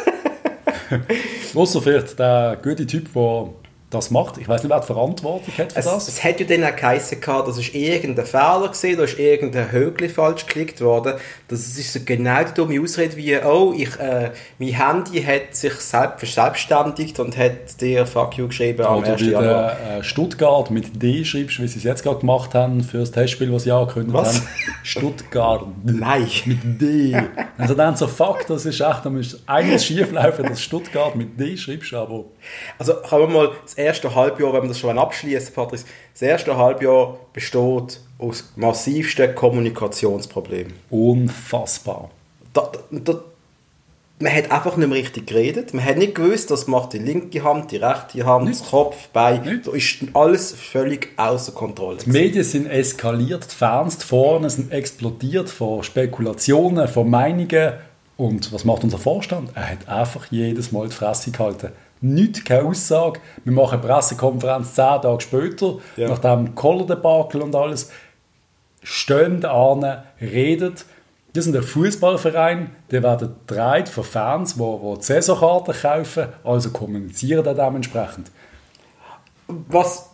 Ausser 1.55 1.81
vielleicht 1.81 2.19
der 2.19 2.59
gute 2.61 2.85
Typ, 2.85 3.13
der 3.13 3.49
das 3.89 4.11
macht. 4.11 4.37
Ich 4.37 4.49
weiß 4.49 4.63
nicht, 4.63 4.69
wer 4.69 4.81
die 4.81 4.85
Verantwortung 4.85 5.53
hat 5.57 5.71
für 5.71 5.79
Es, 5.79 5.85
das. 5.85 6.07
es 6.09 6.21
hat 6.23 6.41
ja 6.41 6.45
dann 6.45 6.63
auch 6.65 6.75
geheißen, 6.75 7.21
gehabt, 7.21 7.47
das 7.47 7.57
ist 7.57 7.73
irgendein 7.73 8.25
Fehler 8.25 8.67
gewesen, 8.67 8.97
da 8.97 9.03
ist 9.05 9.17
irgendein 9.17 9.71
Högli 9.71 10.09
falsch 10.09 10.45
geklickt 10.45 10.81
worden. 10.81 11.13
Das 11.47 11.61
ist 11.61 11.93
so 11.93 11.99
genau 12.03 12.43
die 12.43 12.53
dumme 12.53 12.81
Ausrede 12.81 13.15
wie, 13.15 13.37
oh, 13.37 13.73
ich, 13.77 13.97
äh, 13.99 14.31
mein 14.59 14.69
Handy 14.69 15.23
hat 15.23 15.55
sich 15.55 15.73
selbst 15.75 16.19
verselbstständigt 16.19 17.17
und 17.21 17.37
hat 17.37 17.79
dir 17.79 18.05
Fuck 18.05 18.37
you 18.37 18.47
geschrieben 18.47 18.85
am 18.85 18.97
Oder 18.97 19.13
1. 19.13 19.21
wie 19.21 19.31
Januar. 19.31 19.75
der, 19.75 19.97
äh, 19.99 20.03
Stuttgart 20.03 20.69
mit 20.69 21.01
D 21.01 21.23
schreibst, 21.23 21.61
wie 21.61 21.67
sie 21.67 21.77
es 21.77 21.83
jetzt 21.85 22.03
gerade 22.03 22.19
gemacht 22.19 22.53
haben 22.55 22.83
für 22.83 22.97
das 22.99 23.11
Testspiel, 23.11 23.53
was 23.53 23.63
sie 23.63 23.71
angekündigt 23.71 24.13
Was? 24.13 24.35
haben. 24.41 24.47
Stuttgart. 24.83 25.65
Nein. 25.83 26.27
Mit 26.45 26.81
D. 26.81 27.15
Also 27.57 27.73
dann 27.73 27.95
so, 27.95 28.07
fuck, 28.07 28.45
das 28.47 28.65
ist 28.65 28.81
echt, 28.81 29.05
da 29.05 29.09
muss 29.09 29.39
eines 29.45 29.85
schief 29.85 30.11
laufen, 30.11 30.43
dass 30.45 30.61
Stuttgart 30.61 31.15
mit 31.15 31.39
D 31.39 31.55
schreibst, 31.55 31.93
aber 31.93 32.25
Also 32.77 32.95
kann 33.07 33.21
man 33.21 33.33
mal 33.33 33.51
das 33.63 33.76
erste 33.77 34.13
Halbjahr, 34.13 34.53
wenn 34.53 34.63
wir 34.63 34.69
das 34.69 34.79
schon 34.79 34.97
abschließen, 34.97 35.53
Patrice, 35.53 35.85
das 36.13 36.21
erste 36.21 36.57
Halbjahr 36.57 37.17
besteht 37.33 37.99
aus 38.19 38.51
massivsten 38.55 39.35
Kommunikationsproblemen. 39.35 40.73
unfassbar. 40.89 42.09
Da, 42.53 42.71
da, 42.89 43.19
man 44.19 44.33
hat 44.33 44.49
einfach 44.51 44.75
nicht 44.77 44.87
mehr 44.89 44.97
richtig 44.97 45.27
geredet. 45.27 45.75
Man 45.75 45.85
hat 45.85 45.97
nicht 45.97 46.15
gewusst, 46.15 46.49
was 46.49 46.65
macht 46.65 46.93
die 46.93 46.97
linke 46.97 47.43
Hand, 47.43 47.71
die 47.71 47.77
rechte 47.77 48.25
Hand, 48.25 48.45
Nicht. 48.45 48.61
das 48.61 48.69
Kopf, 48.69 49.09
Bein. 49.09 49.43
Nicht. 49.43 49.67
Da 49.67 49.71
ist 49.73 49.97
alles 50.15 50.53
völlig 50.53 51.09
außer 51.17 51.51
Kontrolle. 51.51 51.97
Die 51.97 52.09
Medien 52.09 52.43
sind 52.43 52.65
eskaliert, 52.65 53.45
die 53.51 53.55
Fans 53.55 53.99
die 53.99 54.05
vorne 54.05 54.49
sind 54.49 54.71
explodiert 54.71 55.49
von 55.49 55.83
Spekulationen, 55.83 56.87
von 56.87 57.07
Meinungen. 57.09 57.73
Und 58.15 58.51
was 58.51 58.65
macht 58.65 58.83
unser 58.83 58.97
Vorstand? 58.97 59.51
Er 59.53 59.69
hat 59.73 59.87
einfach 59.87 60.25
jedes 60.31 60.71
Mal 60.71 60.87
die 60.87 60.95
Fresse 60.95 61.29
gehalten. 61.29 61.69
Nicht 62.01 62.45
keine 62.45 62.63
Aussage. 62.67 63.19
Wir 63.43 63.53
machen 63.53 63.79
eine 63.79 63.87
Pressekonferenz 63.87 64.73
zehn 64.75 65.01
Tage 65.01 65.21
später, 65.21 65.75
Ja. 65.95 66.09
nach 66.09 66.19
dem 66.19 66.53
Collar-Debakel 66.55 67.41
und 67.41 67.55
alles. 67.55 67.91
Stehen 68.83 69.43
an, 69.45 70.03
redet. 70.21 70.85
Wir 71.33 71.41
sind 71.43 71.55
ein 71.55 71.63
Fußballverein, 71.63 72.71
der 72.89 73.03
werden 73.03 73.35
gedreht 73.45 73.89
von 73.89 74.03
Fans, 74.03 74.55
die, 74.55 74.59
die 74.59 75.03
Saisonkarten 75.03 75.73
kaufen, 75.73 76.27
also 76.43 76.69
kommunizieren 76.71 77.43
dann 77.43 77.55
dementsprechend. 77.57 78.31
Was, 79.47 80.09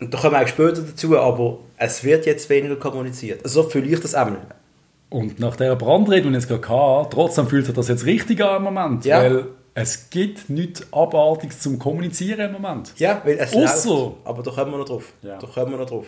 da 0.00 0.18
kommen 0.18 0.32
wir 0.34 0.42
auch 0.42 0.48
später 0.48 0.82
dazu, 0.82 1.18
aber 1.18 1.58
es 1.76 2.02
wird 2.04 2.26
jetzt 2.26 2.48
weniger 2.50 2.76
kommuniziert. 2.76 3.40
So 3.48 3.62
fühle 3.64 3.86
ich 3.86 4.00
das 4.00 4.14
einmal. 4.14 4.40
Und 5.10 5.38
nach 5.38 5.56
dieser 5.56 5.76
Brandrede, 5.76 6.22
die 6.22 6.28
ich 6.28 6.34
jetzt 6.34 6.48
gerade 6.48 6.68
hatte, 6.68 7.10
trotzdem 7.14 7.46
fühlt 7.46 7.66
sich 7.66 7.74
das 7.74 7.88
jetzt 7.88 8.04
richtig 8.04 8.42
an 8.44 8.56
im 8.58 8.62
Moment. 8.64 9.04
Ja. 9.04 9.22
Weil 9.22 9.46
es 9.80 10.10
gibt 10.10 10.48
nichts 10.50 10.86
Abartiges 10.92 11.60
zum 11.60 11.78
Kommunizieren 11.78 12.54
im 12.54 12.60
Moment. 12.60 12.92
Ja, 12.98 13.20
weil 13.24 13.38
es 13.38 13.54
Ausser- 13.54 13.88
läuft. 13.90 14.16
Aber 14.24 14.42
da 14.42 14.50
kommen 14.50 14.70
wir 14.72 14.78
noch 14.78 14.84
drauf. 14.86 15.12
Ja. 15.22 15.38
Da 15.38 15.46
kommen 15.46 15.70
wir 15.72 15.78
noch 15.78 15.86
drauf. 15.88 16.06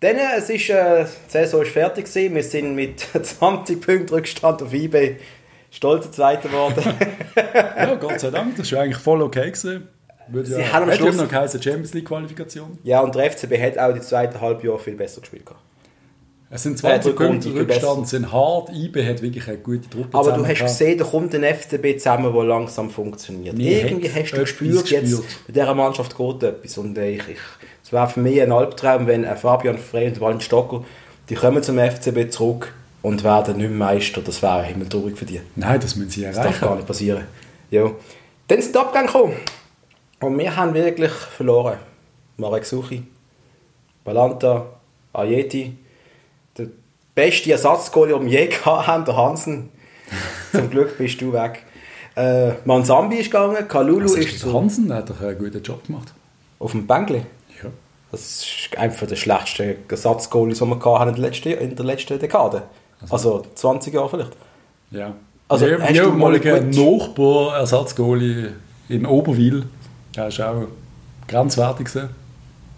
Dann, 0.00 0.16
äh, 0.16 0.36
es 0.38 0.50
ist, 0.50 0.68
äh, 0.70 1.04
die 1.04 1.30
Saison 1.30 1.62
ist 1.62 1.70
fertig 1.72 2.04
gewesen. 2.04 2.34
Wir 2.34 2.42
sind 2.42 2.74
mit 2.74 3.00
20 3.22 3.80
Punkten 3.80 4.14
Rückstand 4.14 4.62
auf 4.62 4.72
IB 4.72 5.16
stolzer 5.70 6.12
Zweiter 6.12 6.48
geworden. 6.48 6.82
Ja, 7.76 7.94
Gott 7.96 8.18
sei 8.20 8.30
Dank, 8.30 8.56
das 8.56 8.72
war 8.72 8.80
eigentlich 8.82 8.96
voll 8.96 9.20
okay. 9.22 9.50
Gewesen. 9.50 9.88
Würde 10.28 10.48
Sie 10.48 10.60
ja, 10.60 10.72
haben 10.72 10.88
am 10.90 10.96
Schluss- 10.96 11.16
noch 11.16 11.28
geheißen 11.28 11.62
Champions 11.62 11.92
League 11.94 12.06
Qualifikation. 12.06 12.78
ja, 12.82 13.00
und 13.00 13.14
der 13.14 13.30
FCB 13.30 13.60
hat 13.60 13.78
auch 13.78 13.92
die 13.94 14.00
zweite 14.00 14.40
Halbjahr 14.40 14.78
viel 14.78 14.94
besser 14.94 15.20
gespielt. 15.20 15.44
gehabt. 15.46 15.60
Es 16.48 16.62
sind 16.62 16.74
Äh, 16.74 17.00
20 17.00 17.16
der 17.16 17.26
Punkte. 17.26 17.54
Rückstand, 17.54 18.06
sind 18.08 18.32
hart. 18.32 18.70
IB 18.72 19.04
hat 19.04 19.20
wirklich 19.20 19.48
eine 19.48 19.58
gute 19.58 19.90
Truppe 19.90 20.16
Aber 20.16 20.32
du 20.32 20.46
hast 20.46 20.60
gesehen, 20.60 20.96
da 20.96 21.04
kommt 21.04 21.34
ein 21.34 21.42
FCB 21.42 21.98
zusammen, 21.98 22.32
der 22.32 22.44
langsam 22.44 22.88
funktioniert. 22.88 23.58
Wir 23.58 23.84
Irgendwie 23.84 24.08
hast 24.08 24.30
du 24.30 24.36
etwas 24.36 24.50
gespürt, 24.50 24.88
jetzt 24.90 25.10
gespürt. 25.10 25.24
bei 25.48 25.52
dieser 25.54 25.74
Mannschaft 25.74 26.16
geht 26.16 26.42
etwas. 26.44 26.78
Und 26.78 26.96
äh, 26.98 27.10
ich, 27.10 27.28
ich, 27.28 27.38
Es 27.84 27.92
wäre 27.92 28.08
für 28.08 28.20
mich 28.20 28.40
ein 28.40 28.52
Albtraum, 28.52 29.06
wenn 29.08 29.24
ein 29.24 29.36
Fabian 29.36 29.76
Frey 29.78 30.06
und 30.08 30.20
Walin 30.20 30.40
Stocker, 30.40 30.84
die 31.28 31.34
kommen 31.34 31.62
zum 31.64 31.78
FCB 31.78 32.30
zurück 32.30 32.72
und 33.02 33.24
werden 33.24 33.56
nicht 33.56 33.68
mehr 33.70 33.78
Meister. 33.88 34.20
Das 34.20 34.40
wäre 34.40 34.62
himmeltraurig 34.62 35.16
für 35.18 35.24
die. 35.24 35.40
Nein, 35.56 35.80
das 35.80 35.96
müssen 35.96 36.10
sie 36.10 36.22
Das 36.22 36.36
darf 36.36 36.44
erreichen. 36.46 36.60
gar 36.64 36.76
nicht 36.76 36.86
passieren. 36.86 37.24
Ja. 37.72 37.90
Dann 38.46 38.58
ist 38.60 38.72
der 38.72 38.82
Abgang 38.82 39.06
gekommen. 39.06 39.32
Und 40.20 40.38
wir 40.38 40.54
haben 40.56 40.72
wirklich 40.74 41.10
verloren. 41.10 41.78
Marek 42.36 42.64
Suchi, 42.64 43.02
Balanta, 44.04 44.66
Ayeti, 45.12 45.72
beste 47.16 47.50
Ersatzgoalie, 47.50 48.16
den 48.16 48.30
wir 48.30 48.40
je 48.40 48.46
gehabt 48.46 48.86
haben, 48.86 49.04
der 49.04 49.16
Hansen. 49.16 49.70
Zum 50.52 50.70
Glück 50.70 50.96
bist 50.98 51.20
du 51.20 51.32
weg. 51.32 51.64
Äh, 52.14 52.52
Mansambi 52.64 53.16
ist 53.16 53.26
gegangen, 53.32 53.66
Kalulu 53.66 54.02
Also, 54.02 54.16
ist 54.18 54.44
der 54.44 54.52
Hansen 54.52 54.92
hat 54.92 55.10
doch 55.10 55.20
einen 55.20 55.36
guten 55.38 55.60
Job 55.62 55.84
gemacht. 55.86 56.12
auf 56.60 56.70
dem 56.70 56.86
Bänkli. 56.86 57.22
Ja. 57.62 57.70
Das 58.12 58.20
ist 58.20 58.78
einfach 58.78 59.06
der 59.08 59.16
schlechteste 59.16 59.76
Ersatzgoalie, 59.88 60.54
den 60.54 60.68
wir 60.68 60.80
haben 60.98 61.08
in 61.08 61.14
der 61.16 61.24
letzten, 61.24 61.48
in 61.52 61.74
der 61.74 61.84
letzten 61.84 62.18
Dekade. 62.18 62.62
Also 63.10 63.44
20 63.54 63.92
Jahre 63.92 64.08
vielleicht. 64.08 64.32
Ja. 64.92 65.12
Also, 65.48 65.66
Also, 65.66 65.82
hast 65.82 65.90
ja, 65.94 66.04
du 66.04 66.12
mal 66.12 66.38
gut- 66.40 66.74
Nachbar 66.76 67.58
Ersatzgoalie 67.58 68.52
in 68.88 69.04
Oberwil. 69.04 69.64
Der 70.14 70.28
ist 70.28 70.40
auch 70.40 70.62
grenzwertig 71.28 71.88
gewesen, 71.88 72.08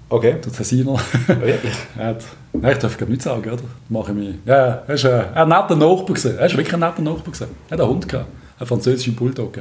Okay. 0.09 0.37
der 0.45 0.53
Tessiner. 0.53 0.99
Wirklich? 1.27 1.75
Er 1.99 2.07
hat, 2.07 2.25
nein, 2.61 2.73
ich 2.73 2.79
darf 2.79 2.97
glaube 2.97 3.13
nicht 3.13 3.23
sagen, 3.23 3.51
oder? 3.51 3.63
Mache 3.89 4.13
ich 4.13 4.19
mich. 4.19 4.35
Ja, 4.45 4.83
er 4.87 4.95
ist 4.95 5.05
ein, 5.05 5.35
ein 5.35 5.49
netter 5.49 5.77
Nachbar 5.77 6.05
gewesen. 6.05 6.39
Er 6.39 6.47
ist 6.47 6.57
wirklich 6.57 6.75
ein 6.75 6.81
netter 6.81 7.03
Nachbar 7.03 7.33
gewesen. 7.33 7.49
Er 7.69 7.73
hat 7.73 7.81
einen 7.81 7.91
Hund 7.91 8.09
gehabt, 8.09 8.29
einen 8.59 8.67
französischen 8.67 9.15
Bulldog. 9.15 9.59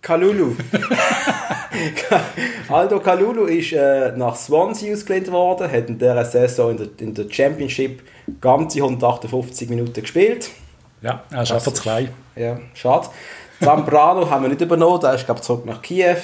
Kalulu. 0.00 0.54
Aldo 2.68 3.00
Kalulu 3.00 3.44
ist 3.44 3.72
äh, 3.72 4.12
nach 4.16 4.36
Swansea 4.36 4.94
ausgelehnt 4.94 5.30
worden, 5.30 5.70
hat 5.70 5.88
in 5.88 5.98
dieser 5.98 6.24
Saison 6.24 6.70
in 6.70 6.76
der, 6.76 6.88
in 7.00 7.14
der 7.14 7.28
Championship 7.28 8.02
ganze 8.40 8.78
158 8.78 9.68
Minuten 9.68 10.00
gespielt. 10.00 10.50
Ja, 11.02 11.22
er 11.30 11.42
ist 11.42 11.52
einfach 11.52 11.72
zu 11.72 11.82
klein. 11.82 12.08
Ja, 12.36 12.58
schade. 12.74 13.08
Zambrano 13.60 14.28
haben 14.30 14.42
wir 14.42 14.48
nicht 14.48 14.60
übernommen, 14.60 15.00
der 15.00 15.14
ist 15.14 15.24
glaube 15.24 15.40
ich 15.40 15.46
zurück 15.46 15.66
nach 15.66 15.82
Kiew. 15.82 16.16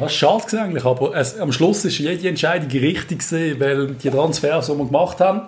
Das 0.00 0.12
ist 0.12 0.18
schade 0.18 0.62
eigentlich, 0.62 0.84
aber 0.86 1.14
es, 1.14 1.38
am 1.38 1.52
Schluss 1.52 1.84
war 1.84 1.90
jede 1.90 2.26
Entscheidung 2.26 2.70
richtig, 2.70 3.18
gewesen, 3.18 3.60
weil 3.60 3.88
die 3.88 4.08
Transfers, 4.08 4.66
die 4.66 4.78
wir 4.78 4.86
gemacht 4.86 5.20
haben, 5.20 5.42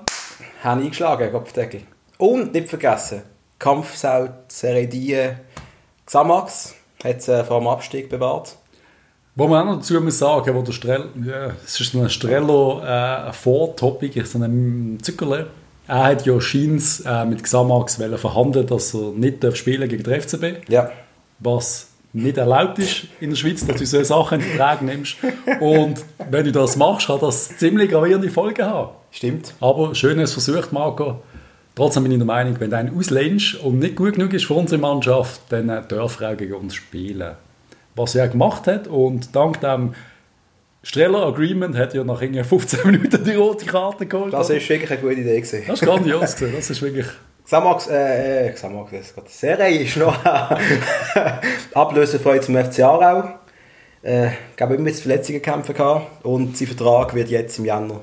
Haben 0.63 0.83
eingeschlagen, 0.83 1.33
Kopfdeckel. 1.33 1.81
Und 2.19 2.53
nicht 2.53 2.69
vergessen, 2.69 3.23
Kampfsau, 3.59 4.29
Seredie, 4.49 5.31
Xamax 6.05 6.75
hat 7.03 7.17
es 7.17 7.29
äh, 7.29 7.43
vor 7.45 7.61
dem 7.61 7.69
Abstieg 7.69 8.11
bewahrt. 8.11 8.57
Wo 9.35 9.49
man 9.49 9.63
auch 9.63 9.73
noch 9.73 9.77
dazu 9.79 9.99
muss 10.03 10.19
sagen, 10.19 10.55
wo 10.55 10.61
der 10.61 10.73
Strell, 10.73 11.09
ja, 11.25 11.53
es 11.65 11.81
ist 11.81 11.95
ein 11.95 12.11
Strello 12.11 12.81
äh, 12.81 12.87
ein 12.87 13.33
Vortopic, 13.33 14.23
so 14.27 14.39
ein 14.39 14.99
Zuckerle. 15.01 15.47
Er 15.89 16.05
hat 16.05 16.27
ja 16.27 16.39
Scheins 16.39 17.01
äh, 17.01 17.25
mit 17.25 17.43
Xamax 17.43 17.99
wollen 17.99 18.19
verhandeln, 18.19 18.67
dass 18.67 18.93
er 18.93 19.13
nicht 19.13 19.57
spielen 19.57 19.89
gegen 19.89 20.03
den 20.03 20.21
FCB, 20.21 20.69
Ja, 20.69 20.91
was 21.39 21.92
nicht 22.13 22.37
erlaubt 22.37 22.79
ist 22.79 23.07
in 23.21 23.31
der 23.31 23.37
Schweiz, 23.37 23.65
dass 23.67 23.77
du 23.77 23.87
solche 23.87 24.05
Sachen 24.07 24.41
in 24.41 24.47
Verträge 24.47 24.85
nimmst. 24.85 25.17
Und 25.61 26.05
wenn 26.31 26.45
du 26.45 26.53
das 26.53 26.77
machst, 26.77 27.07
kann 27.07 27.21
das 27.21 27.57
ziemlich 27.57 27.91
gravierende 27.91 28.31
Folgen 28.31 28.65
haben. 28.65 28.91
stimmt. 29.11 29.55
Aber 29.61 29.95
schön, 29.95 30.19
dass 30.19 30.37
es 30.37 30.45
versucht, 30.45 30.73
Marco. 30.73 31.23
Trotzdem 31.75 32.03
bin 32.03 32.13
ich 32.13 32.19
der 32.19 32.27
Meinung, 32.27 32.61
wenn 32.61 32.71
du 32.71 32.77
einen 32.77 32.97
auslehnst 32.97 33.55
und 33.57 33.79
nicht 33.79 33.97
gut 33.97 34.15
genug 34.15 34.35
ist 34.35 34.45
für 34.45 34.55
unsere 34.55 34.81
Mannschaft, 34.81 35.41
dann 35.49 35.71
äh, 35.71 35.83
darf 35.89 36.21
er 36.21 36.33
auch 36.33 36.37
gegen 36.37 36.53
uns 36.53 36.75
spielen. 36.75 37.35
Was 37.95 38.15
er 38.15 38.29
gemacht 38.29 38.67
hat 38.67 38.89
und 38.89 39.35
dank 39.35 39.61
dem 39.61 39.95
Streller 40.83 41.27
Agreement 41.27 41.77
hat 41.77 41.95
er 41.95 42.05
nach 42.05 42.21
irgendwie 42.21 42.43
15 42.45 42.81
Minuten 42.85 43.25
die 43.25 43.35
rote 43.35 43.65
Karte 43.65 44.05
geholt. 44.05 44.35
Das 44.35 44.51
ist 44.51 44.69
wirklich 44.69 44.91
eine 44.91 45.01
gute 45.01 45.15
Idee 45.15 45.41
gewesen. 45.41 45.63
das 45.67 45.81
ist 45.81 45.87
grandios. 45.87 46.37
gewesen. 46.37 46.53
Das 46.55 46.71
ist 46.71 46.83
wirklich... 46.83 47.07
Xamax, 47.45 47.89
äh, 47.89 48.49
äh, 48.49 48.53
Xamax, 48.53 48.91
das 48.93 49.01
ist 49.01 49.15
gerade 49.15 49.29
Serie 49.29 49.81
ist 49.81 49.97
noch 49.97 50.17
ablösefrei 51.75 52.39
zum 52.39 52.57
FC 52.57 52.81
Aarau. 52.81 53.25
Äh, 54.03 54.29
ich 54.29 54.57
glaube, 54.57 54.75
immer 54.75 54.85
mit 54.85 54.97
Verletzungen 54.97 55.43
kämpfen 55.43 55.75
gehabt 55.75 56.25
und 56.25 56.57
sein 56.57 56.69
Vertrag 56.69 57.15
wird 57.15 57.29
jetzt 57.29 57.59
im 57.59 57.65
Januar. 57.65 58.01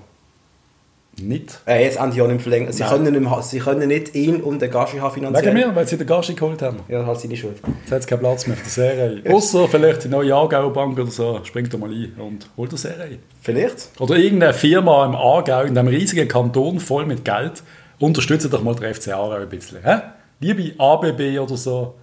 Nicht. 1.21 1.59
Äh, 1.67 1.83
jetzt 1.83 1.99
Ende 1.99 2.17
Jahr 2.17 2.27
nicht 2.27 2.41
verlängert. 2.41 2.73
Sie 2.73 2.83
können, 2.83 3.11
nicht 3.11 3.21
mehr, 3.21 3.41
sie 3.41 3.59
können 3.59 3.87
nicht 3.87 4.15
ihn 4.15 4.41
und 4.41 4.61
den 4.61 4.71
Gashi 4.71 4.97
haben 4.97 5.13
finanziell. 5.13 5.53
Wegen 5.53 5.67
mir, 5.67 5.75
weil 5.75 5.87
sie 5.87 5.97
den 5.97 6.07
Gashi 6.07 6.33
geholt 6.33 6.61
haben. 6.61 6.79
Ja, 6.87 7.05
halt 7.05 7.19
seine 7.19 7.35
Schuld. 7.35 7.57
Jetzt 7.81 7.91
hat 7.91 7.99
es 7.99 8.07
keinen 8.07 8.19
Platz 8.19 8.47
mehr 8.47 8.55
auf 8.55 8.63
der 8.63 8.71
Serie. 8.71 9.21
Außer 9.33 9.67
vielleicht 9.67 10.05
die 10.05 10.07
neue 10.07 10.33
Aargauer 10.33 10.71
Bank 10.71 10.97
oder 10.97 11.11
so. 11.11 11.41
Springt 11.43 11.73
doch 11.73 11.79
mal 11.79 11.91
ein 11.91 12.13
und 12.17 12.49
holt 12.57 12.71
die 12.71 12.77
Serie. 12.77 13.19
Vielleicht. 13.41 13.89
Oder 13.99 14.15
irgendeine 14.15 14.53
Firma 14.53 15.05
im 15.05 15.15
Aargau, 15.15 15.63
in 15.63 15.77
einem 15.77 15.89
riesigen 15.89 16.27
Kanton 16.27 16.79
voll 16.79 17.05
mit 17.05 17.25
Geld, 17.25 17.63
unterstützt 17.99 18.51
doch 18.51 18.63
mal 18.63 18.75
den 18.75 18.93
FC 18.93 19.09
Aargau 19.09 19.35
ein 19.35 19.49
bisschen. 19.49 19.79
Hä? 19.83 20.01
Liebe 20.39 20.73
ABB 20.81 21.39
oder 21.39 21.57
so. 21.57 21.95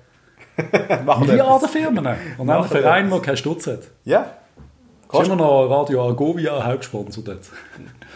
Machen 1.05 1.27
wir 1.27 1.33
Milliarden 1.33 1.57
etwas. 1.57 1.71
Firmen. 1.71 2.07
Und 2.39 2.47
dann 2.47 2.63
ein 2.63 2.69
Verein, 2.69 3.11
der 3.11 3.21
keinen 3.21 3.37
Stutz 3.37 3.67
hat. 3.67 3.81
Ja. 4.05 4.33
Ist 5.13 5.27
immer 5.27 5.37
noch 5.37 5.67
Radio 5.69 6.05
Argovia 6.05 6.65
Hauptsponsor 6.65 7.23
dort. 7.23 7.41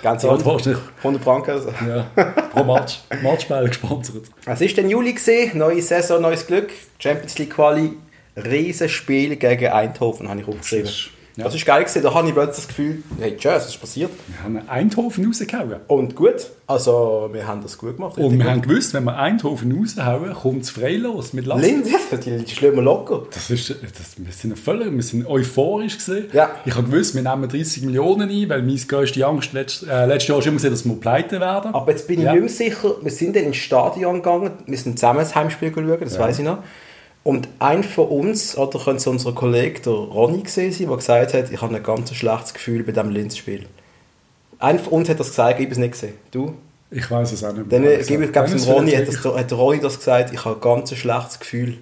Ganz 0.03 0.25
ehrlich. 0.25 0.45
wahrscheinlich 0.45 0.83
100 0.99 1.23
Franken. 1.23 1.51
Also. 1.53 1.69
ja, 1.87 2.07
pro 2.53 2.65
Match, 2.65 3.01
Matchspiel 3.23 3.69
gesponsert. 3.69 4.25
Es 4.45 4.61
ist 4.61 4.77
dann 4.77 4.91
Juli 4.91 5.13
gesehen, 5.13 5.57
neue 5.57 5.81
Saison, 5.83 6.21
neues 6.21 6.47
Glück. 6.47 6.71
Champions 6.99 7.39
League 7.39 7.51
Quali, 7.55 7.93
Riesenspiel 8.37 9.37
gegen 9.37 9.69
Eindhoven, 9.69 10.29
habe 10.29 10.41
ich 10.41 10.49
aufgeschrieben. 10.49 10.91
Ja. 11.41 11.45
Das 11.47 11.55
ist 11.55 11.67
geil 11.67 11.83
gewesen. 11.85 12.03
Da 12.03 12.15
habe 12.15 12.29
ich 12.29 12.35
plötzlich 12.35 12.57
das 12.67 12.69
Gefühl, 12.69 13.03
hey, 13.19 13.37
tschüss, 13.37 13.53
was 13.53 13.69
ist 13.69 13.81
passiert? 13.81 14.11
Wir 14.29 14.43
haben 14.45 14.69
Eindhoven 14.69 15.27
rausgehauen. 15.27 15.77
Und 15.89 16.15
gut, 16.15 16.47
also 16.67 17.29
wir 17.33 17.47
haben 17.47 17.63
das 17.63 17.77
gut 17.79 17.97
gemacht. 17.97 18.17
Und 18.19 18.33
wir 18.33 18.39
gut. 18.39 18.47
haben 18.47 18.63
gewusst, 18.63 18.95
wenn 18.95 19.05
wir 19.05 19.17
Eindhoven 19.17 19.77
raushauen, 19.79 20.33
kommt 20.35 20.63
es 20.63 20.71
frei 20.71 20.97
los 20.97 21.33
mit 21.33 21.47
Lask. 21.47 21.63
Linz, 21.65 21.89
die, 22.25 22.37
die 22.45 22.55
schlagen 22.55 22.77
wir 22.77 22.83
locker. 22.83 23.23
Das 23.33 23.51
ist, 23.51 23.71
das, 23.71 24.15
wir 24.17 24.33
sind 24.33 24.59
völlig, 24.59 24.93
wir 24.93 25.03
sind 25.03 25.27
euphorisch 25.27 25.97
gesehen. 25.99 26.27
Ja. 26.33 26.51
Ich 26.65 26.75
habe 26.77 26.89
gewusst, 26.89 27.15
wir 27.15 27.23
nehmen 27.23 27.49
30 27.49 27.83
Millionen 27.85 28.31
ein, 28.31 28.49
weil 28.49 28.63
meine 28.63 28.77
größte 28.79 29.27
Angst 29.27 29.53
letzt, 29.53 29.87
äh, 29.89 30.07
letztes 30.07 30.29
Jahr 30.29 30.39
war 30.39 30.47
immer, 30.47 30.57
gewesen, 30.59 30.71
dass 30.71 30.85
wir 30.85 30.95
pleite 31.01 31.41
werden. 31.41 31.75
Aber 31.75 31.91
jetzt 31.91 32.07
bin 32.07 32.19
ich 32.21 32.25
Ja. 32.27 32.33
nicht 32.33 32.41
mehr 32.43 32.51
sicher, 32.51 32.95
wir 33.01 33.11
sind 33.11 33.35
dann 33.35 33.45
ins 33.45 33.57
Stadion 33.57 34.17
gegangen, 34.17 34.51
wir 34.67 34.79
sind 34.79 34.99
zusammen 34.99 35.21
das 35.21 35.35
Heimspiel 35.35 35.73
schauen, 35.75 35.99
das 36.01 36.19
weiß 36.19 36.39
ich 36.39 36.45
noch. 36.45 36.59
Und 37.23 37.49
ein 37.59 37.85
von 37.85 38.09
uns, 38.09 38.57
oder 38.57 38.79
könnte 38.79 38.97
es 38.97 39.07
unser 39.07 39.33
Kollege, 39.33 39.81
der 39.81 39.93
Ronny, 39.93 40.39
gewesen 40.39 40.73
sein, 40.73 40.89
der 40.89 40.97
gesagt 40.97 41.35
hat, 41.35 41.53
ich 41.53 41.61
habe 41.61 41.77
ein 41.77 41.83
ganz 41.83 42.15
schlechtes 42.15 42.55
Gefühl 42.55 42.83
bei 42.83 42.93
diesem 42.93 43.11
Linz-Spiel. 43.11 43.67
Einer 44.59 44.79
von 44.79 44.95
uns 44.95 45.09
hat 45.09 45.21
das 45.21 45.29
gesagt, 45.29 45.59
ich 45.59 45.67
habe 45.67 45.73
es 45.73 45.79
nicht 45.79 45.93
gesehen. 45.93 46.15
Du? 46.31 46.55
Ich 46.91 47.11
weiß 47.11 47.33
es 47.33 47.45
auch 47.45 47.53
nicht 47.53 47.71
Dann 47.71 47.83
gebe 47.83 48.25
ich 48.25 48.33
glaube 48.33 48.51
dem 48.51 48.63
Ronny, 48.63 48.93
hat, 48.93 49.07
das, 49.07 49.25
hat 49.25 49.53
Ronny 49.53 49.81
das 49.81 49.99
gesagt, 49.99 50.33
ich 50.33 50.45
habe 50.45 50.57
ein 50.57 50.61
ganz 50.61 50.95
schlechtes 50.95 51.39
Gefühl. 51.39 51.79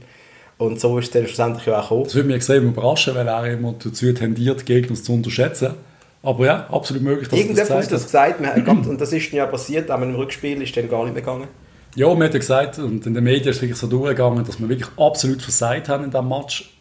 Und 0.58 0.80
so 0.80 0.98
ist 0.98 1.06
es 1.06 1.10
dann 1.12 1.26
schlussendlich 1.26 1.68
auch 1.70 1.82
gekommen. 1.82 2.04
Das 2.04 2.14
würde 2.16 2.26
mich 2.26 2.36
extrem 2.36 2.68
überraschen, 2.68 3.14
weil 3.14 3.28
er 3.28 3.46
immer 3.46 3.74
dazu 3.78 4.12
tendiert, 4.12 4.66
Gegner 4.66 4.96
zu 4.96 5.12
unterschätzen. 5.12 5.74
Aber 6.22 6.46
ja, 6.46 6.66
absolut 6.68 7.02
möglich, 7.02 7.28
dass 7.28 7.38
er 7.38 7.44
das 7.44 7.56
Irgendjemand 7.56 7.84
hat 7.84 7.92
das 7.92 8.04
gesagt, 8.04 8.88
und 8.88 9.00
das 9.00 9.12
ist 9.12 9.30
dann 9.30 9.36
ja 9.36 9.46
passiert, 9.46 9.88
aber 9.90 10.02
im 10.02 10.16
Rückspiel 10.16 10.60
ist 10.62 10.76
dann 10.76 10.88
gar 10.88 11.04
nicht 11.04 11.14
mehr 11.14 11.22
gegangen. 11.22 11.46
Ja, 11.94 12.06
wir 12.06 12.10
haben 12.12 12.22
ja 12.22 12.28
gesagt, 12.28 12.78
und 12.78 13.06
in 13.06 13.14
den 13.14 13.24
Medien 13.24 13.48
ist 13.48 13.56
es 13.56 13.62
wirklich 13.62 13.78
so 13.78 13.86
durchgegangen, 13.86 14.44
dass 14.44 14.60
wir 14.60 14.68
wirklich 14.68 14.90
absolut 14.96 15.42
versagt 15.42 15.88
haben 15.88 16.04
in 16.04 16.10
diesem 16.10 16.28
Match. 16.28 16.74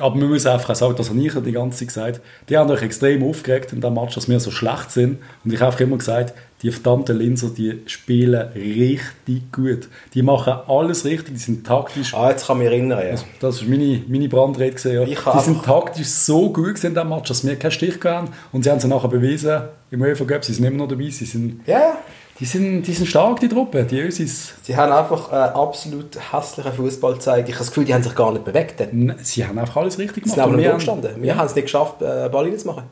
Aber 0.00 0.14
wir 0.14 0.28
müssen 0.28 0.48
einfach 0.48 0.74
sagen, 0.76 0.94
das 0.96 1.10
habe 1.10 1.20
ich 1.20 1.34
die 1.34 1.52
ganze 1.52 1.78
Zeit 1.78 1.88
gesagt, 1.88 2.20
die 2.48 2.56
haben 2.56 2.70
euch 2.70 2.82
extrem 2.82 3.24
aufgeregt 3.24 3.72
in 3.72 3.80
diesem 3.80 3.94
Match, 3.94 4.14
dass 4.14 4.28
wir 4.28 4.38
so 4.38 4.50
schlecht 4.50 4.92
sind. 4.92 5.18
Und 5.44 5.52
ich 5.52 5.58
habe 5.60 5.66
einfach 5.72 5.80
immer 5.80 5.98
gesagt, 5.98 6.34
die 6.62 6.70
verdammten 6.70 7.16
Linser, 7.18 7.50
die 7.50 7.82
spielen 7.86 8.48
richtig 8.52 9.50
gut. 9.52 9.88
Die 10.14 10.22
machen 10.22 10.54
alles 10.66 11.04
richtig, 11.04 11.34
die 11.34 11.40
sind 11.40 11.66
taktisch 11.66 12.14
Ah, 12.14 12.30
jetzt 12.30 12.46
kann 12.46 12.58
ich 12.58 12.64
mich 12.64 12.72
erinnern, 12.72 13.00
ja. 13.04 13.14
Das 13.40 13.62
war 13.62 13.68
meine, 13.68 14.02
meine 14.08 14.28
Brandrede. 14.28 14.70
Gewesen, 14.70 14.92
ja. 14.92 15.04
Die 15.04 15.40
sind 15.40 15.64
taktisch 15.64 16.06
so 16.08 16.52
gut 16.52 16.66
gewesen 16.66 16.86
in 16.88 16.94
diesem 16.94 17.08
Match, 17.08 17.28
dass 17.28 17.46
wir 17.46 17.56
keinen 17.56 17.70
Stich 17.70 17.98
haben. 18.04 18.28
Und 18.52 18.64
sie 18.64 18.70
haben 18.70 18.78
es 18.78 18.84
nachher 18.84 19.08
bewiesen 19.08 19.62
im 19.90 20.00
UEFA 20.00 20.24
Cup. 20.24 20.44
Sie 20.44 20.52
sind 20.52 20.64
immer 20.64 20.78
noch 20.78 20.88
dabei. 20.88 21.10
Sie 21.10 21.24
sind, 21.24 21.60
Ja, 21.66 21.98
die, 22.40 22.44
sind, 22.44 22.82
die 22.82 22.92
sind 22.92 23.06
stark, 23.06 23.40
die 23.40 23.48
Truppe. 23.48 23.84
Die 23.84 23.98
Ösis. 23.98 24.54
sie 24.62 24.76
haben 24.76 24.92
einfach 24.92 25.32
äh, 25.32 25.36
absolut 25.36 26.16
hässlichen 26.32 26.72
Fußball 26.72 27.14
gezeigt. 27.14 27.48
Ich 27.48 27.54
habe 27.54 27.58
das 27.64 27.68
Gefühl, 27.68 27.84
die 27.84 27.94
haben 27.94 28.02
sich 28.02 28.14
gar 28.14 28.32
nicht 28.32 28.44
bewegt. 28.44 28.78
dann. 28.80 28.90
N- 28.90 29.14
Sie 29.22 29.44
haben 29.46 29.58
einfach 29.58 29.76
alles 29.76 29.98
richtig 29.98 30.24
Sie 30.24 30.30
gemacht. 30.30 30.40
haben 30.40 30.50
Und 30.50 30.56
nur 30.56 30.64
wir, 30.64 30.74
gestanden. 30.74 31.12
haben, 31.14 31.22
Wir 31.22 31.36
haben 31.36 31.46
es 31.46 31.54
nicht 31.54 31.64
geschafft, 31.64 32.00
äh, 32.02 32.28
Ball 32.30 32.44
reinzumachen. 32.44 32.84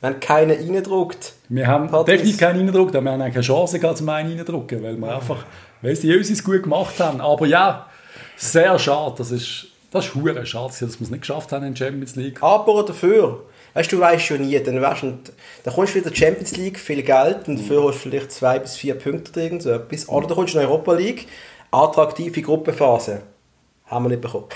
Wir 0.00 0.10
haben 0.10 0.20
keinen 0.20 0.50
reingedruckt. 0.50 1.32
wir 1.48 1.66
haben 1.66 1.88
Patrice. 1.90 2.04
definitiv 2.16 2.38
keinen 2.40 2.56
reingedruckt. 2.58 2.92
Wir 2.94 3.00
haben 3.10 3.18
keine 3.20 3.40
Chance 3.40 3.78
gehabt, 3.78 3.98
zum 3.98 4.08
einen 4.10 4.36
reindrucken, 4.38 4.82
weil 4.82 4.96
wir 4.96 5.14
einfach, 5.14 5.44
weil 5.82 5.96
sie 5.96 6.08
die 6.08 6.12
Ösis 6.14 6.42
gut 6.44 6.62
gemacht 6.62 6.98
haben. 7.00 7.20
Aber 7.20 7.46
ja, 7.46 7.86
sehr 8.36 8.78
schade. 8.78 9.14
Das 9.18 9.30
ist, 9.30 9.66
das 9.90 10.06
ist 10.06 10.14
hure 10.14 10.44
schade, 10.46 10.68
dass 10.68 10.80
wir 10.80 10.88
es 11.04 11.10
nicht 11.10 11.20
geschafft 11.20 11.52
haben 11.52 11.64
in 11.64 11.74
der 11.74 11.86
Champions 11.86 12.16
League. 12.16 12.42
Aber 12.42 12.82
dafür, 12.84 13.42
weißt 13.74 13.92
du, 13.92 13.96
du 13.96 14.02
weißt 14.02 14.24
schon 14.24 14.40
nie, 14.40 14.58
dann, 14.60 14.80
weißt, 14.80 15.02
du, 15.02 15.18
dann 15.64 15.74
kommst 15.74 15.94
du 15.94 15.98
wieder 15.98 16.08
in 16.08 16.14
die 16.14 16.18
Champions 16.20 16.56
League, 16.56 16.78
viel 16.78 17.02
Geld 17.02 17.48
und 17.48 17.58
dafür 17.60 17.88
hast 17.88 17.96
du 17.96 18.08
vielleicht 18.08 18.32
zwei 18.32 18.58
bis 18.58 18.76
vier 18.76 18.94
Punkte 18.94 19.30
oder 19.32 19.42
irgend 19.42 19.62
so 19.62 19.70
etwas. 19.70 20.08
Oder 20.08 20.26
du 20.26 20.34
kommst 20.34 20.54
in 20.54 20.60
die 20.60 20.66
Europa 20.66 20.92
League, 20.94 21.26
attraktive 21.70 22.42
Gruppenphase. 22.42 23.22
Haben 23.86 24.04
wir 24.06 24.08
nicht 24.10 24.22
bekommen. 24.22 24.46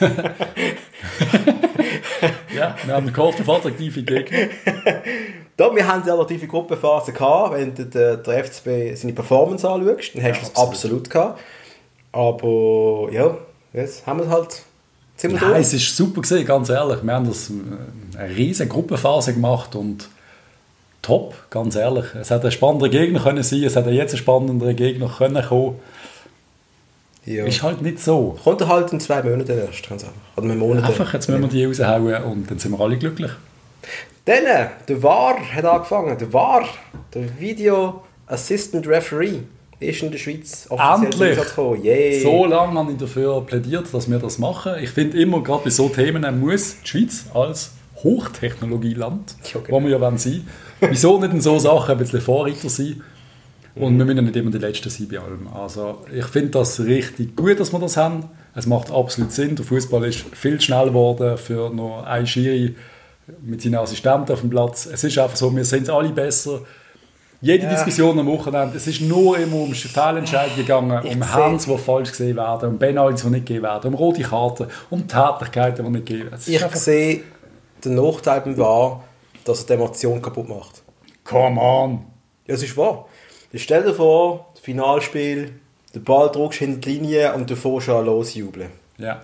Ja, 2.54 2.76
wir 2.84 2.94
haben 2.94 3.12
gehofft 3.12 3.40
auf 3.40 3.48
attraktive 3.48 4.02
Gegner. 4.02 4.48
Da, 5.56 5.74
wir 5.74 5.86
haben 5.86 6.02
eine 6.02 6.12
relative 6.12 6.46
Gruppenphase 6.46 7.12
gehabt. 7.12 7.54
Wenn 7.54 7.74
du 7.74 7.84
den, 7.84 8.22
der 8.22 8.44
FCB 8.44 8.96
seine 8.96 9.12
Performance 9.12 9.68
anschaust, 9.68 10.14
dann 10.14 10.22
hast 10.22 10.40
du 10.40 10.46
Ja, 10.46 10.52
es 10.54 10.56
absolut 10.56 11.10
gehabt. 11.10 11.38
Aber 12.12 13.08
ja, 13.12 13.36
jetzt 13.74 14.06
haben 14.06 14.20
wir 14.20 14.24
es 14.24 14.32
halt 14.32 14.62
ziemlich 15.20 15.40
Nein, 15.40 15.50
durch. 15.50 15.60
es 15.62 15.74
ist 15.74 15.96
super 15.96 16.22
gesehen, 16.22 16.46
ganz 16.46 16.68
ehrlich. 16.70 16.98
Wir 17.02 17.12
haben 17.12 17.26
das 17.26 17.50
äh, 17.50 18.18
eine 18.18 18.36
riesige 18.36 18.68
Gruppenphase 18.68 19.34
gemacht 19.34 19.74
und 19.74 20.08
top, 21.02 21.34
ganz 21.50 21.76
ehrlich. 21.76 22.06
Es 22.14 22.30
hätte 22.30 22.46
ein 22.48 22.52
spannender 22.52 22.88
Gegner 22.88 23.20
können 23.20 23.42
sein, 23.42 23.62
es 23.62 23.76
hätte 23.76 23.90
jetzt 23.90 24.14
ein 24.14 24.18
spannender 24.18 24.72
Gegner 24.74 25.08
können 25.08 25.44
kommen. 25.44 25.76
Ja. 27.26 27.44
Ist 27.44 27.62
halt 27.62 27.82
nicht 27.82 28.00
so. 28.00 28.38
Kommt 28.42 28.66
halt 28.66 28.92
in 28.92 29.00
zwei 29.00 29.22
Monaten 29.22 29.58
erst, 29.58 29.88
ganz 29.88 30.04
einfach. 30.04 30.16
Oder 30.36 30.52
in 30.52 30.58
Monaten. 30.58 30.86
Einfach, 30.86 31.12
jetzt 31.12 31.28
müssen 31.28 31.42
wir 31.42 31.48
die 31.48 31.66
raushauen 31.66 32.24
und 32.24 32.50
dann 32.50 32.58
sind 32.58 32.72
wir 32.72 32.80
alle 32.80 32.96
glücklich. 32.96 33.30
Dann, 34.24 34.46
äh, 34.46 34.66
der 34.88 35.02
VAR 35.02 35.38
hat 35.54 35.64
angefangen. 35.64 36.16
Der 36.16 36.32
VAR, 36.32 36.64
der 37.12 37.38
Video 37.38 38.02
Assistant 38.26 38.86
Referee, 38.86 39.40
ist 39.80 40.02
in 40.02 40.10
der 40.10 40.18
Schweiz 40.18 40.66
offiziell 40.68 41.30
Einsatz 41.30 41.48
gekommen. 41.50 41.82
Yay! 41.82 42.22
So 42.22 42.44
lange 42.46 42.78
habe 42.78 42.92
ich 42.92 42.98
dafür 42.98 43.40
plädiert, 43.46 43.92
dass 43.92 44.10
wir 44.10 44.18
das 44.18 44.38
machen. 44.38 44.72
Ich 44.82 44.90
finde 44.90 45.18
immer, 45.20 45.42
gerade 45.42 45.64
bei 45.64 45.70
so 45.70 45.88
Themen 45.88 46.38
muss 46.40 46.76
die 46.82 46.88
Schweiz 46.88 47.24
als 47.34 47.72
Hochtechnologieland, 48.02 49.34
Ja, 49.52 49.60
genau. 49.60 49.78
wo 49.78 49.82
wir 49.84 49.90
ja 49.90 50.00
wollen 50.00 50.18
sein, 50.18 50.46
wieso 50.80 51.18
nicht 51.20 51.32
in 51.32 51.40
so 51.40 51.58
Sachen 51.58 51.92
ein 51.92 51.98
bisschen 51.98 52.20
Vorreiter 52.20 52.68
sein? 52.68 53.02
Und 53.74 53.96
wir 53.98 54.04
müssen 54.04 54.24
nicht 54.24 54.36
immer 54.36 54.50
die 54.50 54.58
Letzten 54.58 54.90
sein 54.90 55.08
bei 55.08 55.18
allem. 55.18 55.46
Also 55.54 56.04
ich 56.12 56.26
finde 56.26 56.50
das 56.50 56.80
richtig 56.80 57.36
gut, 57.36 57.60
dass 57.60 57.72
wir 57.72 57.78
das 57.78 57.96
haben. 57.96 58.24
Es 58.54 58.66
macht 58.66 58.90
absolut 58.90 59.32
Sinn. 59.32 59.54
Der 59.54 59.64
Fußball 59.64 60.04
ist 60.04 60.24
viel 60.32 60.60
schnell 60.60 60.86
geworden 60.86 61.38
für 61.38 61.70
nur 61.70 62.04
ein 62.06 62.26
Schiri 62.26 62.74
mit 63.42 63.62
seinen 63.62 63.76
Assistenten 63.76 64.32
auf 64.32 64.40
dem 64.40 64.50
Platz. 64.50 64.86
Es 64.92 65.04
ist 65.04 65.16
einfach 65.18 65.36
so, 65.36 65.54
wir 65.54 65.64
sind 65.64 65.88
alle 65.88 66.08
besser. 66.10 66.62
Jede 67.42 67.64
Ja. 67.64 67.70
Diskussion 67.70 68.18
am 68.18 68.26
Wochenende, 68.26 68.76
es 68.76 68.86
ist 68.86 69.00
nur 69.00 69.38
immer 69.38 69.56
um 69.56 69.72
Fehlentscheidungen 69.74 70.56
gegangen, 70.56 71.00
Ich 71.06 71.14
um 71.14 71.32
Hands, 71.32 71.64
die 71.64 71.78
falsch 71.78 72.10
gesehen 72.10 72.36
werden, 72.36 72.68
um 72.70 72.78
Penalties, 72.78 73.22
die 73.22 73.30
nicht 73.30 73.46
gegeben 73.46 73.64
werden, 73.64 73.88
um 73.88 73.94
rote 73.94 74.22
Karten, 74.22 74.66
um 74.90 75.08
Tätlichkeiten, 75.08 75.84
die 75.86 75.90
nicht 75.90 76.06
gegeben 76.06 76.30
werden. 76.30 76.42
Ich 76.46 76.62
einfach- 76.62 76.76
sehe 76.76 77.22
den 77.84 77.94
Nachteil 77.94 78.42
beim 78.42 78.58
VAR, 78.58 79.04
dass 79.44 79.60
er 79.62 79.66
die 79.68 79.72
Emotion 79.72 80.20
kaputt 80.20 80.48
macht. 80.50 80.82
Come 81.24 81.58
on! 81.60 82.04
Ja, 82.46 82.54
es 82.54 82.62
ist 82.62 82.76
wahr. 82.76 83.06
Jetzt 83.52 83.62
Stell 83.62 83.84
dir 83.84 83.94
vor, 83.94 84.48
das 84.52 84.60
Finalspiel, 84.62 85.52
der 85.94 86.00
Ball 86.00 86.28
drückst 86.30 86.58
hinter 86.58 86.80
die 86.80 86.90
Linie 86.98 87.32
und 87.34 87.48
du 87.48 87.56
fährst 87.56 87.86
schon 87.86 88.04
losjubeln. 88.04 88.70
Ja. 88.98 89.22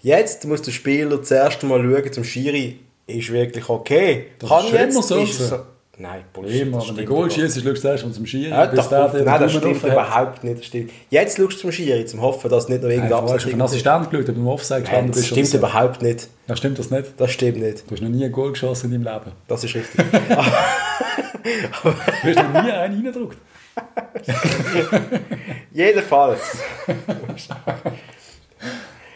Jetzt 0.00 0.46
muss 0.46 0.62
der 0.62 0.72
Spieler 0.72 1.22
zuerst 1.22 1.62
mal 1.64 1.80
schauen 1.82 2.12
zum 2.12 2.24
Schiri, 2.24 2.80
ist 3.06 3.30
wirklich 3.30 3.68
okay. 3.68 4.28
Das 4.38 4.48
Kann 4.48 4.60
ist 4.60 4.66
ich 4.66 4.72
jetzt? 4.72 4.92
immer 4.94 5.02
so. 5.02 5.58
Ist? 5.98 6.00
Nein, 6.00 6.22
Bullshit. 6.32 6.62
Immer, 6.62 6.78
das 6.78 6.88
wenn 6.88 6.94
du 6.94 7.02
stimmt 7.02 7.08
Goal 7.08 7.30
schießt, 7.30 7.60
schaust 7.64 7.84
du 7.84 7.88
erst 7.88 8.04
mal 8.04 8.12
zum 8.12 8.26
Schiri, 8.26 8.50
Ja, 8.50 8.66
bis 8.66 8.88
doch, 8.88 9.10
der 9.10 9.24
nein, 9.24 9.40
das 9.40 9.52
stimmt 9.52 9.82
überhaupt 9.84 10.44
nicht. 10.44 10.58
Das 10.58 10.66
stimmt. 10.66 10.90
Jetzt 11.10 11.36
schaust 11.36 11.52
du 11.54 11.58
zum 11.58 11.72
Schiri, 11.72 12.04
zum 12.06 12.22
Hoffen, 12.22 12.50
dass 12.50 12.68
nicht 12.68 12.82
noch 12.82 12.88
irgendein 12.88 13.10
vorher 13.18 13.34
hast 13.34 13.44
du 13.46 13.50
einen 13.50 13.62
Assistent 13.62 14.10
geschaut, 14.10 14.28
ob 14.28 14.34
du 14.34 14.40
im 14.40 14.46
Offside 14.48 14.74
Nein, 14.80 14.84
gestanden 14.84 15.08
das 15.12 15.16
bist. 15.16 15.26
stimmt 15.28 15.40
oder 15.48 15.50
so. 15.50 15.58
überhaupt 15.58 16.02
nicht. 16.02 16.28
Ja, 16.46 16.56
stimmt 16.56 16.78
das 16.78 16.90
nicht? 16.90 17.04
Das 17.16 17.30
stimmt 17.32 17.58
nicht. 17.58 17.84
Du 17.90 17.94
hast 17.94 18.02
noch 18.02 18.08
nie 18.08 18.24
ein 18.24 18.32
Goal 18.32 18.50
geschossen 18.52 18.92
in 18.92 19.02
deinem 19.02 19.12
Leben. 19.14 19.32
Das 19.48 19.64
ist 19.64 19.74
richtig. 19.74 20.04
Du 21.82 21.90
hast 22.28 22.36
noch 22.36 22.62
nie 22.62 22.70
einen 22.70 22.94
reingedrückt. 22.94 23.38
Jedenfalls. 25.72 26.58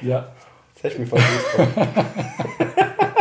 Ja. 0.00 0.28
Jetzt 0.74 0.84
hast 0.84 0.94
du 0.96 1.00
mich 1.00 1.10
fast 1.10 1.24
ausgebracht. 1.58 2.06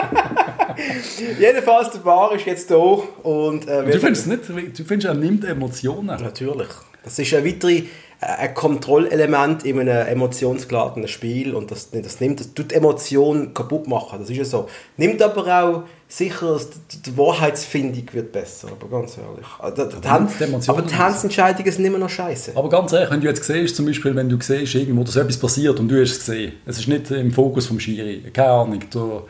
Jedenfalls, 1.39 1.91
der 1.91 1.99
Bar 1.99 2.33
ist 2.35 2.45
jetzt 2.45 2.71
da 2.71 2.75
und... 2.75 3.67
Äh, 3.67 3.91
Du 3.91 3.99
findest 3.99 4.21
es 4.21 4.25
nicht, 4.27 4.49
du 4.49 4.83
findest, 4.83 5.05
er 5.07 5.13
nimmt 5.13 5.43
Emotionen. 5.45 6.21
Natürlich. 6.21 6.69
Das 7.03 7.17
ist 7.17 7.33
ein 7.33 7.45
weiteres 7.45 7.83
ein 8.21 8.53
Kontrollelement 8.53 9.65
in 9.65 9.79
einem 9.79 10.07
emotionsgeladenen 10.07 11.07
Spiel 11.07 11.55
und 11.55 11.71
das, 11.71 11.89
das 11.89 12.19
nimmt, 12.19 12.39
das 12.39 12.53
tut 12.53 12.69
die 12.69 12.75
Emotion 12.75 13.51
kaputt 13.55 13.87
machen, 13.87 14.19
das 14.19 14.29
ist 14.29 14.37
ja 14.37 14.45
so. 14.45 14.69
Nimmt 14.97 15.23
aber 15.23 15.63
auch 15.63 15.83
sicher, 16.07 16.53
dass 16.53 16.69
die, 16.69 17.01
die 17.01 17.17
Wahrheitsfindung 17.17 18.03
wird 18.11 18.31
besser, 18.31 18.67
aber 18.79 18.87
ganz 18.89 19.17
ehrlich. 19.17 19.47
Also, 19.57 19.85
die, 19.85 20.01
die, 20.01 20.07
nimmt 20.07 20.39
die 20.39 20.43
Emotionen 20.43 20.79
aber 20.79 20.87
die 20.87 20.93
raus. 20.93 21.01
Handsentscheidungen 21.01 21.71
sind 21.71 21.83
immer 21.83 21.97
noch 21.97 22.11
scheiße. 22.11 22.51
Aber 22.53 22.69
ganz 22.69 22.93
ehrlich, 22.93 23.09
wenn 23.09 23.21
du 23.21 23.27
jetzt 23.27 23.43
siehst, 23.43 23.75
zum 23.75 23.87
Beispiel, 23.87 24.15
wenn 24.15 24.29
du 24.29 24.37
siehst, 24.39 24.75
irgendwo, 24.75 25.03
dass 25.03 25.15
etwas 25.15 25.37
passiert 25.37 25.79
und 25.79 25.87
du 25.87 25.99
hast 25.99 26.11
es 26.11 26.19
gesehen, 26.19 26.53
es 26.67 26.77
ist 26.77 26.87
nicht 26.87 27.09
im 27.09 27.31
Fokus 27.31 27.65
vom 27.65 27.79
Schiri, 27.79 28.21
keine 28.31 28.49
Ahnung, 28.49 28.81
du, 28.91 29.23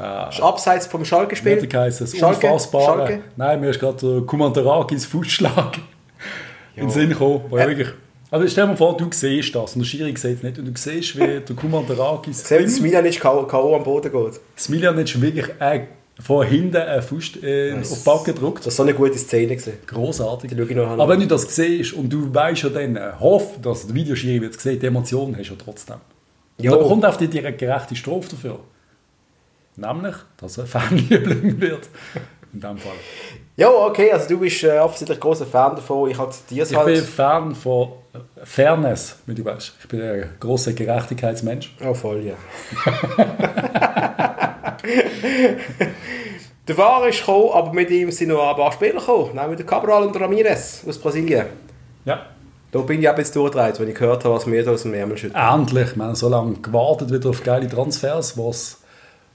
äh, 0.00 0.28
Ist 0.28 0.40
abseits 0.40 0.86
vom 0.86 1.04
Schalke-Spiel. 1.04 1.60
Nicht 1.60 1.74
heisst 1.74 2.00
es 2.00 2.16
Schalke? 2.16 2.46
unfassbare. 2.46 2.84
Schalke? 3.06 3.20
Nein, 3.36 3.60
mir 3.60 3.70
ist 3.70 3.80
gerade 3.80 3.98
der 4.14 4.20
Kumantarakis 4.26 5.04
Fußschlag 5.06 5.78
in 6.76 6.82
den 6.84 6.90
Sinn 6.90 7.08
gekommen. 7.10 7.42
Wo 7.48 7.56
Äh. 7.58 7.66
wirklich, 7.68 7.88
also 8.30 8.46
stell 8.46 8.64
dir 8.64 8.68
mal 8.70 8.76
vor, 8.76 8.96
du 8.96 9.06
siehst 9.10 9.54
das 9.54 9.74
und 9.74 9.80
der 9.80 9.86
Schiri 9.86 10.14
sieht 10.16 10.36
es 10.38 10.42
nicht 10.42 10.58
und 10.58 10.64
du 10.66 10.72
siehst, 10.74 11.16
wie 11.16 11.40
der 11.40 11.56
Kumantarakis 11.56 12.44
Sehen, 12.48 12.64
wie 12.64 12.68
Smilanic 12.68 13.20
K.O. 13.20 13.74
Am 13.76 13.82
Boden 13.84 14.12
geht. 14.12 14.40
Smiljanec 14.56 15.20
wirklich 15.20 15.46
äh, 15.60 15.80
von 16.20 16.44
hinten 16.46 16.76
einen 16.76 17.00
Fuß 17.00 17.42
äh, 17.44 17.74
auf 17.80 17.88
die 17.88 18.04
Backe 18.04 18.34
drückt. 18.34 18.66
Das 18.66 18.76
war 18.78 18.84
so 18.86 18.90
eine 18.90 18.94
gute 18.94 19.16
Szene. 19.18 19.54
Gewesen. 19.54 19.72
An. 19.86 21.00
Aber 21.00 21.08
wenn 21.12 21.20
du 21.20 21.26
das 21.28 21.54
siehst 21.54 21.92
und 21.92 22.10
du 22.12 22.34
weißt 22.34 22.64
ja 22.64 22.68
dann, 22.70 22.96
äh, 22.96 23.12
hoff, 23.20 23.60
dass 23.62 23.86
der 23.86 23.94
Videoschiri 23.94 24.40
wird 24.42 24.60
sehen, 24.60 24.78
die 24.80 24.86
Emotionen 24.86 25.36
hast 25.38 25.48
du 25.48 25.54
ja 25.54 25.60
trotzdem. 25.64 25.96
Und 26.58 26.64
Jo. 26.64 26.74
dann 26.76 26.88
kommt 26.88 27.06
auf 27.06 27.16
die 27.18 27.28
direkt 27.28 27.58
gerechte 27.58 27.94
Strophe 27.94 28.30
dafür. 28.30 28.58
Nämlich, 29.78 30.16
dass 30.36 30.58
er 30.58 30.66
Fanliebling 30.74 31.60
wird. 31.60 31.88
In 32.52 32.60
dem 32.60 32.78
Fall. 32.78 32.92
Ja, 33.56 33.68
okay, 33.68 34.10
also 34.12 34.28
du 34.28 34.38
bist 34.38 34.62
äh, 34.64 34.78
offensichtlich 34.78 35.20
großer 35.20 35.46
Fan 35.46 35.76
davon. 35.76 36.10
Ich 36.10 36.18
es 36.18 36.70
Ich 36.70 36.76
halt. 36.76 36.86
bin 36.86 37.04
Fan 37.04 37.54
von 37.54 37.92
Fairness, 38.42 39.16
wie 39.26 39.34
du 39.34 39.44
weißt. 39.44 39.74
Ich 39.80 39.88
bin 39.88 40.00
ein 40.00 40.30
großer 40.40 40.72
Gerechtigkeitsmensch. 40.72 41.76
Oh, 41.84 41.92
voll, 41.94 42.24
ja. 42.24 42.34
der 46.68 46.76
War 46.78 47.06
ist 47.08 47.20
gekommen, 47.20 47.50
aber 47.52 47.72
mit 47.72 47.90
ihm 47.90 48.10
sind 48.10 48.28
noch 48.28 48.48
ein 48.48 48.56
paar 48.56 48.72
Spieler 48.72 49.00
gekommen. 49.00 49.34
Nämlich 49.34 49.58
der 49.58 49.66
Cabral 49.66 50.04
und 50.04 50.18
Ramirez 50.18 50.82
aus 50.88 50.98
Brasilien. 50.98 51.46
Ja. 52.04 52.26
Da 52.70 52.80
bin 52.80 53.00
ich 53.00 53.08
auch 53.08 53.16
jetzt 53.16 53.34
durchgedreht, 53.34 53.80
wenn 53.80 53.88
ich 53.88 53.94
gehört 53.94 54.24
habe, 54.24 54.34
was 54.34 54.46
mir 54.46 54.62
da 54.64 54.72
aus 54.72 54.82
dem 54.82 54.94
Ärmel 54.94 55.16
schüttet. 55.16 55.36
Endlich. 55.36 55.96
Wir 55.96 56.04
haben 56.04 56.14
so 56.14 56.28
lange 56.28 56.54
gewartet 56.54 57.12
wieder 57.12 57.30
auf 57.30 57.42
geile 57.42 57.68
Transfers, 57.68 58.36
was 58.36 58.78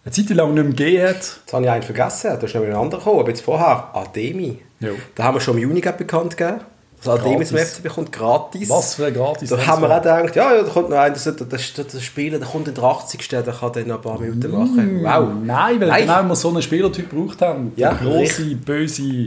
eine 0.06 0.12
Zeit 0.12 0.30
lang 0.30 0.54
nicht 0.54 0.64
mehr 0.64 0.74
gegeben 0.74 1.08
hat. 1.08 1.16
Jetzt 1.16 1.54
habe 1.54 1.64
ich 1.64 1.72
einen 1.72 1.84
vergessen, 1.84 2.38
da 2.39 2.45
ist 2.45 2.56
noch 2.56 2.62
ein 2.62 2.74
anderer 2.74 2.99
gekommen, 2.99 3.20
aber 3.20 3.30
jetzt 3.30 3.41
vorher 3.41 3.89
Ademi. 3.93 4.60
Jo. 4.80 4.93
Da 5.16 5.24
haben 5.24 5.36
wir 5.36 5.41
schon 5.41 5.58
im 5.58 5.64
Juni 5.64 5.82
bekannt 5.82 6.36
gegeben. 6.36 6.60
dass 7.01 7.20
Ademi 7.20 7.45
zum. 7.45 7.58
FC 7.58 7.82
bekommt, 7.84 8.12
gratis. 8.12 8.70
Was 8.70 8.95
für 8.95 9.06
ein 9.06 9.14
gratis 9.14 9.49
Da 9.49 9.66
haben 9.66 9.82
wir 9.82 9.89
auch 9.89 10.01
gedacht, 10.01 10.36
ja, 10.36 10.56
ja, 10.56 10.64
da 10.64 10.70
kommt 10.70 10.89
noch 10.89 10.97
einer, 10.97 11.14
das, 11.14 11.24
das, 11.24 11.74
das, 11.74 12.04
Spieler, 12.04 12.38
der 12.39 12.47
kommt 12.47 12.68
in 12.68 12.74
der 12.74 12.84
80. 12.84 13.28
Der 13.30 13.43
kann 13.43 13.72
dann 13.72 13.88
noch 13.88 13.95
ein 13.95 14.01
paar 14.01 14.20
Minuten 14.20 14.51
machen. 14.51 15.04
Wow. 15.04 15.30
Nein, 15.43 15.80
weil 15.80 15.88
Nein. 15.88 16.01
genau 16.01 16.24
wir 16.24 16.36
so 16.36 16.49
einen 16.49 16.62
Spielertyp 16.62 17.10
gebraucht 17.10 17.41
haben. 17.41 17.72
Ja, 17.78 17.93
der 17.93 18.06
grosse, 18.08 18.56
böse, 18.56 19.26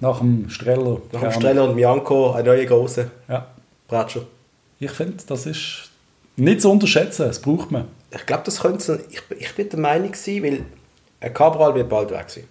nach 0.00 0.18
dem 0.20 0.48
Streller. 0.48 1.00
Nach 1.12 1.20
dem 1.20 1.32
Streller 1.32 1.64
und 1.64 1.74
Mianco, 1.74 2.32
ein 2.32 2.44
neuer 2.44 2.64
großer 2.64 3.06
Ja. 3.28 3.46
Bratscher. 3.88 4.22
Ich 4.78 4.90
finde, 4.90 5.16
das 5.26 5.46
ist 5.46 5.90
nicht 6.36 6.60
zu 6.60 6.70
unterschätzen. 6.70 7.26
Das 7.26 7.40
braucht 7.40 7.70
man. 7.70 7.84
Ich 8.16 8.26
glaube, 8.26 8.42
das 8.44 8.60
könnte 8.60 9.00
ich, 9.10 9.22
ich 9.38 9.54
bin 9.54 9.68
der 9.68 9.78
Meinung 9.78 10.10
gewesen, 10.10 10.42
weil 10.42 10.64
ein 11.20 11.34
Cabral 11.34 11.74
wird 11.74 11.88
bald 11.88 12.10
weg 12.10 12.26
sein. 12.28 12.44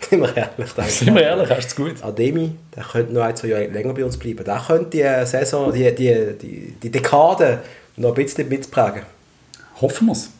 Sind 0.10 0.20
wir 0.20 0.36
ehrlich, 0.36 0.72
denke 0.72 0.88
ich. 0.90 0.94
Sind 0.94 1.14
wir 1.14 1.22
ehrlich, 1.22 1.50
hast 1.50 1.78
du 1.78 1.82
es 1.84 1.94
gut. 1.96 2.04
Ademi, 2.04 2.52
der 2.74 2.84
könnte 2.84 3.12
noch 3.12 3.22
ein, 3.22 3.36
zwei 3.36 3.48
Jahre 3.48 3.66
länger 3.66 3.94
bei 3.94 4.04
uns 4.04 4.16
bleiben. 4.16 4.44
Der 4.44 4.62
könnte 4.66 4.90
die 4.90 5.02
äh, 5.02 5.26
Saison, 5.26 5.72
die, 5.72 5.94
die, 5.94 6.34
die, 6.40 6.74
die 6.82 6.90
Dekade 6.90 7.60
noch 7.96 8.10
ein 8.10 8.14
bisschen 8.14 8.48
mitprägen. 8.48 9.02
Hoffen 9.80 10.06
wir 10.06 10.12
es. 10.12 10.30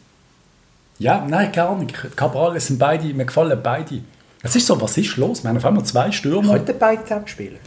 Ja, 0.99 1.25
nein, 1.29 1.53
gar 1.53 1.77
nicht. 1.77 2.17
Cabral, 2.17 2.57
es 2.57 2.67
sind 2.67 2.79
beide, 2.79 3.13
mir 3.15 3.25
gefallen 3.25 3.59
beide. 3.63 4.01
Es 4.43 4.55
ist 4.57 4.67
so, 4.67 4.81
was 4.81 4.97
ist 4.97 5.17
los? 5.17 5.43
Wir 5.43 5.51
haben 5.51 5.57
auf 5.57 5.65
einmal 5.65 5.85
zwei 5.85 6.11
Stürmer. 6.11 6.55
Könnte 6.55 6.75
beide 6.75 7.03
zusammen 7.03 7.29
spielen. 7.29 7.59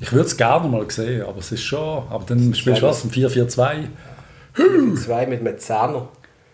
Ich 0.00 0.12
würde 0.12 0.26
es 0.26 0.36
gerne 0.36 0.68
mal 0.68 0.88
sehen, 0.90 1.22
aber 1.22 1.38
es 1.38 1.52
ist 1.52 1.62
schon. 1.62 2.02
Aber 2.10 2.24
dann 2.26 2.54
spielst 2.54 2.82
du 2.82 2.86
was? 2.86 3.04
Ein 3.04 3.10
4-4-2. 3.10 3.84
Zwei 4.96 5.26
mit 5.26 5.40
einem 5.40 5.58
Zehner. 5.58 6.08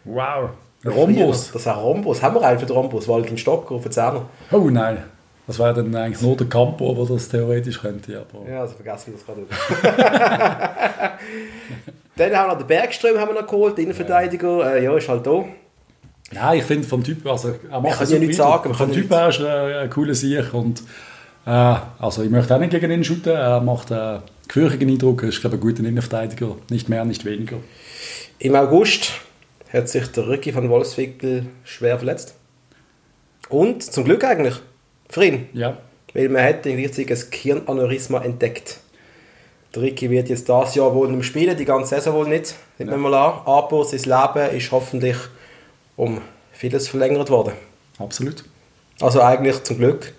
Wow. 0.05 0.51
Ein 0.84 0.91
Rombos. 0.91 1.51
Das 1.53 1.62
ist 1.62 1.68
ein 1.68 1.78
Rombos. 1.78 2.22
Haben 2.22 2.36
wir 2.36 2.43
einen 2.43 2.59
für 2.59 2.66
den 2.66 2.76
Rombos? 2.76 3.07
Valentin 3.09 3.36
Stocker 3.38 3.74
auf 3.74 3.82
den 3.82 3.93
Zehner. 3.93 4.22
Oh 4.51 4.68
nein. 4.70 4.99
Das 5.47 5.59
wäre 5.59 5.74
dann 5.74 5.95
eigentlich 5.97 6.22
nur 6.22 6.36
der 6.36 6.47
Campo, 6.47 6.95
der 6.95 7.07
das 7.07 7.28
theoretisch 7.28 7.80
könnte. 7.80 8.20
Aber 8.20 8.49
Ja, 8.49 8.61
also 8.61 8.74
vergessen 8.74 9.12
wir 9.12 9.14
das 9.14 9.26
gerade. 9.26 9.99
Dann 12.16 12.36
haben 12.36 12.49
wir 12.49 12.53
noch 12.53 12.59
den 12.59 12.66
Bergström 12.66 13.18
haben 13.18 13.34
wir 13.34 13.41
noch 13.41 13.49
geholt, 13.49 13.76
den 13.76 13.84
Innenverteidiger. 13.84 14.76
Äh, 14.76 14.84
ja, 14.84 14.97
ist 14.97 15.09
halt 15.09 15.26
da. 15.26 15.45
Nein, 16.32 16.59
ich 16.59 16.64
finde 16.64 16.86
vom 16.86 17.03
Typ, 17.03 17.26
also 17.26 17.55
er 17.68 17.80
macht 17.80 17.95
können 17.95 18.05
es 18.05 18.12
ja 18.12 18.18
nichts 18.18 18.36
sagen, 18.36 18.74
Vom 18.74 18.93
Typ 18.93 19.11
her 19.11 19.28
ist 19.30 19.41
er 19.41 19.80
ein 19.80 19.91
cooler 19.91 20.14
Sieg 20.14 20.55
und 20.55 20.82
äh, 21.47 21.76
also 21.99 22.22
ich 22.22 22.30
möchte 22.30 22.55
auch 22.55 22.61
nicht 22.61 22.70
gegen 22.70 22.91
ihn 22.91 23.05
shooten. 23.05 23.32
Er 23.32 23.61
macht 23.61 23.93
einen 23.93 24.22
gefürchigen 24.47 24.88
Eindruck. 24.88 25.22
Er 25.22 25.28
ist 25.30 25.41
glaube 25.41 25.57
ich 25.57 25.62
ein 25.62 25.66
guter 25.68 25.84
Innenverteidiger, 25.84 26.57
nicht 26.70 26.88
mehr, 26.88 27.05
nicht 27.05 27.24
weniger. 27.24 27.57
Im 28.38 28.55
August 28.57 29.12
hat 29.72 29.88
sich 29.88 30.07
der 30.09 30.26
Rücki 30.26 30.53
von 30.53 30.68
Wolfswickel 30.68 31.47
schwer 31.64 31.99
verletzt. 31.99 32.34
Und 33.49 33.82
zum 33.82 34.05
Glück 34.05 34.24
eigentlich 34.24 34.55
für 35.09 35.24
ihn. 35.24 35.49
Ja. 35.53 35.78
Weil 36.14 36.28
man 36.28 36.43
hat 36.43 36.62
gleichzeitig 36.62 37.11
ein 37.11 37.30
Gehirnaneurysma 37.30 38.22
entdeckt. 38.22 38.80
Der 39.74 39.82
Ricky 39.82 40.11
wird 40.11 40.28
jetzt 40.28 40.49
das 40.49 40.74
Jahr 40.74 40.95
wohl 40.95 41.11
nicht 41.12 41.26
spielen, 41.26 41.57
die 41.57 41.64
ganze 41.64 41.95
Saison 41.95 42.14
wohl 42.14 42.28
nicht, 42.28 42.57
nimmt 42.78 42.91
man 42.91 43.01
mal 43.01 43.14
an. 43.14 43.41
Aber 43.45 43.84
sein 43.84 44.01
Leben 44.01 44.57
ist 44.57 44.72
hoffentlich 44.72 45.16
um 45.97 46.20
vieles 46.53 46.88
verlängert 46.88 47.30
worden. 47.30 47.53
Absolut. 47.99 48.45
Also 49.01 49.20
eigentlich 49.22 49.62
zum 49.62 49.78
Glück 49.78 50.12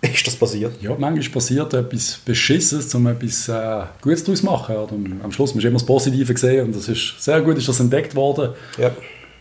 ist 0.14 0.26
das 0.26 0.36
passiert. 0.36 0.80
Ja, 0.82 0.94
manchmal 0.98 1.28
passiert 1.32 1.74
etwas 1.74 2.20
Beschissenes, 2.24 2.94
um 2.94 3.06
etwas 3.06 3.48
äh, 3.48 3.82
Gutes 4.00 4.24
daraus 4.24 4.40
zu 4.40 4.46
machen. 4.46 4.76
Oder? 4.76 4.92
Und 4.92 5.20
am 5.22 5.32
Schluss 5.32 5.54
musst 5.54 5.64
du 5.64 5.68
immer 5.68 5.78
das 5.78 5.86
Positive 5.86 6.36
sehen 6.36 6.66
und 6.66 6.76
das 6.76 6.88
ist 6.88 7.22
sehr 7.22 7.40
gut, 7.42 7.58
ist 7.58 7.68
das 7.68 7.80
entdeckt 7.80 8.14
worden. 8.14 8.54
Ja. 8.78 8.90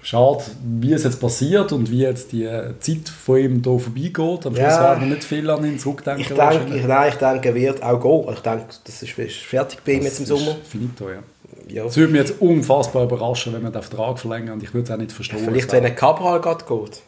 Schade, 0.02 0.44
wie 0.80 0.94
es 0.94 1.04
jetzt 1.04 1.20
passiert 1.20 1.74
und 1.74 1.92
wie 1.92 2.00
jetzt 2.02 2.32
die 2.32 2.44
äh, 2.46 2.74
Zeit 2.80 3.10
von 3.10 3.38
ihm 3.38 3.62
hier 3.64 3.80
vorbeigeht. 3.80 4.46
Am 4.46 4.56
Schluss 4.56 4.58
Ja. 4.58 4.82
werden 4.82 5.02
wir 5.02 5.16
nicht 5.16 5.26
viel 5.26 5.50
an 5.50 5.66
ihn 5.66 5.78
zurückdenken. 5.78 6.22
Ich 6.22 6.30
denke, 6.30 6.78
ich, 6.78 6.86
nein, 6.88 7.10
ich 7.10 7.16
denke, 7.16 7.50
er 7.50 7.56
wird 7.56 7.84
auch 7.84 8.00
gehen. 8.00 8.34
Ich 8.34 8.40
denke, 8.40 8.66
das 8.86 9.04
ist 9.04 9.18
ist 9.20 9.36
fertig 9.38 9.80
bei 9.86 9.94
ihm 9.94 10.04
jetzt 10.04 10.20
im 10.20 10.26
Das 10.26 10.40
Sommer. 10.40 10.56
Finito, 10.64 11.10
ja. 11.10 11.20
Ja. 11.68 11.86
Es 11.86 11.98
würde 11.98 12.12
mich 12.14 12.22
jetzt 12.22 12.42
unfassbar 12.42 13.04
überraschen, 13.04 13.54
wenn 13.54 13.62
wir 13.62 13.70
den 13.72 13.82
Vertrag 13.82 14.18
verlängern 14.18 14.54
und 14.54 14.64
ich 14.64 14.74
würde 14.74 14.86
es 14.86 14.92
auch 14.92 14.98
nicht 14.98 15.12
verstehen. 15.12 15.40
Vielleicht, 15.44 15.72
wenn 15.72 15.86
ein 15.86 15.96
Cabral 15.96 16.42
geht. 16.42 17.02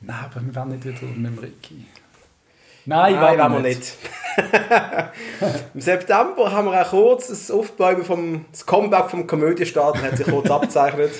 Nein, 0.00 0.16
aber 0.24 0.44
wir 0.44 0.54
werden 0.54 0.72
nicht 0.72 0.84
wieder 0.84 0.98
mit 1.16 1.26
dem 1.32 1.38
Ricky. 1.38 1.86
Nein, 2.86 3.14
Nein, 3.14 3.38
wollen 3.38 3.52
wollen 3.52 3.62
wir 3.64 3.68
nicht. 3.70 3.96
Im 5.74 5.80
September 5.80 6.52
haben 6.52 6.66
wir 6.70 6.82
auch 6.82 6.90
kurz 6.90 7.28
das 7.28 7.50
Aufbäumen 7.50 8.04
vom 8.04 8.44
das 8.50 8.66
Comeback 8.66 9.10
vom 9.10 9.26
Komödienstart 9.26 10.02
hat 10.02 10.16
sich 10.16 10.26
kurz 10.26 10.50
abgezeichnet. 10.50 11.12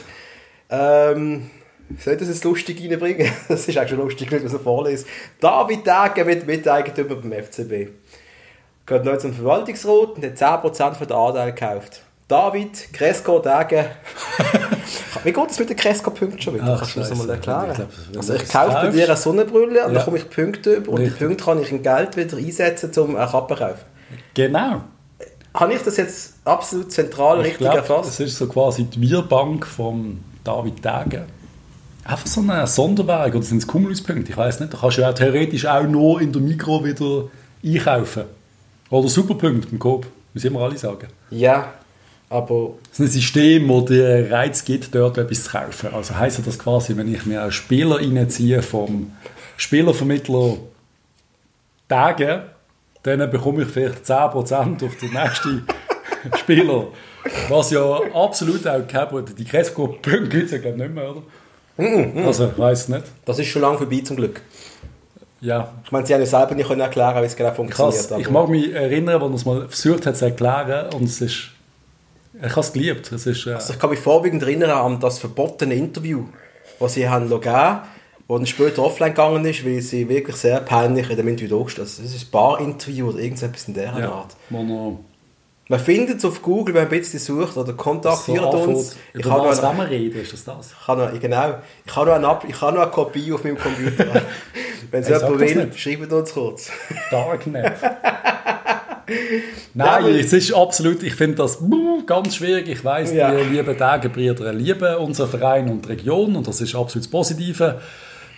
Ähm, 0.69 1.51
soll 1.99 2.17
das 2.17 2.29
jetzt 2.29 2.45
lustig 2.45 2.81
reinbringen? 2.83 3.31
Das 3.49 3.69
ist 3.69 3.77
eigentlich 3.77 3.91
schon 3.91 3.99
lustig, 3.99 4.31
wenn 4.31 4.43
man 4.43 4.51
so 4.51 4.59
vorliest. 4.59 5.07
David 5.41 5.87
Degen 5.87 6.27
wird 6.27 6.47
Miteigentümer 6.47 7.17
beim 7.17 7.33
FCB. 7.33 7.91
Gehört 8.87 9.05
neu 9.05 9.17
zum 9.17 9.33
Verwaltungsrat 9.33 10.17
und 10.17 10.25
hat 10.25 10.65
10% 10.65 10.95
von 10.95 11.07
den 11.07 11.17
Anteilen 11.17 11.55
gekauft. 11.55 12.03
David, 12.29 12.93
Cresco, 12.93 13.39
Degen. 13.39 13.85
Wie 15.25 15.33
geht 15.33 15.51
es 15.51 15.59
mit 15.59 15.71
den 15.71 15.77
Cresco-Punkten 15.77 16.41
schon 16.41 16.55
wieder? 16.55 16.65
Ach, 16.75 16.79
Kannst 16.81 16.97
du 16.97 17.01
mir 17.01 17.09
das 17.09 17.19
mal 17.19 17.31
erklären? 17.31 17.71
Ich 17.71 17.77
glaub, 17.77 17.89
also 18.17 18.35
ich 18.35 18.41
das 18.43 18.49
kaufe 18.51 18.73
bei 18.73 18.89
dir 18.89 19.05
eine 19.07 19.17
Sonnenbrille 19.17 19.67
und 19.87 19.93
Ja. 19.93 19.99
dann 19.99 20.05
komme 20.05 20.17
ich 20.19 20.29
Punkte 20.31 20.75
über 20.75 20.93
und 20.93 20.99
Richtig. 20.99 21.19
die 21.19 21.25
Punkte 21.25 21.45
kann 21.45 21.63
ich 21.63 21.71
in 21.71 21.83
Geld 21.83 22.17
wieder 22.17 22.37
einsetzen, 22.37 22.91
um 22.99 23.17
eine 23.17 23.27
Kappe 23.27 23.55
zu 23.55 23.61
kaufen. 23.61 23.81
Genau. 24.35 24.81
Habe 25.55 25.73
ich 25.75 25.83
das 25.83 25.97
jetzt 25.99 26.35
absolut 26.45 26.91
zentral 26.93 27.39
Ich 27.41 27.45
richtig 27.47 27.59
glaube, 27.61 27.77
erfasst? 27.79 28.11
es 28.11 28.21
ist 28.21 28.39
so 28.39 28.49
quasi 28.49 28.85
die 28.85 29.01
Wirbank 29.11 29.67
von 29.67 30.21
David 30.43 30.85
Degen. 30.85 31.25
Einfach 32.05 32.27
so 32.27 32.41
ein 32.43 32.67
Sonderweg, 32.67 33.35
oder 33.35 33.45
sind 33.45 33.59
es 33.59 33.67
Cumuluspunkte? 33.67 34.31
Ich 34.33 34.37
weiß 34.37 34.61
nicht. 34.61 34.73
Da 34.75 34.79
kannst 34.79 34.99
du 34.99 35.03
ja 35.03 35.13
theoretisch 35.13 35.65
auch 35.67 35.85
nur 35.85 36.21
in 36.21 36.33
der 36.33 36.43
Mikro 36.43 36.85
wieder 36.85 37.29
einkaufen. 37.65 38.25
Oder 38.91 39.09
Superpunkte 39.09 39.69
im 39.71 39.79
Coop, 39.79 40.07
müssen 40.35 40.53
wir 40.53 40.61
alle 40.61 40.77
sagen. 40.77 41.07
Ja, 41.31 41.73
aber 42.31 42.71
Das 42.91 43.01
ist 43.01 43.07
ein 43.07 43.13
System, 43.13 43.69
wo 43.69 43.81
der 43.81 44.31
Reiz 44.31 44.65
gibt, 44.65 44.95
dort 44.95 45.19
etwas 45.19 45.45
zu 45.45 45.51
kaufen. 45.51 45.91
Also 45.93 46.17
heisst 46.17 46.45
das 46.47 46.59
quasi, 46.59 46.97
wenn 46.97 47.13
ich 47.13 47.27
mir 47.27 47.43
einen 47.43 47.53
Spieler 47.53 47.97
reinziehe 47.97 48.63
vom 48.63 49.13
Spielervermittler 49.57 50.57
Tage, 51.89 52.45
dann 53.03 53.31
bekomme 53.31 53.63
ich 53.63 53.69
vielleicht 53.69 54.05
10% 54.05 54.85
auf 54.85 54.97
den 54.97 55.13
nächsten 55.13 55.67
Spieler. 56.39 56.89
Was 57.49 57.71
ja 57.71 58.01
absolut 58.15 58.67
auch 58.67 58.87
kein 58.87 59.09
Problem 59.09 59.35
Die 59.37 59.45
Cresco-Punkte 59.45 60.29
gibt 60.29 60.45
es 60.47 60.51
ja 60.53 60.59
glaube 60.59 60.77
ich 60.77 60.83
nicht 60.83 60.95
mehr, 60.95 61.11
oder? 61.11 61.23
Also, 62.27 62.49
ich 62.49 62.59
weiß 62.59 62.89
nicht. 62.89 63.05
das 63.25 63.39
ist 63.41 63.49
schon 63.49 63.63
lange 63.63 63.79
vorbei 63.79 64.01
zum 64.05 64.17
Glück. 64.17 64.41
Ja, 65.41 65.73
Ich 65.85 65.93
meine, 65.93 66.07
sie 66.07 66.15
haben 66.15 66.21
ja 66.21 66.27
selber 66.27 66.55
nicht 66.55 66.69
können 66.69 66.81
erklären, 66.81 67.21
wie 67.21 67.27
es 67.27 67.37
genau 67.37 67.53
funktioniert. 67.53 68.09
krass. 68.09 68.19
Ich 68.19 68.31
mag 68.31 68.49
mich 68.49 68.73
erinnern, 68.73 69.21
als 69.21 69.31
er 69.31 69.35
es 69.35 69.45
mal 69.45 69.69
versucht 69.69 70.07
hat 70.07 70.17
zu 70.17 70.25
erklären 70.27 70.95
und 70.95 71.03
es 71.05 71.21
ist... 71.21 71.51
Ich 72.43 72.51
habe 72.51 72.61
es 72.61 72.73
geliebt. 72.73 73.13
Es 73.13 73.27
ist, 73.27 73.47
äh, 73.47 73.53
Also 73.55 73.73
ich 73.75 73.79
kann 73.79 73.91
mich 73.91 73.99
vorwiegend 74.01 74.43
erinnern 74.43 74.71
an 74.71 75.01
das 75.01 75.19
verbotene 75.19 75.75
Interview, 75.75 76.25
das 76.81 76.95
sie 76.95 77.09
haben 77.09 77.29
gegeben 77.29 77.55
haben, 77.55 77.81
das 78.29 78.37
dann 78.39 78.47
später 78.47 78.83
offline 78.83 79.11
gegangen 79.11 79.45
ist, 79.45 79.65
weil 79.65 79.81
sie 79.81 80.09
wirklich 80.09 80.37
sehr 80.37 80.61
peinlich 80.61 81.11
in 81.11 81.17
dem 81.17 81.29
Interview 81.29 81.59
da 81.59 81.65
gestanden 81.65 81.93
sind. 81.93 82.07
Das 82.07 82.15
ist 82.15 82.27
ein 82.27 82.31
Bar-Interview 82.31 83.09
oder 83.09 83.19
irgendetwas 83.19 83.69
in 83.69 83.75
dieser 83.75 83.99
ja, 83.99 84.11
Art. 84.11 84.37
er 84.51 84.63
Man 85.69 85.81
findet 85.81 86.19
es 86.19 86.25
auf 86.27 86.43
Google, 86.43 86.75
wenn 86.75 86.85
man 86.85 86.93
ein 86.93 86.99
bisschen 86.99 87.21
sucht 87.21 87.57
oder 87.57 87.73
kontaktiert 87.73 88.43
so 88.43 88.59
uns. 88.59 88.97
Ich 89.15 89.25
habe 89.25 89.49
was 89.49 89.63
noch, 89.63 89.69
wollen 89.69 89.91
wir 89.91 89.97
reden? 89.97 90.21
Ist 90.21 90.33
das 90.35 90.45
das? 90.45 90.73
ich 90.79 90.89
habe 90.89 91.07
noch, 91.07 91.21
genau, 91.21 91.55
ich 91.87 91.97
habe 91.97 92.07
noch, 92.11 92.17
eine, 92.17 92.29
Ab- 92.29 92.45
ich 92.47 92.61
habe 92.61 92.77
noch 92.77 92.83
eine 92.83 92.91
Kopie 92.91 93.33
auf 93.33 93.45
meinem 93.45 93.57
Computer. 93.59 94.07
wenn 94.91 95.03
es 95.03 95.09
jemand 95.09 95.41
will, 95.41 95.73
schreibt 95.75 96.13
uns 96.13 96.33
kurz. 96.35 96.71
Darknet. 97.11 97.77
Nein, 99.75 100.05
es 100.15 100.33
ist 100.33 100.53
absolut, 100.53 101.03
ich 101.03 101.15
finde 101.15 101.37
das 101.37 101.59
ganz 102.07 102.37
schwierig. 102.37 102.69
Ich 102.69 102.85
weiß, 102.85 103.13
Ja. 103.13 103.35
die 103.35 103.43
lieben 103.57 103.77
Tagebrüder 103.77 104.53
lieben 104.53 104.97
unseren 104.97 105.29
Verein 105.29 105.69
und 105.71 105.85
die 105.85 105.91
Region 105.91 106.37
und 106.37 106.47
das 106.47 106.61
ist 106.61 106.75
absolut 106.75 107.05
das 107.05 107.11
Positive, 107.11 107.81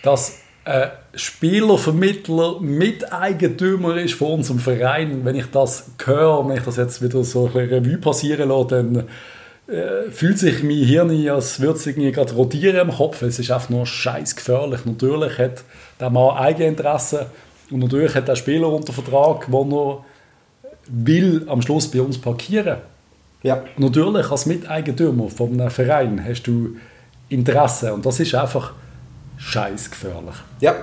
dass 0.03 0.39
ein 0.65 0.89
Spielervermittler 1.15 2.59
Miteigentümer 2.59 3.97
ist 3.97 4.15
von 4.15 4.33
unserem 4.33 4.59
Verein. 4.59 5.23
Wenn 5.23 5.35
ich 5.35 5.45
das 5.51 5.91
höre, 6.03 6.47
wenn 6.47 6.57
ich 6.57 6.63
das 6.63 6.77
jetzt 6.77 7.01
wieder 7.01 7.23
so 7.23 7.45
ein 7.53 7.67
Revue 7.67 7.97
passieren 7.97 8.49
lasse, 8.49 8.67
dann 8.67 9.07
äh, 9.73 10.11
fühlt 10.11 10.37
sich 10.37 10.63
mein 10.63 10.77
Hirn, 10.83 11.29
als 11.29 11.59
würde 11.59 11.77
es 11.79 11.87
irgendwie 11.87 12.11
gerade 12.11 12.33
rotieren 12.33 12.89
im 12.89 12.95
Kopf. 12.95 13.21
Es 13.21 13.39
ist 13.39 13.49
einfach 13.51 13.69
nur 13.69 13.85
scheiß 13.85 14.35
gefährlich. 14.35 14.81
Natürlich 14.85 15.37
hat 15.37 15.63
der 15.99 16.09
Mann 16.09 16.37
Eigeninteresse 16.37 17.27
und 17.71 17.79
natürlich 17.79 18.13
hat 18.15 18.27
der 18.27 18.35
Spieler 18.35 18.67
unter 18.71 18.93
Vertrag, 18.93 19.45
wo 19.51 19.63
er 19.63 20.05
will 20.89 21.45
am 21.49 21.61
Schluss 21.61 21.89
bei 21.89 22.01
uns 22.01 22.17
parkieren. 22.17 22.77
Ja. 23.43 23.63
Natürlich 23.77 24.31
als 24.31 24.45
Miteigentümer 24.45 25.29
von 25.29 25.53
einem 25.53 25.69
Verein 25.69 26.23
hast 26.23 26.43
du 26.43 26.75
Interesse 27.29 27.93
und 27.93 28.05
das 28.05 28.19
ist 28.19 28.33
einfach 28.35 28.73
scheiß 29.37 29.91
gefährlich. 29.91 30.35
Ja. 30.59 30.75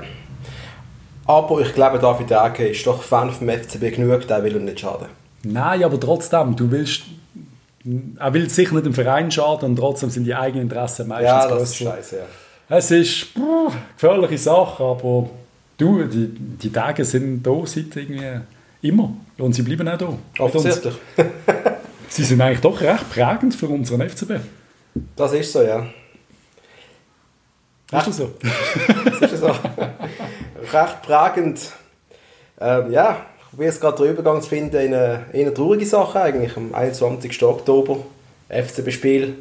Aber 1.26 1.61
ich 1.61 1.74
glaube, 1.74 1.98
David 1.98 2.30
Ege 2.30 2.68
ist 2.68 2.86
doch 2.86 3.02
Fan 3.02 3.30
vom 3.30 3.48
FCB 3.48 3.94
genug, 3.96 4.26
der 4.28 4.44
will 4.44 4.57
ihm 4.57 4.66
nicht 4.66 4.80
schaden. 4.80 5.09
Nein, 5.42 5.82
aber 5.82 5.98
trotzdem, 5.98 6.55
du 6.55 6.70
willst 6.70 7.02
er 8.18 8.32
will 8.32 8.48
sicher 8.48 8.72
nicht 8.74 8.86
dem 8.86 8.94
Verein 8.94 9.30
schaden 9.30 9.70
und 9.70 9.76
trotzdem 9.76 10.09
sind 10.09 10.24
die 10.24 10.34
eigenen 10.34 10.62
Interessen 10.64 11.07
meistens 11.07 11.28
Ja, 11.28 11.48
das 11.48 11.62
ist 11.70 11.78
grösser. 11.78 11.96
scheiße, 11.96 12.16
ja. 12.16 12.76
Es 12.76 12.90
ist 12.90 13.34
puh, 13.34 13.70
gefährliche 13.94 14.38
Sache, 14.38 14.82
aber 14.82 15.28
du, 15.76 16.05
die, 16.05 16.28
die 16.28 16.72
Tage 16.72 17.05
sind 17.05 17.42
da 17.42 17.52
seit 17.66 17.94
irgendwie 17.94 18.40
immer 18.85 19.12
und 19.39 19.55
sie 19.55 19.62
bleiben 19.62 19.89
auch 19.89 19.99
da. 19.99 20.18
Offensichtlich. 20.39 20.95
Sie 22.09 22.22
sind 22.22 22.41
eigentlich 22.41 22.61
doch 22.61 22.80
recht 22.80 23.11
prägend 23.11 23.57
für 23.57 23.66
unseren 23.66 24.09
FCB. 24.09 24.35
Das 25.16 25.32
ist 25.32 25.53
so, 25.53 25.62
ja. 25.62 25.85
Ist 27.91 28.07
das 28.07 28.16
so? 28.16 28.30
Das 29.20 29.32
ist 29.32 29.41
so. 29.41 29.49
Recht 29.49 31.03
prägend. 31.03 31.72
Ähm, 32.61 32.93
ja, 32.93 33.26
ich 33.51 33.59
will 33.59 33.66
jetzt 33.66 33.80
gerade 33.80 34.03
den 34.03 34.12
Übergang 34.12 34.41
zu 34.43 34.49
finden 34.49 34.76
in 34.76 34.95
eine, 34.95 35.24
in 35.32 35.41
eine 35.41 35.55
traurige 35.55 35.87
Sache 35.87 36.20
eigentlich. 36.20 36.57
Am 36.57 36.72
21. 36.72 37.43
Oktober, 37.43 37.99
FCB-Spiel. 38.49 39.35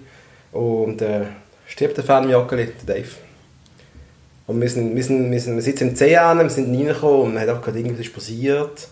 Und 0.52 1.02
äh, 1.04 1.26
stirbt 1.68 1.98
der 1.98 2.04
Fan 2.04 2.24
im 2.24 2.32
Joggeli, 2.32 2.72
der 2.88 2.96
Dave. 2.96 3.10
Und 4.48 4.60
wir, 4.60 4.70
sind, 4.70 4.96
wir, 4.96 5.04
sind, 5.04 5.32
wir, 5.32 5.39
sind, 5.39 5.56
wir 5.56 5.62
sitzen 5.62 5.89
im 5.89 5.96
C 5.96 6.18
an, 6.18 6.39
wir 6.39 6.50
sind 6.50 6.76
reingekommen 6.76 7.22
und 7.22 7.34
man 7.36 7.44
hat 7.44 7.50
einfach 7.50 7.66
gerade 7.66 7.80
irgendwas 7.80 8.10
passiert. 8.10 8.88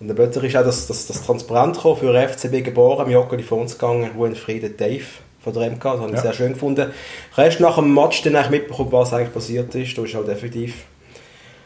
Und 0.00 0.08
dann 0.08 0.16
plötzlich 0.16 0.44
ist 0.54 0.56
auch 0.56 0.64
das, 0.64 0.86
das, 0.86 1.06
das 1.06 1.22
Transparent 1.22 1.76
gekommen, 1.76 1.98
für 1.98 2.12
den 2.12 2.28
FCB 2.28 2.64
geboren, 2.64 3.06
im 3.06 3.12
Joggeli 3.12 3.42
vor 3.42 3.58
uns 3.58 3.74
gegangen, 3.74 4.10
Ruhe 4.16 4.28
in 4.28 4.34
Frieden, 4.34 4.74
Dave 4.76 5.04
von 5.42 5.52
der 5.52 5.70
MK. 5.70 5.82
Das 5.82 5.98
habe 6.00 6.06
ich 6.08 6.14
Ja. 6.16 6.22
sehr 6.22 6.32
schön 6.32 6.52
gefunden. 6.54 6.90
Ich 7.30 7.36
habe 7.36 7.46
erst 7.46 7.60
nach 7.60 7.76
dem 7.76 7.92
Match 7.94 8.22
dann 8.22 8.50
mitbekommen, 8.50 8.90
was 8.92 9.12
eigentlich 9.12 9.32
passiert 9.32 9.74
ist. 9.74 9.96
Da 9.96 10.02
ist 10.02 10.14
halt 10.14 10.28
effektiv 10.28 10.84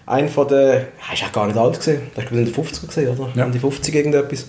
ein 0.07 0.29
von 0.29 0.49
den, 0.49 0.59
er 0.59 0.87
ist 1.13 1.25
auch 1.25 1.33
gar 1.33 1.47
nicht 1.47 1.57
alt 1.57 1.79
gesehen, 1.79 2.03
der 2.17 2.25
ist 2.25 2.31
in 2.33 2.45
den 2.45 2.55
50er 2.55 2.87
gesehen, 2.87 3.19
oder? 3.19 3.31
Ja. 3.35 3.45
In 3.47 3.53
die 3.53 3.59
50 3.59 3.95
irgendetwas. 3.95 4.49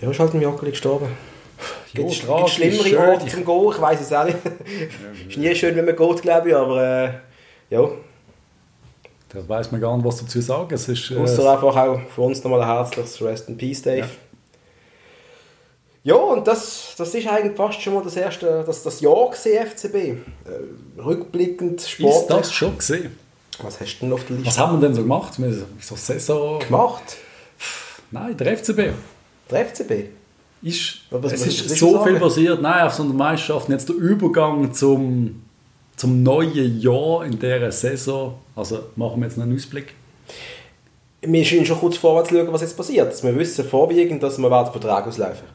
Ja, 0.00 0.10
ist 0.10 0.18
halt 0.18 0.34
im 0.34 0.42
Joggeli 0.42 0.70
gestorben. 0.72 1.08
Gibt 1.92 2.10
es 2.10 2.16
schlimmere. 2.16 2.98
Orte 3.10 3.26
zum 3.26 3.44
Gehen? 3.44 3.70
Ich 3.72 3.80
weiß 3.80 4.00
es 4.00 4.12
auch 4.12 4.24
nicht. 4.24 4.36
ist 5.28 5.38
nie 5.38 5.54
schön, 5.54 5.76
wenn 5.76 5.84
man 5.84 5.94
geht, 5.94 6.22
glaube 6.22 6.48
ich, 6.48 6.54
aber 6.56 6.82
äh, 6.82 7.10
ja. 7.70 7.88
Da 9.34 9.46
weiß 9.48 9.72
man 9.72 9.80
gar 9.80 9.96
nicht, 9.96 10.06
was 10.06 10.18
dazu 10.18 10.40
sagen. 10.40 10.72
Es 10.72 10.88
ist, 10.88 11.10
äh, 11.10 11.16
Außer 11.16 11.52
einfach 11.52 11.76
auch 11.76 11.98
für 12.14 12.20
uns 12.22 12.42
nochmal 12.44 12.62
ein 12.62 12.68
herzliches 12.68 13.20
Rest 13.20 13.48
in 13.48 13.56
Peace, 13.56 13.82
Dave. 13.82 13.98
Ja. 14.00 14.08
Ja, 16.06 16.16
und 16.16 16.46
das, 16.46 16.94
das 16.98 17.14
ist 17.14 17.26
eigentlich 17.26 17.56
fast 17.56 17.80
schon 17.80 17.94
mal 17.94 18.02
das 18.04 18.14
erste, 18.16 18.62
das, 18.66 18.82
das 18.82 19.00
Jahr 19.00 19.30
gesehen, 19.30 19.66
FCB. 19.66 19.94
Äh, 19.94 20.18
rückblickend, 21.00 21.80
ist 21.80 21.90
sportlich. 21.90 22.26
das 22.28 22.52
schon 22.52 22.76
gesehen? 22.76 23.16
Was 23.62 23.80
hast 23.80 23.96
du 24.00 24.04
denn 24.04 24.12
auf 24.12 24.24
der 24.26 24.36
Liste 24.36 24.46
Was 24.48 24.58
haben 24.58 24.78
wir 24.80 24.86
denn 24.86 24.94
so 24.94 25.02
gemacht? 25.02 25.38
Wir 25.40 25.50
so 25.80 25.96
Saison... 25.96 26.58
gemacht? 26.58 27.16
Nein, 28.10 28.36
der 28.36 28.58
FCB. 28.58 28.92
Der 29.50 29.66
FCB? 29.66 29.92
Ist, 30.62 30.98
was- 31.10 31.32
es 31.32 31.46
ist 31.46 31.78
so 31.78 31.92
du 31.98 32.02
viel 32.04 32.12
sagen? 32.12 32.20
passiert. 32.20 32.60
Nein, 32.62 32.86
auf 32.86 32.92
so 32.92 33.02
einer 33.02 33.14
Meisterschaft. 33.14 33.68
Jetzt 33.70 33.88
der 33.88 33.96
Übergang 33.96 34.74
zum 34.74 35.43
zum 35.96 36.22
neuen 36.22 36.80
Jahr 36.80 37.24
in 37.24 37.38
dieser 37.38 37.72
Saison? 37.72 38.34
Also 38.56 38.80
machen 38.96 39.20
wir 39.20 39.26
jetzt 39.28 39.36
noch 39.36 39.44
einen 39.44 39.54
Ausblick. 39.56 39.94
Wir 41.22 41.44
scheinen 41.44 41.64
schon 41.64 41.78
kurz 41.78 41.96
vorwärts 41.96 42.28
zu 42.28 42.36
schauen, 42.36 42.52
was 42.52 42.60
jetzt 42.60 42.76
passiert. 42.76 43.10
Dass 43.10 43.22
wir 43.22 43.36
wissen 43.38 43.64
vorwiegend, 43.64 44.22
dass 44.22 44.38
wir 44.38 44.50
werden 44.50 44.72
Vertrag 44.72 45.06
auslaufen. 45.06 45.46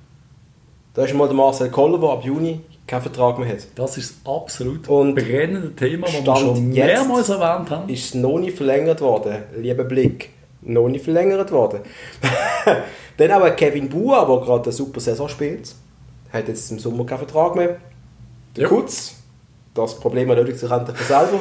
Da 0.94 1.06
ist 1.06 1.14
mal 1.14 1.28
der 1.28 1.36
Marcel 1.36 1.70
Koller, 1.70 2.00
der 2.00 2.10
ab 2.10 2.26
Juni 2.26 2.62
keinen 2.88 3.02
Vertrag 3.04 3.38
mehr 3.38 3.48
hat. 3.50 3.68
Das 3.76 3.98
ist 3.98 4.16
das 4.24 4.34
absolut 4.34 4.88
Und 4.90 5.14
brennende 5.14 5.76
Thema, 5.76 6.08
das 6.08 6.26
wir 6.26 6.36
schon 6.36 6.70
mehrmals 6.70 7.30
erwähnt 7.30 7.70
haben. 7.70 7.88
Ist 7.88 8.16
noch 8.16 8.40
nicht 8.40 8.58
verlängert 8.58 9.00
worden. 9.02 9.44
Lieber 9.56 9.84
Blick. 9.84 10.30
Noch 10.62 10.90
nicht 10.90 11.04
verlängert 11.04 11.52
worden. 11.52 11.82
Dann 13.18 13.32
auch 13.32 13.42
ein 13.42 13.56
Kevin 13.56 13.88
Bua, 13.90 14.26
der 14.26 14.38
gerade 14.46 14.64
eine 14.64 14.72
super 14.74 15.00
Saison 15.00 15.30
spielt. 15.30 15.74
Hat 16.34 16.48
jetzt 16.48 16.72
im 16.72 16.80
Sommer 16.80 17.06
keinen 17.06 17.20
Vertrag 17.20 17.56
mehr. 17.56 17.78
Der 18.56 18.64
Ja. 18.64 18.70
Kutz. 18.70 19.16
Das 19.82 20.00
Problem 20.00 20.30
erledigt 20.30 20.60
sich 20.60 20.70
endlich 20.72 20.98
von 20.98 21.06
selber. 21.08 21.40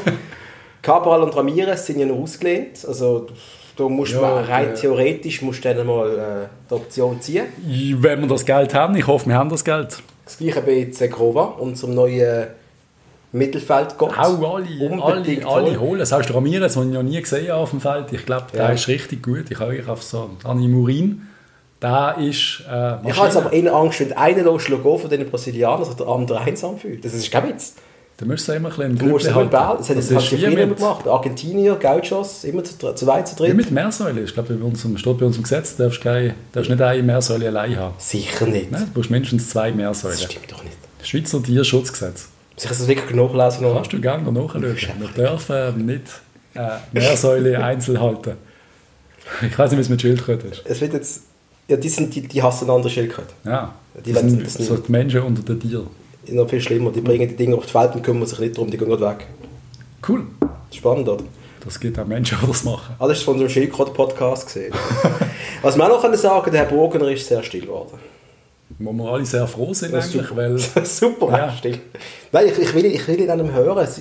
Cabral 0.82 1.22
und 1.22 1.36
Ramirez 1.36 1.86
sind 1.86 1.98
ja 2.00 2.06
noch 2.06 2.16
ausgelehnt. 2.22 2.84
Also 2.86 3.26
da 3.76 3.84
musst 3.88 4.12
Ja, 4.12 4.20
man 4.20 4.44
rein 4.44 4.66
der- 4.66 4.74
theoretisch 4.74 5.42
musst 5.42 5.64
du 5.64 5.74
dann 5.74 5.86
mal 5.86 6.08
äh, 6.10 6.48
die 6.70 6.74
Option 6.74 7.20
ziehen. 7.20 7.46
Wenn 8.00 8.20
wir 8.20 8.28
das 8.28 8.44
Geld 8.44 8.74
haben, 8.74 8.96
ich 8.96 9.06
hoffe, 9.06 9.26
wir 9.28 9.34
haben 9.36 9.50
das 9.50 9.64
Geld. 9.64 9.98
Das 10.24 10.38
gleiche 10.38 10.60
bei 10.62 10.88
Zegrova, 10.90 11.44
unserem 11.58 11.94
neuen 11.94 12.48
Mittelfeldgott. 13.32 14.16
Auch 14.18 14.54
alle, 14.56 14.88
Unbedingt 14.90 15.44
alle, 15.44 15.66
alle 15.68 15.80
holen. 15.80 16.04
Selbst 16.04 16.28
der 16.28 16.36
Ramirez, 16.36 16.74
den 16.74 16.88
ich 16.88 16.94
noch 16.94 17.02
nie 17.02 17.20
gesehen 17.20 17.48
habe 17.50 17.60
auf 17.62 17.70
dem 17.70 17.80
Feld, 17.80 18.12
ich 18.12 18.24
glaube, 18.24 18.46
der 18.52 18.64
Ja. 18.64 18.68
ist 18.70 18.88
richtig 18.88 19.22
gut. 19.22 19.50
Ich 19.50 19.58
habe 19.60 19.80
auf 19.88 20.02
so 20.02 20.30
Dani 20.42 20.66
Murin. 20.68 21.22
Der 21.80 22.16
ist 22.18 22.62
äh, 22.68 22.96
Ich 23.08 23.16
habe 23.16 23.26
jetzt 23.26 23.36
aber 23.36 23.52
eher 23.52 23.72
Angst, 23.74 24.00
wenn 24.00 24.12
einer 24.14 24.42
losschlägt 24.42 24.82
von 24.82 25.08
den 25.10 25.28
Brasilianern, 25.30 25.84
sich 25.84 25.94
der 25.94 26.08
andere 26.08 26.40
einsam 26.40 26.76
fühlt. 26.78 27.04
Das 27.04 27.12
ist 27.14 27.30
kein 27.30 27.48
Witz. 27.48 27.74
Da 28.20 28.26
musst 28.26 28.48
du 28.48 28.52
immer 28.52 28.68
ein 28.80 28.96
bisschen 28.96 28.98
Du 28.98 29.30
mal 29.30 29.44
bauen. 29.46 29.78
Das 29.78 29.88
hat 29.90 29.96
Das 29.96 30.10
halt 30.10 30.32
wie 30.32 30.36
Frieden 30.44 30.68
mit, 30.70 30.76
gemacht. 30.78 31.06
Argentinier, 31.06 31.76
Gauchos, 31.76 32.42
immer 32.42 32.64
zu, 32.64 32.92
zu 32.92 33.06
weit, 33.06 33.28
zu 33.28 33.36
dritt. 33.36 33.54
mit 33.54 33.70
Meersäule. 33.70 34.22
Ich 34.22 34.34
glaube, 34.34 34.54
bei 34.54 34.64
unserem, 34.64 34.98
steht 34.98 35.18
bei 35.18 35.24
unserem 35.24 35.44
Gesetz, 35.44 35.76
du 35.76 35.84
darfst, 35.84 36.00
kein, 36.00 36.34
darfst 36.52 36.68
nicht 36.68 36.82
eine 36.82 37.02
Meersäule 37.04 37.46
allein 37.46 37.76
haben. 37.76 37.94
Sicher 37.98 38.46
nicht. 38.46 38.72
Nein, 38.72 38.86
du 38.86 38.92
brauchst 38.92 39.10
mindestens 39.10 39.48
zwei 39.50 39.68
Das 39.68 39.76
Meersäulen. 39.76 40.18
stimmt 40.18 40.50
doch 40.50 40.64
nicht. 40.64 40.76
Schweizer 41.04 41.40
Tierschutzgesetz. 41.42 42.28
Ich 42.56 42.64
das 42.66 42.88
wirklich 42.88 43.14
nachlesen? 43.14 43.62
Noch? 43.62 43.74
Kannst 43.76 43.92
du 43.92 44.00
gerne 44.00 44.32
nachschauen. 44.32 44.62
Wir 44.64 45.08
dürfen 45.16 45.86
nicht 45.86 46.02
äh, 46.54 46.68
Meersäule 46.92 47.58
einzeln 47.64 48.00
halten. 48.00 48.32
Ich 49.48 49.56
weiß 49.56 49.70
nicht, 49.70 49.78
wie 49.78 49.82
es 49.82 49.88
mit 49.90 50.00
Schildkröten 50.02 50.50
ist. 50.50 50.62
Es 50.64 50.80
wird 50.80 50.92
jetzt... 50.94 51.22
Ja, 51.68 51.76
die, 51.76 51.88
sind, 51.88 52.12
die, 52.14 52.22
die 52.22 52.42
hassen 52.42 52.68
andere 52.68 52.90
Schildkröten. 52.90 53.32
Ja, 53.44 53.74
Die 54.04 54.12
das 54.12 54.22
sind 54.22 54.44
das 54.44 54.54
sind- 54.54 54.64
so 54.66 54.76
die 54.76 54.90
Menschen 54.90 55.20
unter 55.22 55.42
den 55.42 55.60
Tieren. 55.60 55.86
Noch 56.30 56.48
viel 56.48 56.60
schlimmer. 56.60 56.90
Die 56.92 57.00
bringen 57.00 57.28
die 57.28 57.36
Dinge 57.36 57.56
auf 57.56 57.66
die 57.66 57.74
Welt 57.74 57.94
und 57.94 58.02
kümmern 58.02 58.26
sich 58.26 58.38
nicht 58.38 58.56
darum, 58.56 58.70
die 58.70 58.76
gehen 58.78 58.88
weg. 59.00 59.26
Cool. 60.08 60.22
Spannend, 60.72 61.08
oder? 61.08 61.24
Das 61.64 61.78
gibt 61.80 61.98
auch 61.98 62.06
Menschen, 62.06 62.38
die 62.42 62.46
das 62.46 62.64
machen. 62.64 62.94
Alles 62.98 63.22
von 63.22 63.34
so 63.34 63.40
einem 63.40 63.50
Schildkröten-Podcast 63.50 64.46
gesehen. 64.46 64.72
Was 65.62 65.76
wir 65.76 65.84
auch 65.92 66.02
noch 66.02 66.14
sagen 66.14 66.50
der 66.52 66.60
Herr 66.60 66.68
Burgener 66.68 67.08
ist 67.10 67.26
sehr 67.26 67.42
still 67.42 67.62
geworden. 67.62 67.98
Wo 68.78 68.92
wir 68.92 69.10
alle 69.10 69.24
sehr 69.26 69.46
froh 69.48 69.72
sind 69.74 69.92
Das 69.92 70.06
ist 70.06 70.14
eigentlich, 70.14 70.28
super. 70.28 70.76
weil 70.76 70.84
Super, 70.86 71.30
Ja. 71.38 71.52
still. 71.56 71.78
Nein, 72.30 72.46
ich, 72.48 72.58
ich, 72.58 72.74
will, 72.74 72.84
ich 72.86 73.08
will 73.08 73.20
ihn 73.20 73.30
an 73.30 73.40
ihm 73.40 73.52
hören. 73.52 73.82
Ist- 73.84 73.98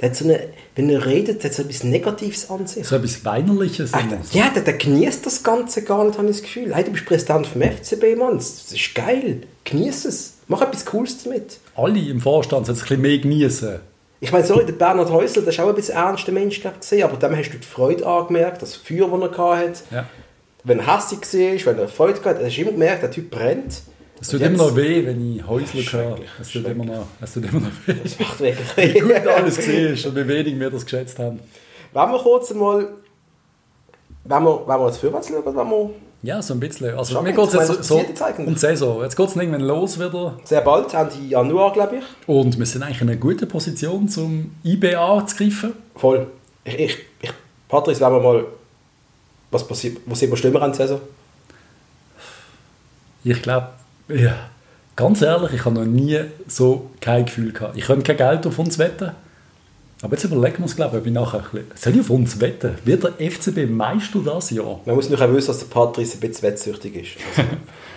Der 0.00 0.10
hat 0.10 0.16
so 0.16 0.24
eine, 0.26 0.40
wenn 0.76 0.88
er 0.90 1.04
redet, 1.04 1.42
hat 1.42 1.50
er 1.50 1.52
so 1.52 1.62
etwas 1.62 1.82
Negatives 1.82 2.48
an 2.50 2.66
sich. 2.66 2.86
so 2.86 2.96
etwas 2.96 3.24
Weinerliches 3.24 3.92
Ah, 3.92 4.00
immer. 4.00 4.10
der- 4.32 4.40
Ja, 4.40 4.50
der, 4.50 4.62
der 4.62 4.74
genießt 4.74 5.26
das 5.26 5.42
Ganze 5.42 5.82
gar 5.82 6.04
nicht, 6.04 6.16
habe 6.16 6.28
ich 6.28 6.36
das 6.36 6.42
Gefühl. 6.42 6.74
Hey, 6.74 6.84
du 6.84 6.92
bist 6.92 7.06
Präsident 7.06 7.46
vom 7.46 7.62
FCB, 7.62 8.14
Mann. 8.16 8.36
Das 8.36 8.64
das 8.66 8.72
ist 8.72 8.94
geil. 8.94 9.40
Genieß 9.64 10.04
es. 10.04 10.34
Mach 10.48 10.62
etwas 10.62 10.86
Cooles 10.86 11.22
damit. 11.24 11.58
Alle 11.74 11.98
im 11.98 12.20
Vorstand 12.20 12.66
sollten 12.66 12.78
es 12.78 12.84
ein 12.84 12.88
bisschen 12.88 13.02
mehr 13.02 13.18
genießen. 13.18 13.80
Ich 14.20 14.32
meine, 14.32 14.44
sorry, 14.46 14.64
der 14.64 14.72
Bernhard 14.72 15.10
Häusler, 15.10 15.42
der 15.42 15.52
ist 15.52 15.60
auch 15.60 15.68
ein 15.68 15.74
bisschen 15.74 15.96
ernster 15.96 16.32
Mensch 16.32 16.60
glaub 16.60 16.74
ich, 16.74 16.80
gesehen, 16.80 17.02
aber 17.02 17.16
dem 17.16 17.36
hast 17.36 17.52
du 17.52 17.58
die 17.58 17.66
Freude 17.66 18.06
angemerkt, 18.06 18.62
das 18.62 18.74
Feuer, 18.74 19.08
das 19.08 19.38
er 19.38 19.56
hatte. 19.56 19.72
Ja. 19.90 20.06
Wenn 20.64 20.78
er 20.80 20.96
hässlich 20.96 21.66
war, 21.66 21.74
wenn 21.74 21.82
er 21.82 21.88
Freude 21.88 22.24
hatte, 22.24 22.44
hast 22.44 22.56
du 22.56 22.60
immer 22.62 22.72
gemerkt, 22.72 23.02
der 23.02 23.10
Typ 23.10 23.30
brennt. 23.30 23.82
Es 24.20 24.28
tut 24.28 24.40
Und 24.40 24.46
immer 24.46 24.64
jetzt- 24.64 24.70
noch 24.70 24.76
weh, 24.76 25.04
wenn 25.06 25.36
ich 25.36 25.46
Häusler 25.46 25.82
höre. 25.82 26.18
Es 26.40 26.50
tut 26.50 26.66
immer 26.66 26.84
noch, 26.86 27.06
es 27.20 27.34
tut 27.34 27.44
immer 27.44 27.60
noch 27.60 27.70
weh. 27.86 27.94
Das 28.02 28.18
macht 28.18 28.40
wirklich 28.40 28.94
Wie 28.94 29.00
gut 29.00 29.12
alles 29.26 29.56
gesehen 29.56 29.92
ist 29.92 30.06
und 30.06 30.16
wie 30.16 30.26
wenig 30.26 30.58
wir 30.58 30.70
das 30.70 30.84
geschätzt 30.84 31.18
haben. 31.18 31.38
Wenn 31.92 32.10
wir 32.10 32.18
kurz 32.18 32.50
einmal, 32.52 32.88
wenn 34.24 34.42
wir, 34.42 34.60
wenn 34.66 34.78
wir 34.80 34.86
jetzt 34.86 34.98
vorwärts 34.98 35.28
schauen, 35.28 35.42
wenn 35.44 35.54
wir 35.54 35.90
Ja, 36.26 36.42
so 36.42 36.54
ein 36.54 36.60
bisschen. 36.60 36.92
Also 36.98 37.14
Schau 37.14 37.22
mir 37.22 37.32
geht 37.32 37.46
es 37.46 37.52
jetzt 37.52 37.84
so 37.84 37.98
was 37.98 38.38
um 38.40 38.54
die 38.54 38.58
Saison. 38.58 39.00
Jetzt 39.00 39.14
geht 39.14 39.28
es 39.28 39.36
irgendwann 39.36 39.60
los 39.60 39.96
wieder. 39.96 40.36
sehr 40.42 40.60
bald, 40.60 40.92
Ende 40.92 41.14
Januar, 41.28 41.72
glaube 41.72 41.98
ich. 41.98 42.04
Und 42.26 42.58
wir 42.58 42.66
sind 42.66 42.82
eigentlich 42.82 43.00
in 43.00 43.08
einer 43.08 43.16
guten 43.16 43.46
Position, 43.46 44.08
zum 44.08 44.56
IBA 44.64 45.18
anzugreifen. 45.18 45.74
Voll. 45.94 46.26
Ich, 46.64 46.80
ich, 46.80 46.98
ich 47.22 47.30
Patrice, 47.68 48.00
wenn 48.00 48.10
wir 48.14 48.20
mal, 48.20 48.44
was 49.52 49.68
passiert, 49.68 49.98
wo 50.04 50.16
sind 50.16 50.30
wir 50.30 50.36
schlimmer 50.36 50.62
an 50.62 50.72
der 50.72 50.78
Saison? 50.88 51.00
Ich 53.22 53.40
glaube, 53.40 53.68
ja, 54.08 54.34
ganz 54.96 55.22
ehrlich, 55.22 55.52
ich 55.52 55.64
habe 55.64 55.76
noch 55.76 55.84
nie 55.84 56.22
so 56.48 56.90
kein 57.00 57.26
Gefühl 57.26 57.52
gehabt. 57.52 57.76
Ich 57.76 57.84
könnte 57.84 58.02
kein 58.02 58.16
Geld 58.16 58.46
auf 58.48 58.58
uns 58.58 58.80
wetten. 58.80 59.12
Aber 60.02 60.12
jetzt 60.14 60.24
überlegen 60.24 60.58
wir 60.58 60.64
uns, 60.64 60.76
glaube 60.76 60.96
ich, 60.96 61.00
ob 61.00 61.06
ich 61.06 61.12
nachher 61.12 61.38
ein 61.38 61.44
bisschen... 61.44 61.66
Soll 61.74 61.94
ich 61.94 62.00
auf 62.00 62.10
uns 62.10 62.40
wetten? 62.40 62.74
Wird 62.84 63.04
der 63.04 63.30
FCB 63.30 63.66
Meister 63.70 64.20
das 64.22 64.50
Jahr? 64.50 64.80
Man 64.84 64.94
muss 64.94 65.08
natürlich 65.08 65.30
auch 65.30 65.34
wissen, 65.34 65.46
dass 65.46 65.58
der 65.60 65.66
Patrice 65.66 66.18
ein 66.18 66.20
bisschen 66.20 66.42
wettsüchtig 66.42 66.96
ist. 66.96 67.10
Also, 67.36 67.48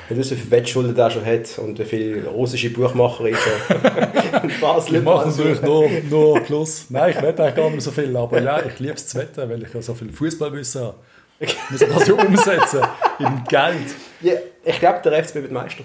wenn 0.07 0.17
du 0.17 0.23
so 0.23 0.35
viele 0.35 0.51
Wettschulden 0.51 0.97
er 0.97 1.11
schon 1.11 1.25
hat 1.25 1.59
und 1.59 1.77
wie 1.77 1.83
viele 1.83 2.25
russische 2.27 2.69
Buchmacher 2.71 3.27
ist 3.27 3.41
er 3.69 4.43
in 4.43 4.51
Basel. 4.59 4.95
Ich 4.95 5.03
mache 5.03 5.27
natürlich 5.27 5.61
nur, 5.61 5.89
nur 6.09 6.39
Plus. 6.39 6.85
Nein, 6.89 7.11
ich 7.15 7.21
wette 7.21 7.43
eigentlich 7.43 7.55
gar 7.55 7.69
nicht 7.69 7.83
so 7.83 7.91
viel. 7.91 8.15
Aber 8.15 8.41
ja, 8.41 8.65
ich 8.65 8.79
liebe 8.79 8.93
es 8.93 9.07
zu 9.07 9.19
wetten, 9.19 9.49
weil 9.49 9.61
ich 9.61 9.73
ja 9.73 9.81
so 9.81 9.93
viel 9.93 10.11
Fußballwissen 10.11 10.81
habe. 10.81 10.95
Ich 11.41 11.55
muss 11.69 11.79
das 11.79 12.07
ja 12.07 12.13
umsetzen 12.15 12.81
in 13.19 13.43
Geld. 13.47 13.95
Ja, 14.21 14.33
ich 14.65 14.79
glaube, 14.79 14.99
der 15.03 15.23
FCB 15.23 15.35
wird 15.35 15.51
Meister. 15.53 15.83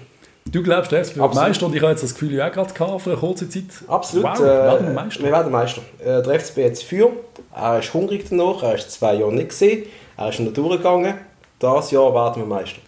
Du 0.51 0.61
glaubst, 0.61 0.91
der 0.91 1.03
FCB 1.03 1.17
wird. 1.17 1.33
Meister 1.33 1.65
und 1.65 1.75
ich 1.75 1.81
habe 1.81 1.91
jetzt 1.91 2.03
das 2.03 2.13
Gefühl, 2.13 2.33
ja, 2.33 2.49
gerade 2.49 2.73
gehabt 2.73 3.01
für 3.01 3.11
eine 3.11 3.19
kurze 3.19 3.49
Zeit. 3.49 3.65
Absolut. 3.87 4.25
Wow, 4.25 4.39
äh, 4.39 4.43
werden 4.43 4.87
wir 4.87 4.93
Meister. 4.93 5.23
Wir 5.23 5.31
werden 5.31 5.51
Meister. 5.51 5.81
Äh, 5.99 6.21
der 6.21 6.39
FCB 6.39 6.57
jetzt 6.57 6.83
für. 6.83 7.11
Er 7.53 7.79
ist 7.79 7.93
hungrig 7.93 8.27
danach. 8.29 8.61
Er 8.63 8.75
ist 8.75 8.91
zwei 8.91 9.15
Jahre 9.15 9.33
nicht 9.33 9.49
gesehen. 9.49 9.85
Er 10.17 10.29
ist 10.29 10.39
in 10.39 10.45
der 10.45 10.53
durchgegangen. 10.53 11.15
Das 11.59 11.91
Jahr 11.91 12.13
werden 12.13 12.43
wir 12.43 12.45
Meister. 12.45 12.79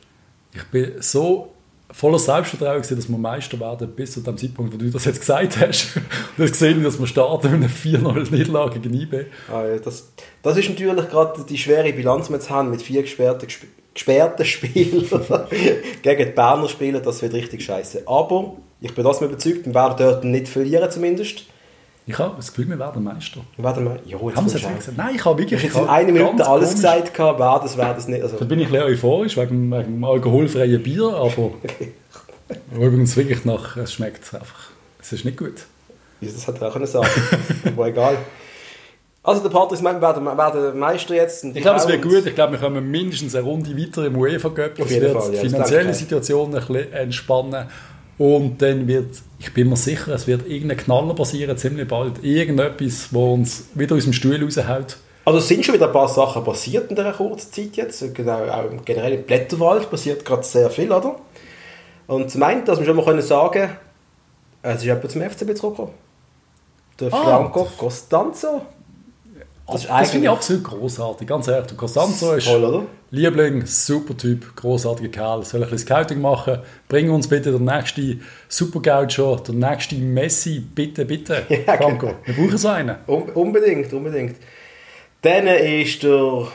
Ich 0.54 0.66
bin 0.66 0.94
so 1.02 1.54
voller 1.92 2.20
Selbstvertrauen, 2.20 2.82
gewesen, 2.82 2.98
dass 2.98 3.08
wir 3.10 3.18
Meister 3.18 3.60
werden, 3.60 3.90
bis 3.96 4.14
zu 4.14 4.22
dem 4.22 4.38
Zeitpunkt, 4.38 4.74
wo 4.74 4.78
du 4.78 4.90
das 4.90 5.06
jetzt 5.06 5.20
gesagt 5.20 5.58
hast. 5.60 5.96
Und 6.38 6.44
jetzt 6.44 6.52
gesehen, 6.54 6.84
dass 6.84 7.00
wir 7.00 7.08
starten 7.08 7.60
mit 7.60 7.70
einer 7.70 7.70
4-0-Niederlage 7.70 8.80
gegen 8.80 8.94
IB. 8.94 9.26
Ah, 9.52 9.66
ja, 9.66 9.78
das, 9.78 10.12
das 10.44 10.58
ist 10.58 10.70
natürlich 10.70 11.10
gerade 11.10 11.46
die 11.48 11.58
schwere 11.58 11.92
Bilanz, 11.94 12.26
die 12.28 12.32
wir 12.34 12.38
jetzt 12.38 12.50
haben, 12.50 12.70
mit 12.72 12.82
vier 12.82 13.02
gesperrten, 13.04 13.48
gesp- 13.48 13.66
gesperrten 13.94 14.46
Spielern 14.46 15.06
gegen 16.02 16.26
die 16.26 16.32
Berner 16.32 16.68
Spieler. 16.70 17.00
Das 17.00 17.22
wird 17.22 17.34
richtig 17.34 17.64
scheiße. 17.64 18.04
Aber 18.06 18.58
ich 18.82 18.94
bin 18.94 19.04
das 19.04 19.22
überzeugt, 19.22 19.66
wir 19.66 19.74
werden 19.74 19.96
dort 19.98 20.24
nicht 20.24 20.48
verlieren 20.48 20.92
zumindest. 20.92 21.46
Ich 22.10 22.18
habe 22.18 22.36
das 22.38 22.48
Gefühl, 22.48 22.70
wir 22.70 22.80
werden 22.80 23.04
Meister. 23.04 23.42
Wir 23.58 23.66
werden 23.66 23.86
ja, 24.06 24.18
jetzt 24.18 24.36
Haben 24.38 24.48
sie 24.48 24.56
nicht 24.56 24.78
gesagt? 24.78 24.98
Nein, 24.98 25.16
ich 25.16 25.26
habe 25.26 25.38
wirklich... 25.40 25.62
Ich 25.62 25.70
ich 25.70 25.76
habe 25.76 25.86
in 25.86 25.90
einer 25.92 26.12
Minute 26.14 26.48
alles 26.48 26.70
komisch- 26.70 26.76
gesagt, 26.76 27.14
gehabt, 27.14 27.40
wer 27.40 27.60
das 27.60 27.78
wäre 27.78 27.94
das 27.94 28.08
nicht. 28.08 28.24
Also, 28.24 28.38
Da 28.38 28.46
bin 28.46 28.60
ich 28.60 28.68
ein 28.68 28.72
bisschen 28.72 28.88
euphorisch 28.88 29.36
wegen, 29.36 29.70
wegen 29.72 29.84
dem 29.96 30.04
alkoholfreien 30.06 30.82
Bier, 30.82 31.04
aber 31.14 31.52
übrigens 32.76 33.16
wirklich 33.18 33.44
nach, 33.44 33.76
es 33.76 33.92
schmeckt 33.94 34.34
einfach, 34.34 34.70
es 35.02 35.12
ist 35.12 35.26
nicht 35.26 35.38
gut. 35.38 35.66
Ja, 36.22 36.30
das 36.32 36.48
hätte 36.48 36.62
er 36.62 36.70
auch 36.70 36.74
können 36.74 36.88
sagen 36.88 37.08
Aber 37.66 37.88
egal. 37.88 38.18
Also 39.22 39.42
der 39.44 39.50
Patrice 39.50 39.84
meint, 39.84 40.00
wir 40.02 40.38
werden, 40.38 40.80
Meister 40.80 41.14
jetzt. 41.14 41.44
Ich 41.44 41.62
glaube, 41.62 41.78
es 41.80 41.88
wird 41.90 42.02
gut. 42.02 42.26
Ich 42.26 42.34
glaube, 42.34 42.54
wir 42.54 42.60
kommen 42.60 42.90
mindestens 42.90 43.36
eine 43.36 43.44
Runde 43.44 43.78
weiter 43.78 44.06
im 44.06 44.16
UEFA 44.16 44.48
Cup. 44.50 44.76
Das 44.76 44.86
Auf 44.86 44.90
jeden 44.92 45.02
wird 45.04 45.12
Fall, 45.14 45.24
ja, 45.36 45.42
die 45.42 45.48
das 45.50 45.52
finanzielle. 45.52 45.94
Situation 45.94 46.56
ein 46.56 46.66
bisschen 46.66 46.94
entspannen. 46.94 47.66
Und 48.18 48.62
dann 48.62 48.88
wird, 48.88 49.16
ich 49.40 49.54
bin 49.54 49.70
mir 49.70 49.76
sicher, 49.76 50.14
es 50.14 50.26
wird 50.26 50.48
irgendein 50.48 50.78
Knaller 50.78 51.14
passieren, 51.14 51.56
ziemlich 51.58 51.88
bald. 51.88 52.24
Irgendetwas, 52.24 53.10
wo 53.12 53.34
uns 53.34 53.66
wieder 53.76 53.96
aus 53.96 54.06
dem 54.06 54.14
Stuhl 54.14 54.42
raushaut. 54.44 54.98
Also 55.26 55.40
es 55.40 55.48
sind 55.48 55.64
schon 55.66 55.76
wieder 55.76 55.88
ein 55.88 55.94
paar 55.94 56.08
Sachen 56.08 56.44
passiert 56.44 56.90
in 56.90 56.96
dieser 56.96 57.12
kurzen 57.14 57.52
Zeit 57.52 57.76
jetzt. 57.76 58.16
Genau, 58.16 58.46
auch 58.48 58.72
im- 58.72 58.84
generell 58.86 59.14
im 59.14 59.24
Blätterwald 59.24 59.90
passiert 59.92 60.24
gerade 60.26 60.44
sehr 60.44 60.70
viel, 60.70 60.92
oder? 60.92 61.18
Und 62.08 62.32
zum 62.32 62.42
einen, 62.44 62.64
dass 62.66 62.80
wir 62.80 62.86
schon 62.86 62.96
mal 62.96 63.06
können 63.06 63.22
sagen 63.22 63.70
es 64.64 64.78
ist 64.78 64.86
jemand 64.86 65.12
zum 65.12 65.22
FCB 65.22 65.54
zurückgekommen. 65.56 65.94
Der 67.00 67.14
Ah. 67.14 67.24
Franco 67.24 67.68
Costanzo. 67.78 68.62
Das, 69.68 69.82
ist 69.82 69.90
das 69.90 70.12
finde 70.12 70.28
ich 70.28 70.32
absolut 70.32 70.64
großartig. 70.64 71.28
Ganz 71.28 71.48
ehrlich, 71.48 71.76
Costanzo 71.76 72.34
ist 72.34 72.48
Toll, 72.48 72.64
oder? 72.64 72.86
Liebling, 73.12 73.66
super 73.66 74.16
Typ, 74.16 74.56
großartiger 74.56 75.10
Kerl. 75.10 75.44
Soll 75.44 75.62
ein 75.62 75.70
bisschen 75.70 75.88
Scouting 75.88 76.22
machen? 76.22 76.60
Bring 76.88 77.10
uns 77.10 77.28
bitte 77.28 77.52
den 77.52 77.66
nächsten 77.66 78.22
Supergaucho, 78.48 79.36
den 79.38 79.60
nächsten 79.60 80.14
Messi, 80.14 80.60
bitte, 80.60 81.06
bitte. 81.06 81.46
Ja, 81.50 81.76
Franco, 81.76 82.08
genau. 82.08 82.14
wir 82.24 82.34
brauchen 82.34 82.58
so 82.58 82.68
einen. 82.70 82.96
Un 83.08 83.30
unbedingt, 83.34 83.92
unbedingt. 83.92 84.38
Dann 85.22 85.48
ist 85.48 86.04
der, 86.04 86.48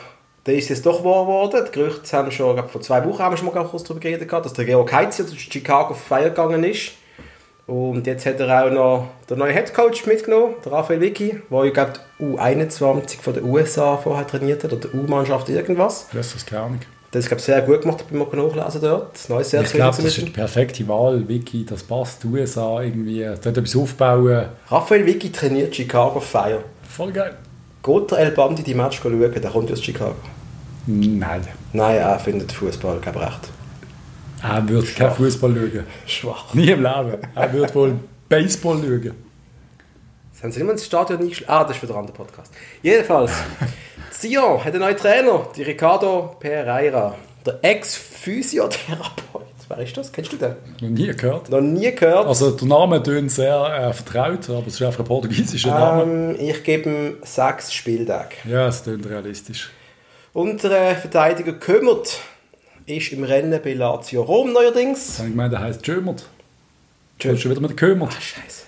der 0.45 0.55
ist 0.55 0.69
jetzt 0.69 0.85
doch 0.85 1.03
wahr 1.03 1.25
geworden. 1.25 1.65
Die 1.67 1.71
Gerüchte 1.71 2.17
haben 2.17 2.31
schon, 2.31 2.55
glaub, 2.55 2.71
vor 2.71 2.81
zwei 2.81 3.05
Wochen 3.05 3.19
haben 3.19 3.33
wir 3.33 3.37
schon 3.37 3.53
mal 3.53 3.63
kurz 3.65 3.83
darüber 3.83 3.99
geredet, 3.99 4.31
dass 4.31 4.53
der 4.53 4.65
Georg 4.65 4.91
Heitzer 4.91 5.27
zu 5.27 5.35
Chicago 5.35 5.91
auf 5.91 6.01
Feier 6.01 6.29
gegangen 6.29 6.63
ist. 6.63 6.93
Und 7.65 8.05
jetzt 8.07 8.25
hat 8.25 8.39
er 8.41 8.65
auch 8.65 8.71
noch 8.71 9.07
den 9.29 9.39
neuen 9.39 9.53
Headcoach 9.53 10.05
mitgenommen, 10.05 10.55
der 10.65 10.71
Raphael 10.73 10.99
Vicky, 10.99 11.41
der, 11.49 11.63
ich 11.63 11.73
glaube, 11.73 11.93
die 12.19 12.23
U21 12.23 13.21
von 13.21 13.33
den 13.33 13.45
USA 13.45 13.95
vorher 13.97 14.27
trainiert 14.27 14.63
hat, 14.63 14.73
oder 14.73 14.89
die 14.89 14.97
U-Mannschaft 14.97 15.47
irgendwas. 15.47 16.07
Das 16.11 16.27
ist 16.27 16.35
das 16.35 16.45
gar 16.45 16.69
nicht. 16.69 16.85
Das 17.11 17.25
ist, 17.25 17.29
glaube 17.29 17.39
ich, 17.39 17.45
sehr 17.45 17.61
gut 17.61 17.81
gemacht, 17.81 18.03
beim 18.09 18.19
Nachlesen 18.19 18.81
dort. 18.81 19.13
Das 19.13 19.29
neue 19.29 19.43
sehr 19.43 19.61
Ich 19.61 19.71
glaube, 19.71 19.95
das 19.95 20.05
ist 20.05 20.17
die 20.17 20.31
perfekte 20.31 20.85
Wahl, 20.87 21.25
Vicky, 21.27 21.63
das 21.63 21.83
passt, 21.83 22.23
die 22.23 22.27
USA 22.27 22.81
irgendwie, 22.81 23.23
dort 23.23 23.45
etwas 23.45 23.75
aufbauen. 23.75 24.47
Raphael 24.67 25.05
Vicky 25.05 25.31
trainiert 25.31 25.75
Chicago 25.75 26.19
Fire. 26.19 26.63
Voll 26.89 27.11
geil. 27.11 27.35
Geht 27.81 28.11
der 28.11 28.17
El 28.17 28.31
Bandi 28.31 28.63
die 28.63 28.73
Match 28.73 28.99
schauen? 29.01 29.19
Der 29.19 29.51
kommt 29.51 29.71
aus 29.71 29.81
Chicago. 29.81 30.15
Nein, 30.85 31.47
Nein, 31.71 31.95
er 31.95 32.19
findet 32.19 32.51
Fußball, 32.51 32.99
glaube 32.99 33.19
ich, 33.19 33.25
recht 33.25 33.52
er 34.43 34.69
würde 34.69 34.87
kein 34.87 35.11
Fußball 35.11 35.53
schauen. 35.55 35.83
schwach. 36.05 36.53
Nie 36.53 36.71
im 36.71 36.83
Leben. 36.83 37.17
Er 37.35 37.53
würde 37.53 37.73
wohl 37.75 37.95
Baseball 38.29 38.77
schauen. 38.77 39.13
Das 40.33 40.43
haben 40.43 40.51
sie 40.51 40.59
nicht 40.59 40.65
mal 40.67 40.71
ins 40.73 40.85
Stadion 40.85 41.19
eingeschlagen. 41.19 41.51
Ah, 41.51 41.63
das 41.63 41.77
ist 41.77 41.83
wieder 41.83 41.93
ein 41.93 41.99
anderer 42.01 42.15
Podcast. 42.17 42.53
Jedenfalls, 42.81 43.31
Sion 44.11 44.59
hat 44.63 44.73
einen 44.73 44.81
neuen 44.81 44.97
Trainer, 44.97 45.47
die 45.55 45.63
Ricardo 45.63 46.35
Pereira. 46.39 47.15
Der 47.45 47.59
Ex-Physiotherapeut. 47.61 49.43
Wer 49.69 49.77
ist 49.79 49.95
das? 49.97 50.11
Kennst 50.11 50.31
du 50.33 50.37
den? 50.37 50.55
Noch 50.81 50.89
nie 50.89 51.07
gehört. 51.07 51.49
Noch 51.49 51.61
nie 51.61 51.91
gehört. 51.95 52.27
Also 52.27 52.51
der 52.51 52.67
Name 52.67 53.01
tönt 53.01 53.31
sehr 53.31 53.55
äh, 53.65 53.93
vertraut, 53.93 54.49
aber 54.49 54.67
es 54.67 54.73
ist 54.75 54.81
einfach 54.81 54.99
ein 54.99 55.05
portugiesischer 55.05 55.69
Name. 55.69 56.03
ähm, 56.03 56.35
ich 56.39 56.63
gebe 56.63 56.89
ihm 56.89 57.17
sechs 57.23 57.73
Spieltage. 57.73 58.35
Ja, 58.45 58.67
es 58.67 58.83
tönt 58.83 59.07
realistisch. 59.09 59.71
Unser 60.33 60.95
Verteidiger 60.95 61.53
kümmert 61.53 62.17
ist 62.85 63.11
im 63.13 63.23
Rennen 63.23 63.59
bei 63.63 63.73
Lazio 63.73 64.21
Rom 64.23 64.53
neuerdings. 64.53 65.07
Jetzt 65.07 65.19
habe 65.19 65.27
ich 65.29 65.33
gemeint, 65.33 65.53
der. 65.53 65.59
Du 67.19 67.27
Jö- 67.29 67.31
hast 67.33 67.41
schon 67.41 67.51
wieder 67.51 67.61
mit 67.61 67.69
dem 67.71 67.75
Kümmert. 67.75 68.11
Ah, 68.17 68.21
Scheiße. 68.21 68.63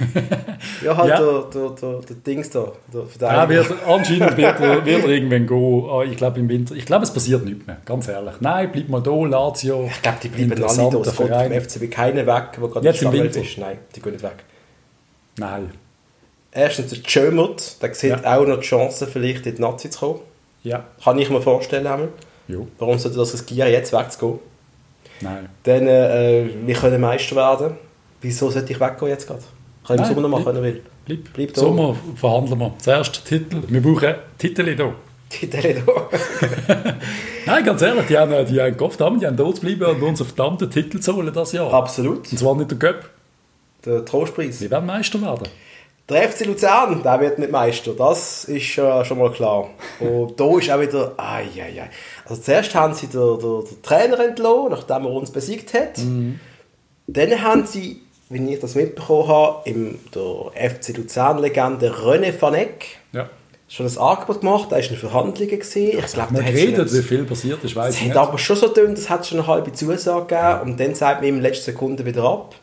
ja, 0.84 0.96
halt 0.96 1.10
Ja. 1.10 1.18
Der, 1.20 1.42
der, 1.52 1.70
der, 1.70 2.00
der 2.00 2.16
Dings 2.26 2.48
da, 2.50 2.72
der 2.92 3.00
Er 3.02 3.06
Verteidiger. 3.06 3.68
wird, 3.68 3.78
anscheinend 3.86 4.36
wird 4.36 4.60
er, 4.60 4.84
wird 4.86 5.02
er 5.04 5.08
irgendwann 5.08 5.46
gehen. 5.46 5.84
Ah, 5.90 6.02
Ich 6.02 6.16
glaube 6.16 6.40
im 6.40 6.48
Winter. 6.48 6.74
Ich 6.74 6.86
glaube, 6.86 7.04
es 7.04 7.12
passiert 7.12 7.44
nichts 7.44 7.66
mehr, 7.66 7.76
ganz 7.84 8.08
ehrlich. 8.08 8.34
Nein, 8.40 8.70
bleib 8.72 8.88
mal 8.88 9.02
da, 9.02 9.10
Lazio. 9.26 9.88
Ich 9.92 10.00
glaube, 10.02 10.18
die 10.22 10.28
bleiben 10.28 10.52
alle 10.64 10.90
da. 10.90 10.98
Es 11.00 11.04
geht 11.04 11.14
vom. 11.14 11.28
FCB 11.28 11.90
keiner 11.90 12.26
weg, 12.26 12.44
der 12.58 12.68
gerade 12.68 12.86
Jetzt 12.86 13.02
im 13.02 13.12
Winter. 13.12 13.40
ist. 13.40 13.58
Nein, 13.58 13.78
die 13.94 14.00
gehen 14.00 14.12
nicht 14.12 14.22
weg. 14.24 14.44
Nein. 15.36 15.70
Erstens 16.52 16.90
der 16.90 16.98
Jömert, 17.06 17.82
der 17.82 17.94
sieht 17.94 18.10
Ja. 18.10 18.38
auch 18.38 18.46
noch 18.46 18.56
die 18.60 18.66
Chance, 18.66 19.06
vielleicht 19.06 19.46
in 19.46 19.56
die 19.56 19.60
Nazi 19.60 19.90
zu 19.90 19.98
kommen. 20.00 20.20
Ja. 20.62 20.84
Kann 21.04 21.18
ich 21.18 21.28
mir 21.30 21.40
vorstellen. 21.42 21.86
einmal. 21.86 22.08
Jo. 22.50 22.66
Warum 22.78 22.98
sollte 22.98 23.18
das 23.18 23.32
riskieren, 23.32 23.70
jetzt 23.70 23.92
wegzugehen? 23.92 24.40
Nein. 25.20 25.48
Dann, 25.62 25.86
äh, 25.86 26.48
wir 26.64 26.74
können 26.74 27.00
Meister 27.00 27.36
werden. 27.36 27.76
Wieso 28.20 28.50
sollte 28.50 28.72
ich 28.72 28.80
weggehen 28.80 29.08
jetzt 29.08 29.26
gerade? 29.26 29.42
Kann 29.86 29.96
ich 29.96 30.02
im 30.02 30.08
Sommer 30.08 30.22
noch 30.22 30.28
machen, 30.28 30.46
wenn 30.46 30.56
er 30.56 30.62
will. 30.62 30.82
Bleib. 31.04 31.32
Bleib 31.32 31.54
da. 31.54 31.60
Sommer 31.60 31.96
verhandeln 32.16 32.58
wir. 32.58 32.74
Zuerst 32.78 33.24
Titel. 33.24 33.62
Wir 33.68 33.82
brauchen 33.82 34.14
Titel 34.38 34.64
hier. 34.64 34.94
Idee 35.40 35.82
da. 35.86 36.08
Nein, 37.46 37.64
ganz 37.64 37.82
ehrlich, 37.82 38.06
die 38.06 38.18
haben, 38.18 38.46
die 38.46 38.60
haben 38.60 38.76
gehofft, 38.76 39.00
haben, 39.00 39.20
die 39.20 39.26
haben 39.26 39.36
dort 39.36 39.56
zu 39.56 39.62
bleiben 39.62 39.84
und 39.84 40.02
uns 40.02 40.20
einen 40.20 40.28
verdammten 40.28 40.70
Titel 40.70 41.00
zu 41.00 41.14
holen 41.14 41.32
das 41.32 41.52
Jahr. 41.52 41.72
Absolut. 41.72 42.30
Und 42.30 42.38
zwar 42.38 42.56
nicht 42.56 42.70
der 42.70 42.78
Göpp. 42.78 43.08
Der 43.84 44.04
Trostpreis. 44.04 44.60
Wir 44.60 44.70
werden 44.70 44.86
Meister 44.86 45.22
werden. 45.22 45.48
Der 46.08 46.28
FC 46.28 46.44
Luzern, 46.46 47.02
der 47.02 47.20
wird 47.20 47.38
nicht 47.38 47.52
Meister. 47.52 47.92
Das 47.92 48.44
ist 48.44 48.76
äh, 48.76 49.04
schon 49.04 49.18
mal 49.18 49.30
klar. 49.30 49.70
Und 50.00 50.38
da 50.38 50.58
ist 50.58 50.70
auch 50.70 50.80
wieder. 50.80 51.14
Ai, 51.16 51.46
ai, 51.56 51.82
ai. 51.82 51.90
Also 52.30 52.42
zuerst 52.42 52.74
haben 52.74 52.94
sie 52.94 53.08
den, 53.08 53.38
den, 53.38 53.64
den 53.64 53.82
Trainer 53.82 54.20
entlassen, 54.20 54.70
nachdem 54.70 55.04
er 55.04 55.10
uns 55.12 55.30
besiegt 55.30 55.74
hat. 55.74 55.98
Dann 57.06 57.42
haben 57.42 57.66
sie, 57.66 58.00
wenn 58.28 58.48
ich 58.48 58.60
das 58.60 58.74
mitbekommen 58.76 59.28
habe, 59.28 59.68
im, 59.68 59.98
der 60.14 60.70
FC 60.70 60.96
Luzern-Legende 60.96 61.90
René 61.92 62.40
Vanek 62.40 62.86
Ja. 63.12 63.28
schon 63.68 63.86
ein 63.86 63.98
Angebot 63.98 64.40
gemacht. 64.40 64.66
Da 64.70 64.76
war 64.76 64.82
eine 64.84 64.96
Verhandlung. 64.96 65.48
Gewesen. 65.48 65.98
Ich 65.98 66.06
glaube, 66.06 66.32
Man 66.32 66.42
da 66.42 66.48
hat 66.48 66.54
redet, 66.54 66.88
schon 66.88 66.98
wie 66.98 67.02
viel 67.02 67.24
passiert 67.24 67.64
ist, 67.64 67.74
weiß 67.74 67.88
es 67.88 67.94
ich 67.96 68.00
hat 68.02 68.08
nicht. 68.08 68.16
aber 68.16 68.38
schon 68.38 68.56
so 68.56 68.68
dünn, 68.68 68.94
das 68.94 69.10
hat 69.10 69.26
schon 69.26 69.38
eine 69.40 69.46
halbe 69.48 69.72
Zusage 69.72 70.26
gegeben 70.26 70.70
und 70.70 70.78
dann 70.80 70.94
sagt 70.94 71.20
man 71.20 71.28
ihm 71.28 71.36
in 71.36 71.42
letzter 71.42 71.72
Sekunde 71.72 72.06
wieder 72.06 72.22
ab. 72.24 72.54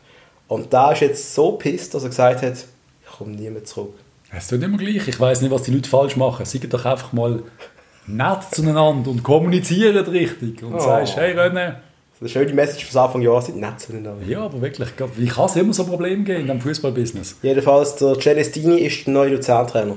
Und 0.48 0.72
da 0.72 0.92
ist 0.92 1.00
jetzt 1.02 1.34
so 1.34 1.52
pisst, 1.52 1.92
dass 1.92 2.04
er 2.04 2.08
gesagt 2.08 2.40
hat, 2.42 2.54
ich 2.56 3.18
komme 3.18 3.32
nie 3.32 3.50
mehr 3.50 3.64
zurück. 3.64 3.92
Es 4.34 4.48
tut 4.48 4.62
immer 4.62 4.78
gleich. 4.78 5.06
Ich 5.08 5.20
weiß 5.20 5.42
nicht, 5.42 5.50
was 5.50 5.62
die 5.62 5.70
Leute 5.72 5.88
falsch 5.90 6.16
machen. 6.16 6.46
Seid 6.46 6.72
doch 6.72 6.84
einfach 6.86 7.12
mal 7.12 7.42
nett 8.08 8.42
zueinander 8.50 9.10
und 9.10 9.22
kommuniziert 9.22 10.08
richtig. 10.08 10.62
Und 10.62 10.74
Oh. 10.74 10.78
sagst, 10.78 11.16
hey 11.16 11.34
René, 11.34 11.74
Eine 12.20 12.28
schöne 12.28 12.52
Message 12.52 12.84
fürs 12.84 12.96
Anfang 12.96 13.22
Jahr 13.22 13.40
sind 13.40 13.58
nett 13.60 13.78
zueinander. 13.78 14.16
ja, 14.26 14.40
aber 14.40 14.60
wirklich, 14.60 14.88
wie 15.16 15.26
kann 15.28 15.44
es 15.46 15.54
immer 15.54 15.72
so 15.72 15.84
Probleme 15.84 16.24
geben 16.24 16.40
in 16.40 16.46
diesem 16.46 16.60
Fußballbusiness? 16.60 17.36
Jedenfalls, 17.42 17.94
der 17.96 18.18
Celestini 18.18 18.80
ist 18.80 19.06
der 19.06 19.14
neue 19.14 19.34
Luzern-Trainer. 19.36 19.96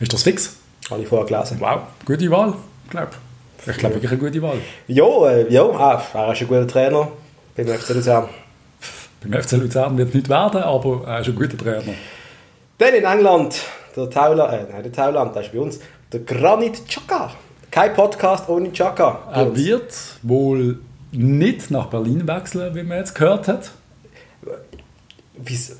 Ist 0.00 0.12
das 0.12 0.22
fix? 0.24 0.56
Habe 0.90 1.02
ich 1.02 1.08
vorher 1.08 1.28
gelesen. 1.28 1.58
Wow, 1.60 1.82
gute 2.04 2.28
Wahl, 2.30 2.54
glaube 2.88 3.10
ich. 3.66 3.76
glaube 3.78 3.94
wirklich 3.96 4.10
eine 4.10 4.18
gute 4.20 4.42
Wahl. 4.42 4.56
Ja, 4.88 5.04
äh, 5.30 5.52
ja 5.52 5.62
ah, 5.62 6.02
er 6.14 6.32
ist 6.32 6.40
ein 6.40 6.48
guter 6.48 6.66
Trainer 6.66 7.08
beim 7.56 7.66
FC 7.68 7.90
Luzern. 7.90 8.28
Beim 9.22 9.40
FC 9.42 9.52
Luzern 9.52 9.96
wird 9.98 10.08
es 10.08 10.14
nicht 10.14 10.28
werden, 10.28 10.62
aber 10.62 11.02
er 11.06 11.20
ist 11.20 11.28
ein 11.28 11.36
guter 11.36 11.56
Trainer. 11.56 11.82
Dann 12.78 12.94
in 12.94 13.04
England, 13.04 13.60
der 13.94 14.10
Tauland, 14.10 14.52
äh, 14.52 14.72
nein, 14.72 14.82
der 14.82 14.92
Tauland, 14.92 15.36
der 15.36 15.42
ist 15.42 15.52
bei 15.52 15.60
uns, 15.60 15.78
der 16.12 16.20
Granit 16.20 16.82
Xhaka. 16.88 17.30
Kein 17.70 17.94
Podcast 17.94 18.48
ohne 18.48 18.70
Xhaka. 18.70 19.22
bei 19.32 19.40
Er 19.42 19.56
wird 19.56 19.94
wohl 20.22 20.78
nicht 21.12 21.70
nach 21.70 21.86
Berlin 21.86 22.26
wechseln, 22.26 22.74
wie 22.74 22.82
man 22.82 22.98
jetzt 22.98 23.14
gehört 23.14 23.48
hat. 23.48 23.70
Wieso? 25.36 25.74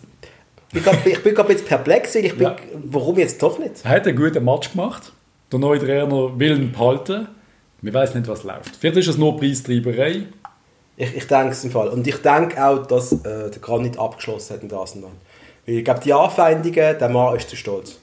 Ich 0.69 0.75
bin 0.75 0.83
grad- 0.85 1.05
ich 1.07 1.23
bin 1.23 1.35
gerade 1.35 1.49
bisschen 1.49 1.67
perplex, 1.67 2.15
weil 2.15 2.25
ich 2.27 2.33
bin, 2.35 2.43
Ja. 2.43 2.57
warum 2.85 3.19
jetzt 3.19 3.43
doch 3.43 3.59
nicht? 3.59 3.85
Er 3.85 3.91
hat 3.91 4.07
einen 4.07 4.17
guten 4.17 4.45
Match 4.45 4.71
gemacht. 4.73 5.13
Der 5.51 5.59
neue 5.59 5.81
Trainer 5.81 6.39
will 6.39 6.57
ihn 6.61 6.73
behalten. 6.73 7.27
Wir 7.83 7.93
weiß 7.95 8.15
nicht, 8.15 8.29
was 8.29 8.45
läuft. 8.45 8.77
Vielleicht 8.77 8.99
ist 8.99 9.09
es 9.09 9.19
nur 9.19 9.37
Preistreiberei. 9.37 10.25
Ich, 10.97 11.17
ich 11.17 11.27
denke 11.27 11.51
es 11.51 11.65
im 11.65 11.71
Fall. 11.73 11.89
Und 11.89 12.07
ich 12.07 12.17
denke 12.19 12.63
auch, 12.65 12.87
dass 12.87 13.13
äh, 13.13 13.51
der 13.51 13.59
Granit 13.61 13.99
abgeschlossen 13.99 14.55
hat 14.55 14.63
in 14.63 14.73
Arsenal. 14.73 15.11
Weil 15.67 15.77
ich 15.79 15.85
glaube, 15.85 16.01
die 16.01 16.13
Anfeindungen, 16.13 16.99
der 16.99 17.09
Mann 17.09 17.37
ist 17.37 17.49
zu 17.49 17.57
stolz. 17.57 17.99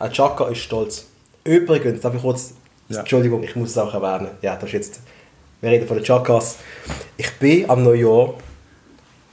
Auch 0.00 0.10
Chaka 0.10 0.48
ist 0.48 0.58
stolz. 0.58 1.06
Übrigens, 1.44 2.00
darf 2.00 2.14
ich 2.14 2.22
kurz, 2.22 2.54
Ja. 2.88 3.00
Entschuldigung, 3.00 3.42
ich 3.42 3.56
muss 3.56 3.70
es 3.70 3.78
auch 3.78 3.94
erwähnen. 3.94 4.30
Ja, 4.42 4.54
das 4.56 4.64
ist 4.64 4.72
jetzt, 4.72 5.00
wir 5.60 5.70
reden 5.70 5.86
von 5.88 5.96
den 5.96 6.04
Chakas. 6.04 6.58
Ich 7.16 7.30
bin 7.38 7.68
am 7.70 7.82
Neujahr 7.82 8.34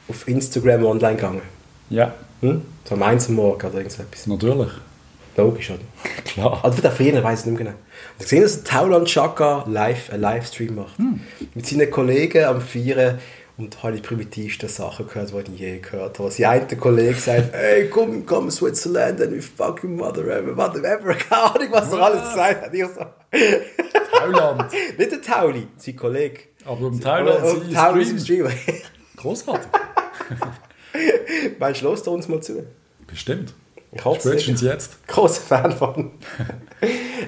auf 0.08 0.28
Instagram 0.28 0.86
online 0.86 1.16
gegangen. 1.16 1.41
Ja, 1.89 2.14
Hm? 2.41 2.64
So 2.86 2.95
am 2.95 3.04
1 3.04 3.30
am 3.30 3.36
Morgen 3.36 3.68
oder 3.68 3.78
irgendetwas. 3.78 4.26
natürlich. 4.26 4.72
Logisch, 5.38 5.70
oder? 5.70 5.80
Klar. 6.26 6.60
Also 6.64 6.76
von 6.76 6.82
der 6.82 6.91
früher 6.91 7.24
weiß 7.24 7.41
ich 7.41 7.45
nicht 7.45 7.56
mehr 7.60 7.66
genau. 7.66 7.78
Und 7.78 7.78
ich 8.18 8.24
gesehen, 8.24 8.41
dass 8.41 8.64
Tauland 8.64 9.08
Chaka 9.08 9.64
live 9.68 10.12
einen 10.12 10.22
Livestream 10.22 10.76
macht. 10.76 10.97
Hm. 10.97 11.22
Mit 11.54 11.68
seinen 11.68 11.89
Kollegen 11.91 12.43
am 12.45 12.60
Feiern 12.60 13.20
und 13.62 13.84
habe 13.84 13.93
die 13.93 14.01
primitivsten 14.01 14.68
Sachen 14.68 15.07
gehört, 15.07 15.32
die 15.47 15.53
ich 15.53 15.59
je 15.59 15.80
gehört 15.80 16.18
habe. 16.20 16.32
Sie 16.32 16.45
ein 16.45 16.68
Kollege 16.80 17.20
sagt, 17.20 17.53
hey, 17.53 17.89
komm, 17.89 18.26
komm 18.26 18.49
Switzerland 18.49 19.22
and 19.22 19.32
we 19.32 19.41
fuck 19.41 19.84
your 19.84 19.91
mother 19.91 20.26
ever, 20.28 20.55
whatever. 20.55 21.14
Keine 21.30 21.43
Ahnung, 21.43 21.68
was 21.72 21.91
er 21.93 21.99
alles 21.99 22.22
gesagt 22.30 22.62
hat. 22.66 22.74
Ich 22.74 22.86
so, 22.86 23.05
Thailand. 24.12 24.72
nicht 24.97 25.12
der 25.12 25.22
Tauli, 25.22 25.68
sein 25.78 25.95
Kollege. 25.95 26.39
Aber 26.66 26.88
im 26.88 26.99
Thailand 26.99 27.39
Aber, 27.39 27.62
sie 27.62 27.72
äh, 27.72 27.74
Tauli 27.74 28.01
ist 28.01 28.12
im 28.12 28.20
Stream. 28.20 28.47
Großartig. 29.18 29.68
Meinst 31.59 31.82
du, 31.82 31.86
los 31.86 32.01
uns 32.07 32.28
mal 32.28 32.41
zu? 32.41 32.66
Bestimmt. 33.07 33.53
Ich 33.93 34.05
hoffe 34.05 34.18
es. 34.18 34.43
Spätestens 34.43 34.62
jetzt. 34.62 35.07
Großer 35.07 35.41
Fan 35.41 35.72
von. 35.72 36.12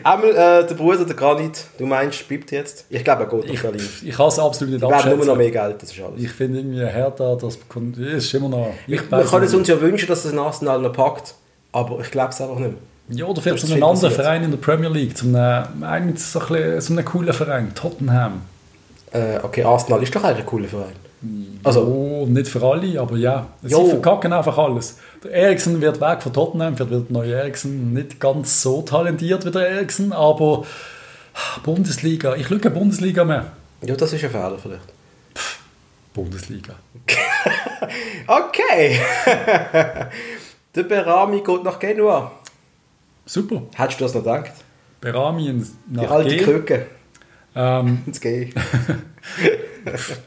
Einmal 0.03 0.29
äh, 0.31 0.67
der 0.67 0.75
Bruder, 0.75 1.05
der 1.05 1.15
Granit, 1.15 1.65
du 1.77 1.85
meinst, 1.85 2.27
bleibt 2.27 2.51
jetzt? 2.51 2.85
Ich 2.89 3.03
glaube, 3.03 3.23
er 3.23 3.29
geht 3.29 3.45
nach 3.47 3.53
Ich, 3.53 3.61
Berlin. 3.61 3.89
ich 4.05 4.15
kann 4.15 4.27
es 4.27 4.39
absolut 4.39 4.73
nicht 4.73 4.81
Wir 4.81 4.89
werden 4.89 5.09
nur 5.17 5.25
noch 5.25 5.33
abschätzen. 5.33 5.37
mehr 5.37 5.51
Geld, 5.51 5.81
das 5.81 5.91
ist 5.91 5.99
alles. 6.01 6.21
Ich 6.21 6.31
finde 6.31 6.59
irgendwie 6.59 6.85
Hertha, 6.85 7.35
das 7.35 7.57
ist 7.97 8.33
immer 8.33 8.49
noch... 8.49 8.73
Ich 8.87 8.99
Wir 9.01 9.11
weiss 9.11 9.29
können 9.29 9.43
es 9.45 9.51
nicht. 9.51 9.59
uns 9.59 9.67
ja 9.69 9.79
wünschen, 9.81 10.07
dass 10.07 10.25
es 10.25 10.31
ein 10.33 10.39
Arsenal 10.39 10.81
noch 10.81 10.93
packt, 10.93 11.35
aber 11.71 11.99
ich 12.01 12.11
glaube 12.11 12.29
es 12.29 12.41
einfach 12.41 12.59
nicht 12.59 12.71
mehr. 12.71 12.79
Ja, 13.17 13.25
oder 13.25 13.41
vielleicht 13.41 13.65
zu 13.65 13.73
einem 13.73 13.83
anderen. 13.83 14.13
Verein 14.13 14.43
in 14.43 14.51
der 14.51 14.57
Premier 14.57 14.89
League, 14.89 15.17
zu 15.17 15.25
einem, 15.27 15.83
einen, 15.83 16.15
so 16.17 16.39
ein 16.39 16.47
bisschen- 16.47 16.81
so 16.81 16.93
einem 16.93 17.05
coolen 17.05 17.33
Verein, 17.33 17.73
Tottenham. 17.75 18.41
Äh, 19.11 19.39
okay, 19.43 19.63
Arsenal 19.63 20.01
ist 20.01 20.15
doch 20.15 20.23
eigentlich 20.23 20.39
ein 20.39 20.45
cooler 20.45 20.67
Verein. 20.67 20.93
Also, 21.63 21.81
oh, 21.85 22.25
nicht 22.25 22.47
für 22.47 22.61
alle, 22.63 22.99
aber 22.99 23.15
ja. 23.17 23.47
Jo. 23.61 23.83
Sie 23.85 23.89
verkacken 23.91 24.33
einfach 24.33 24.57
alles. 24.57 24.97
Der 25.23 25.31
Eriksen 25.31 25.79
wird 25.81 26.01
weg 26.01 26.21
von 26.21 26.33
Tottenham, 26.33 26.77
wird 26.77 26.91
der 26.91 27.01
neue 27.09 27.33
Eriksen 27.33 27.93
nicht 27.93 28.19
ganz 28.19 28.61
so 28.61 28.81
talentiert 28.81 29.45
wie 29.45 29.51
der 29.51 29.67
Eriksen, 29.69 30.11
aber 30.11 30.65
Bundesliga, 31.63 32.35
ich 32.35 32.47
schaue 32.47 32.59
keine 32.59 32.75
Bundesliga 32.75 33.23
mehr. 33.23 33.45
ja, 33.81 33.95
das 33.95 34.11
ist 34.13 34.23
ein 34.23 34.29
Fehler 34.31 34.57
vielleicht. 34.61 34.83
Bundesliga. 36.13 36.73
Okay! 38.27 38.97
der 40.75 40.83
Berami 40.83 41.41
geht 41.41 41.63
nach 41.63 41.77
Genua. 41.79 42.31
Super. 43.25 43.63
Hättest 43.75 43.99
du 43.99 44.05
das 44.05 44.13
noch 44.13 44.23
gedacht? 44.23 44.51
Berami 45.01 45.47
in- 45.49 45.67
Die 45.87 45.95
nach 45.97 46.09
alte. 46.11 46.37
Krücke. 46.37 46.85
Ähm, 47.55 48.01
Ins 48.05 48.19
G. 48.19 48.49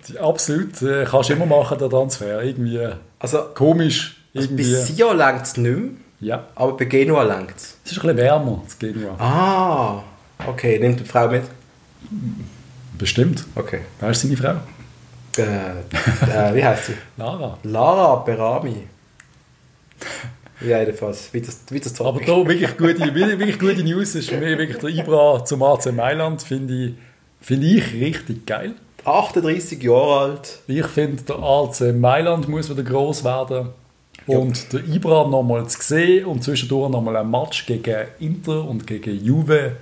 die- 0.08 0.18
absolut, 0.18 0.80
äh, 0.82 1.04
kannst 1.04 1.28
du 1.30 1.34
immer 1.34 1.46
machen, 1.46 1.78
der 1.78 1.88
Transfer. 1.88 2.42
Irgendwie 2.42 2.88
Also, 3.18 3.38
Komisch. 3.54 4.16
bei 4.34 4.40
Irgendwie. 4.42 4.64
Sion 4.64 5.16
längt 5.16 5.42
es 5.42 5.56
nicht 5.56 5.76
mehr, 5.76 5.88
ja. 6.20 6.44
aber 6.54 6.76
bei 6.76 6.84
Genua 6.84 7.22
längt 7.22 7.56
es. 7.56 7.76
Es 7.84 7.92
ist 7.92 7.98
ein 7.98 8.02
bisschen 8.02 8.16
wärmer, 8.18 8.62
das 8.64 8.78
Genua. 8.78 9.14
Ah, 9.18 10.02
okay. 10.48 10.78
Nimmt 10.78 11.00
die 11.00 11.04
Frau 11.04 11.28
mit? 11.28 11.42
Bestimmt. 12.98 13.44
Okay. 13.54 13.80
Wer 14.00 14.10
ist 14.10 14.22
seine 14.22 14.36
Frau? 14.36 14.54
Äh, 15.38 15.42
äh, 15.42 16.54
wie 16.54 16.64
heißt 16.64 16.86
sie? 16.86 16.94
Lara. 17.16 17.58
Lara 17.62 18.16
Berami. 18.16 18.86
Ja, 20.60 20.78
jedenfalls. 20.80 21.28
Wie 21.32 21.40
das, 21.42 21.60
wie 21.70 21.80
das 21.80 22.00
Aber 22.00 22.18
da 22.20 22.26
wirklich 22.48 22.76
gute, 22.78 23.14
wirklich 23.14 23.58
gute 23.58 23.82
News 23.84 24.14
ist 24.14 24.30
für 24.30 24.38
mich 24.38 24.56
wirklich 24.56 24.78
der 24.78 24.88
Ibra 24.90 25.44
zum 25.44 25.62
AC 25.62 25.92
Mailand, 25.92 26.42
finde 26.42 26.74
ich, 26.74 26.94
finde 27.46 27.66
ich 27.68 27.92
richtig 27.94 28.44
geil. 28.44 28.74
38 29.04 29.80
Jahre 29.80 30.20
alt. 30.20 30.58
Ich 30.66 30.86
finde, 30.86 31.22
der 31.22 31.36
AC 31.36 31.94
Mailand 31.94 32.48
muss 32.48 32.68
wieder 32.68 32.82
groß 32.82 33.22
werden. 33.22 33.68
Und 34.26 34.72
der 34.72 34.84
Ibra 34.84 35.28
nochmal 35.28 35.68
zu 35.68 35.80
sehen 35.80 36.26
und 36.26 36.42
zwischendurch 36.42 36.90
nochmal 36.90 37.16
ein 37.16 37.30
Match 37.30 37.64
gegen 37.66 38.08
Inter 38.18 38.64
und 38.64 38.84
gegen 38.84 39.24
Juve, 39.24 39.76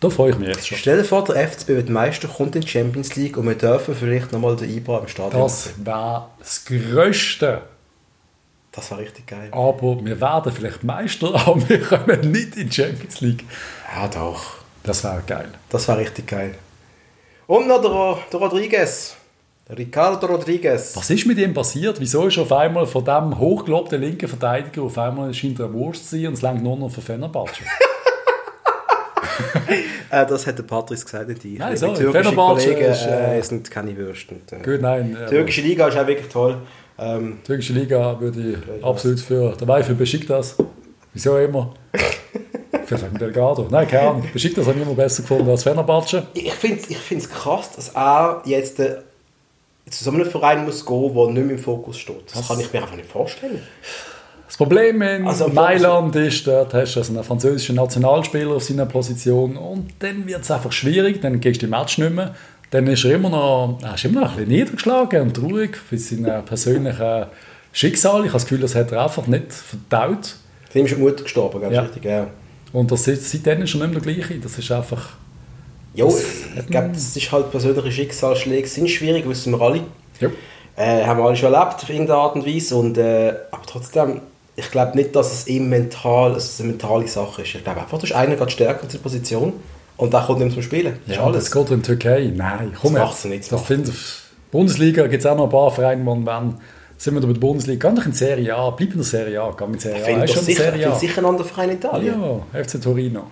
da 0.00 0.08
freue 0.08 0.30
ich 0.30 0.38
mich 0.38 0.48
jetzt 0.48 0.66
schon. 0.66 0.78
Stell 0.78 0.96
dir 0.96 1.04
vor, 1.04 1.22
der 1.24 1.46
FCB 1.46 1.68
wird 1.68 1.90
Meister, 1.90 2.26
kommt 2.26 2.56
in 2.56 2.62
die 2.62 2.68
Champions 2.68 3.14
League 3.16 3.36
und 3.36 3.46
wir 3.46 3.54
dürfen 3.54 3.94
vielleicht 3.94 4.32
nochmal 4.32 4.56
den 4.56 4.74
Ibra 4.74 5.00
im 5.00 5.08
Stadion 5.08 5.42
Das 5.42 5.74
wäre 5.84 6.28
das 6.38 6.64
Größte. 6.64 7.60
Das 8.72 8.90
war 8.90 8.98
richtig 8.98 9.26
geil. 9.26 9.48
Aber 9.52 10.02
wir 10.02 10.18
werden 10.18 10.52
vielleicht 10.52 10.82
Meister, 10.82 11.34
aber 11.46 11.68
wir 11.68 11.82
kommen 11.82 12.32
nicht 12.32 12.56
in 12.56 12.70
die 12.70 12.74
Champions 12.74 13.20
League. 13.20 13.44
Ja, 13.94 14.08
doch. 14.08 14.54
Das 14.82 15.04
wäre 15.04 15.22
geil. 15.26 15.48
Das 15.68 15.86
war 15.88 15.98
richtig 15.98 16.26
geil. 16.26 16.54
Und 17.46 17.68
noch 17.68 17.80
der, 17.80 18.18
der 18.32 18.40
Rodriguez. 18.40 19.16
Der 19.68 19.78
Ricardo 19.78 20.26
Rodriguez. 20.26 20.94
Was 20.96 21.10
ist 21.10 21.26
mit 21.26 21.38
ihm 21.38 21.54
passiert? 21.54 21.98
Wieso 22.00 22.26
ist 22.26 22.36
er 22.36 22.42
auf 22.42 22.52
einmal 22.52 22.86
von 22.86 23.04
dem 23.04 23.38
hochgelobten 23.38 24.00
linken 24.00 24.28
Verteidiger 24.28 24.82
auf 24.82 24.96
einmal 24.98 25.32
scheint 25.32 25.58
er 25.58 25.72
Wurst 25.72 26.08
zu 26.08 26.16
sein 26.16 26.28
und 26.28 26.34
es 26.34 26.42
längt 26.42 26.62
nur 26.62 26.76
noch 26.76 26.90
für 26.90 27.00
Fenerbahce? 27.00 27.62
Äh, 30.10 30.26
das 30.26 30.46
hat 30.46 30.56
der 30.58 30.62
Patrice 30.62 31.04
gesagt, 31.04 31.28
nicht 31.28 31.44
ich. 31.44 31.58
Nein, 31.58 31.76
sorry, 31.76 31.94
türkischen 31.94 32.22
Fenerbahce 32.24 32.68
Kollegen 32.68 32.92
ist, 32.92 33.06
äh, 33.06 33.38
äh, 33.38 33.42
sind 33.42 33.68
keine 33.68 33.96
Würste. 33.96 34.36
Äh, 34.52 34.62
Gut, 34.62 34.80
nein. 34.80 35.16
Die 35.20 35.30
türkische 35.30 35.62
Liga 35.62 35.88
ist 35.88 35.96
auch 35.96 36.06
wirklich 36.06 36.28
toll. 36.28 36.58
Ähm, 36.98 37.38
Die 37.42 37.46
türkische 37.46 37.72
Liga 37.72 38.20
würde 38.20 38.40
ich 38.52 38.84
absolut 38.84 39.18
für, 39.18 39.56
dabei 39.58 39.82
für 39.82 39.94
Besiktas. 39.94 40.56
Wieso 41.12 41.36
immer? 41.38 41.74
Vielleicht 42.86 43.04
wegen 43.04 43.18
Delgado. 43.18 43.66
Nein, 43.70 43.88
keine 43.88 44.08
Ahnung. 44.08 44.24
Besiktas 44.32 44.66
habe 44.66 44.78
ich 44.78 44.84
immer 44.86 44.94
besser 44.94 45.22
gefunden 45.22 45.48
als 45.48 45.62
Fenerbahce. 45.62 46.26
ich 46.34 46.52
finde 46.52 46.80
es 46.80 46.90
ich 46.90 46.98
find's 46.98 47.28
krass, 47.28 47.70
dass 47.74 47.88
er 47.90 48.42
jetzt 48.44 48.78
äh, 48.80 48.96
zu 49.90 50.04
so 50.04 50.10
einem 50.10 50.24
Verein 50.26 50.64
muss 50.64 50.84
gehen, 50.84 51.14
der 51.14 51.26
nicht 51.28 51.44
mehr 51.46 51.56
im 51.56 51.58
Fokus 51.58 51.98
steht. 51.98 52.22
Das 52.34 52.48
kann 52.48 52.58
ich 52.60 52.72
mir 52.72 52.82
einfach 52.82 52.96
nicht 52.96 53.08
vorstellen. 53.10 53.62
Das 54.46 54.56
Problem 54.58 55.02
in 55.02 55.26
Also, 55.26 55.48
Mailand 55.48 56.14
ist, 56.16 56.46
dort 56.46 56.72
hast 56.74 56.94
du 56.94 57.00
also 57.00 57.12
einen 57.12 57.24
französischen 57.24 57.76
Nationalspieler 57.76 58.52
auf 58.54 58.62
seiner 58.62 58.86
Position 58.86 59.56
und 59.56 59.88
dann 59.98 60.26
wird 60.26 60.42
es 60.42 60.50
einfach 60.50 60.70
schwierig, 60.72 61.20
dann 61.20 61.40
gehst 61.40 61.60
du 61.62 61.66
im 61.66 61.70
Match 61.70 61.98
nicht 61.98 62.14
mehr. 62.14 62.34
Dann 62.70 62.86
ist 62.86 63.04
er 63.04 63.14
immer 63.14 63.30
noch, 63.30 63.78
er 63.82 63.94
ist 63.94 64.04
immer 64.04 64.20
noch 64.22 64.30
ein 64.30 64.36
bisschen 64.36 64.52
niedergeschlagen 64.52 65.22
und 65.22 65.34
traurig 65.34 65.76
für 65.76 65.98
seine 65.98 66.42
persönlichen 66.42 67.26
Schicksal. 67.72 68.20
Ich 68.20 68.26
habe 68.28 68.32
das 68.34 68.42
Gefühl, 68.44 68.60
das 68.60 68.74
hat 68.74 68.92
er 68.92 69.02
einfach 69.04 69.26
nicht 69.26 69.52
verdaut. 69.52 70.36
Dem 70.74 70.86
ist 70.86 70.94
die 70.96 71.00
Mutter 71.00 71.22
gestorben, 71.24 71.60
ganz 71.60 71.74
Ja. 71.74 71.82
richtig. 71.82 72.04
Ja. 72.04 72.26
Und 72.74 72.90
das 72.90 73.08
ist, 73.08 73.30
seitdem 73.30 73.62
ist 73.62 73.74
er 73.74 73.86
nicht 73.86 73.94
mehr 73.94 74.00
der 74.02 74.14
gleiche. 74.14 74.34
Das 74.40 74.58
ist 74.58 74.70
einfach... 74.70 75.10
Jo, 75.94 76.12
ich 76.58 76.66
glaube, 76.66 76.88
das 76.92 77.16
ist 77.16 77.30
halt 77.30 77.50
persönliche 77.52 77.92
Schicksalsschläge 77.92 78.66
sind 78.66 78.90
schwierig, 78.90 79.26
wissen 79.28 79.52
wir 79.52 79.60
alle. 79.62 79.80
Ja. 80.20 80.28
Äh, 80.76 81.04
haben 81.06 81.18
wir 81.20 81.24
alle 81.24 81.36
schon 81.36 81.52
erlebt, 81.54 81.74
auf 81.82 81.88
irgendeine 81.88 82.18
Art 82.18 82.34
und 82.34 82.44
Weise. 82.44 82.74
Und, 82.74 82.98
äh, 82.98 83.32
aber 83.52 83.62
trotzdem, 83.64 84.20
ich 84.56 84.70
glaube 84.72 84.96
nicht, 84.96 85.14
dass 85.14 85.32
es 85.32 85.46
ihm 85.46 85.68
mental, 85.68 86.34
dass 86.34 86.50
es 86.54 86.60
eine 86.60 86.70
mentale 86.70 87.06
Sache 87.06 87.42
ist. 87.42 87.54
Ich 87.54 87.62
glaube 87.62 87.80
einfach, 87.80 87.96
du 87.96 88.04
ist 88.06 88.12
einer 88.12 88.34
gerade 88.34 88.50
stärker 88.50 88.82
in 88.82 88.88
der 88.88 88.98
Position 88.98 89.52
und 89.96 90.12
der 90.12 90.20
kommt 90.22 90.40
mehr 90.40 90.50
zum 90.50 90.62
Spielen. 90.62 90.96
Das 91.06 91.10
ist 91.10 91.16
Ja, 91.16 91.24
alles. 91.26 91.44
das 91.44 91.52
geht 91.52 91.70
in 91.70 91.76
die 91.76 91.82
Türkei. 91.86 92.32
Nein, 92.34 92.72
komm 92.80 92.94
Das 92.94 93.22
jetzt. 93.22 93.26
nicht, 93.26 93.52
das 93.52 93.64
Das 93.68 94.22
Bundesliga 94.50 95.06
gibt 95.06 95.24
es 95.24 95.26
auch 95.30 95.36
noch 95.36 95.44
ein 95.44 95.50
paar 95.50 95.70
Vereine, 95.70 96.02
die 96.02 96.26
wenn 96.26 96.54
sind 96.96 97.14
wir 97.14 97.20
da 97.20 97.26
bei 97.26 97.32
der 97.32 97.40
Bundesliga, 97.40 97.88
geh 97.90 97.96
doch 97.96 98.06
in 98.06 98.12
Serie 98.12 98.54
A, 98.54 98.70
bleib 98.70 98.90
in 98.90 98.96
der 98.96 99.04
Serie 99.04 99.40
A, 99.42 99.54
geh 99.56 99.66
mit 99.66 99.80
Serie 99.80 100.02
A. 100.02 100.04
finde 100.06 100.24
Ist 100.24 100.34
doch 100.34 100.38
in 100.40 100.44
sicher, 100.46 100.62
Serie 100.64 100.90
A. 100.90 100.94
sicher 100.94 101.18
einen 101.18 101.26
anderen 101.26 101.48
Verein 101.48 101.70
in 101.70 101.76
Italien. 101.76 102.14
Ja, 102.52 102.62
FC 102.62 102.80
Torino. 102.82 103.26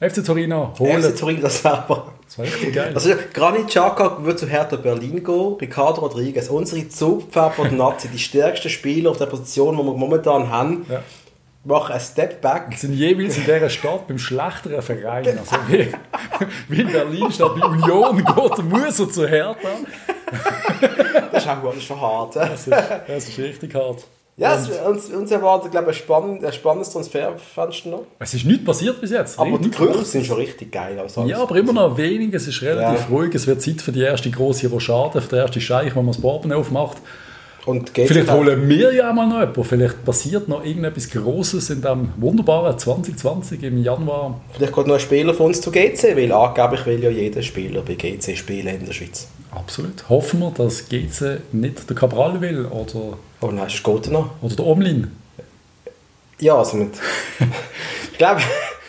FC 0.00 0.24
Torino, 0.24 0.72
holen. 0.78 1.02
FC 1.02 1.40
das 1.42 1.64
wäre 1.64 1.78
aber... 1.78 2.12
Das 2.26 2.38
war 2.38 2.44
richtig 2.44 2.74
geil. 2.74 2.92
Also 2.94 3.10
Granit 3.32 3.68
Xhaka 3.68 4.18
wird 4.22 4.38
zu 4.38 4.46
Hertha 4.46 4.76
Berlin 4.76 5.24
gehen, 5.24 5.54
Ricardo 5.60 6.02
Rodriguez, 6.02 6.48
unsere 6.50 6.86
Zugpferde 6.88 7.54
von 7.54 7.68
der 7.70 7.78
Nazi, 7.78 8.08
die 8.08 8.18
stärksten 8.18 8.68
Spieler 8.68 9.10
auf 9.10 9.16
der 9.16 9.26
Position, 9.26 9.76
die 9.76 9.82
wir 9.82 9.94
momentan 9.94 10.50
haben, 10.50 10.84
Ja. 10.90 11.02
machen 11.64 11.92
einen 11.92 12.00
Step 12.02 12.40
Back. 12.42 12.64
sind 12.76 12.92
jeweils 12.92 13.38
in 13.38 13.44
dieser 13.44 13.70
Stadt 13.70 14.06
beim 14.06 14.18
schlechteren 14.18 14.82
Verein. 14.82 15.26
Also 15.38 15.56
wie, 15.68 15.88
wie 16.68 16.80
in 16.82 16.92
Berlin 16.92 17.32
statt 17.32 17.52
bei 17.58 17.66
Union 17.66 18.18
geht 18.18 18.58
der 18.58 18.64
Muser 18.64 19.10
zu 19.10 19.26
Hertha. 19.26 19.68
Das 21.32 21.44
ist 21.44 21.48
auch 21.50 21.74
schon 21.80 22.00
hart. 22.00 22.36
Das 22.36 22.66
ist, 22.66 22.70
das 22.70 23.28
ist 23.28 23.38
richtig 23.38 23.74
hart. 23.74 24.04
Ja, 24.36 24.54
Und 24.54 24.60
es, 24.70 24.78
uns, 24.80 25.08
uns 25.10 25.30
erwartet, 25.32 25.72
glaube 25.72 25.90
ich, 25.90 25.96
ein, 25.96 26.02
spannend, 26.04 26.44
ein 26.44 26.52
spannendes 26.52 26.90
Transferfenster 26.92 27.88
noch. 27.88 28.02
es 28.20 28.34
ist 28.34 28.44
nichts 28.44 28.64
passiert 28.64 29.00
bis 29.00 29.10
jetzt. 29.10 29.36
Aber 29.38 29.58
die 29.58 29.68
Gerüchte 29.70 30.04
sind 30.04 30.24
schon 30.26 30.36
richtig 30.36 30.70
geil. 30.70 30.96
Also. 30.98 31.24
Ja, 31.24 31.42
aber 31.42 31.56
immer 31.56 31.72
noch 31.72 31.96
wenig. 31.96 32.32
Es 32.34 32.46
ist 32.46 32.62
relativ 32.62 33.00
Ja. 33.00 33.06
ruhig. 33.16 33.34
Es 33.34 33.48
wird 33.48 33.60
Zeit 33.60 33.82
für 33.82 33.90
die 33.90 34.02
erste 34.02 34.30
große 34.30 34.68
Rochade, 34.68 35.20
für 35.20 35.28
den 35.28 35.38
ersten 35.40 35.60
Scheich, 35.60 35.96
wenn 35.96 36.04
man 36.04 36.12
das 36.14 36.20
Borben 36.20 36.52
aufmacht. 36.52 36.98
Und 37.68 37.90
Vielleicht 37.90 38.30
holen 38.30 38.66
wir 38.66 38.94
ja 38.94 39.12
mal 39.12 39.28
noch 39.28 39.40
jemanden. 39.40 39.62
Vielleicht 39.62 40.02
passiert 40.02 40.48
noch 40.48 40.64
irgendetwas 40.64 41.10
Großes 41.10 41.68
in 41.68 41.82
diesem 41.82 42.14
wunderbaren 42.16 42.78
2020 42.78 43.62
im 43.62 43.82
Januar. 43.82 44.40
Vielleicht 44.54 44.74
geht 44.74 44.86
noch 44.86 44.94
ein 44.94 45.00
Spieler 45.00 45.34
von 45.34 45.46
uns 45.48 45.60
zu 45.60 45.70
GC, 45.70 46.16
weil 46.16 46.32
angeblich 46.32 46.86
will 46.86 47.04
ja 47.04 47.10
jeder 47.10 47.42
Spieler 47.42 47.82
bei 47.82 47.92
GC 47.92 48.38
spielen 48.38 48.68
in 48.68 48.86
der 48.86 48.94
Schweiz. 48.94 49.28
Absolut. 49.50 50.08
Hoffen 50.08 50.40
wir, 50.40 50.50
dass 50.52 50.88
GC 50.88 51.40
nicht 51.52 51.90
der 51.90 51.94
Cabral 51.94 52.40
will 52.40 52.64
oder, 52.64 53.18
Oh 53.42 53.50
nein, 53.50 53.66
es 53.66 53.82
geht 53.82 54.10
noch. 54.10 54.30
oder 54.40 54.56
der 54.56 54.66
Omlin. 54.66 55.10
Ja, 56.40 56.56
also 56.56 56.78
mit... 56.78 56.92
ich 58.12 58.16
glaube, 58.16 58.40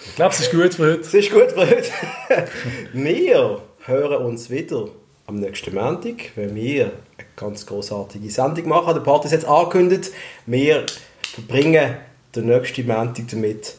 Ich 0.08 0.16
glaube, 0.16 0.34
es 0.34 0.40
ist 0.40 0.52
gut 0.54 0.74
für 0.74 0.94
heute. 0.94 1.02
es 1.02 1.14
ist 1.14 1.32
gut 1.32 1.52
für 1.52 1.70
heute. 1.70 1.90
wir 2.94 3.62
hören 3.86 4.26
uns 4.26 4.50
wieder 4.50 4.88
am 5.30 5.36
nächsten 5.36 5.76
Montag, 5.76 6.32
wenn 6.36 6.56
wir 6.56 6.86
eine 6.86 7.28
ganz 7.36 7.64
großartige 7.68 8.32
Sendung 8.32 8.68
machen. 8.68 8.96
Der 8.96 9.02
Part 9.02 9.26
ist 9.26 9.32
jetzt 9.32 9.46
angekündigt. 9.46 10.10
Wir 10.48 10.88
verbringen 11.22 11.98
den 12.36 12.48
nächsten 12.48 12.88
Montag 12.88 13.28
damit, 13.30 13.76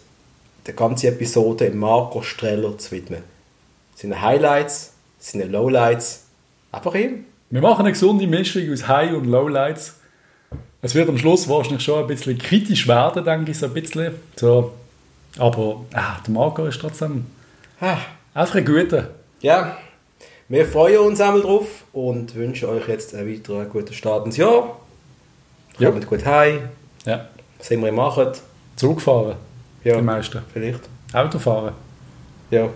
die 0.66 0.72
ganze 0.72 1.08
Episode 1.08 1.70
Marco 1.70 2.22
Streller 2.22 2.78
zu 2.78 2.92
widmen. 2.92 3.22
Seine 3.96 4.22
Highlights, 4.22 4.92
seine 5.18 5.44
Lowlights, 5.46 6.22
einfach 6.70 6.94
ihm. 6.94 7.24
Wir 7.50 7.60
machen 7.60 7.80
eine 7.80 7.92
gesunde 7.92 8.28
Mischung 8.28 8.72
aus 8.72 8.86
High- 8.86 9.14
und 9.14 9.24
Lowlights. 9.24 9.96
Es 10.82 10.94
wird 10.94 11.08
am 11.08 11.18
Schluss 11.18 11.48
wahrscheinlich 11.48 11.82
schon 11.82 12.00
ein 12.00 12.06
bisschen 12.06 12.38
kritisch 12.38 12.86
werden, 12.86 13.24
denke 13.24 13.50
ich, 13.50 13.58
so 13.58 13.66
ein 13.66 13.74
bisschen. 13.74 14.14
So. 14.36 14.72
Aber 15.36 15.84
ah, 15.94 16.18
der 16.24 16.32
Marco 16.32 16.64
ist 16.66 16.80
trotzdem 16.80 17.26
Ah. 17.80 17.98
einfach 18.34 18.54
ein 18.54 18.64
guter. 18.64 19.10
Ja, 19.40 19.78
wir 20.50 20.66
freuen 20.66 20.98
uns 20.98 21.20
einmal 21.20 21.40
drauf 21.40 21.84
und 21.92 22.34
wünschen 22.34 22.68
euch 22.68 22.86
jetzt 22.88 23.14
einen 23.14 23.26
weiteren 23.32 23.68
guten 23.70 23.94
Start 23.94 24.26
ins 24.26 24.36
Jahr. 24.36 24.78
Ja. 25.78 25.90
Kommt 25.90 26.06
gut 26.06 26.24
heim, 26.26 26.68
Ja. 27.06 27.28
was 27.58 27.70
immer 27.70 27.86
ihr 27.86 27.92
macht. 27.92 28.42
Zug 28.76 29.00
fahren, 29.00 29.36
Ja, 29.84 29.96
die 29.96 30.02
meisten. 30.02 30.42
vielleicht. 30.52 30.80
Auto 31.12 31.38
fahren, 31.38 31.72
Ja, 32.50 32.68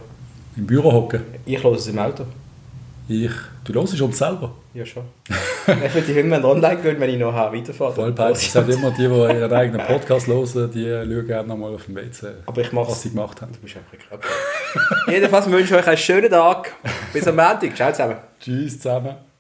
im 0.57 0.67
Büro 0.67 0.91
hocken. 0.93 1.23
ich 1.45 1.63
höre 1.63 1.73
es 1.75 1.87
im 1.89 1.99
Auto. 1.99 2.25
Ich, 3.09 3.31
du 3.65 3.81
hörst 3.81 4.01
uns 4.01 4.19
selber. 4.19 4.53
Ja, 4.75 4.85
schon. 4.85 5.05
ich 5.87 5.95
würde 5.95 6.21
immer 6.21 6.45
online 6.45 6.77
gehen, 6.83 7.01
wenn 7.01 7.11
ich 7.11 7.19
noch 7.19 7.35
weiterfahre. 7.35 7.93
Vollpeilt. 7.93 8.37
Es 8.37 8.53
sind 8.53 8.69
immer 8.69 8.91
die, 8.91 8.97
die 8.97 9.05
ihren 9.05 9.53
eigenen 9.53 9.87
Podcast 9.87 10.27
hören, 10.27 10.71
die 10.73 10.89
schauen 10.89 11.27
gerne 11.27 11.49
nochmal 11.49 11.75
auf 11.75 11.85
dem 11.87 11.97
WC, 11.97 12.29
Aber 12.47 12.61
ich 12.61 12.73
mache 12.73 12.91
was 12.91 13.03
sie 13.03 13.11
gemacht 13.11 13.41
haben. 13.41 13.53
Du 13.53 13.59
bist 13.61 13.77
einfach 13.77 13.99
krass. 13.99 14.21
Jedenfalls 15.09 15.51
wünsche 15.51 15.75
ich 15.75 15.81
euch 15.81 15.87
einen 15.87 15.97
schönen 15.97 16.31
Tag. 16.31 16.73
Bis 17.13 17.27
am 17.27 17.37
Montag. 17.37 17.75
Ciao 17.77 17.91
zusammen. 17.91 18.17
Tschüss 18.41 18.81
zusammen. 18.81 19.34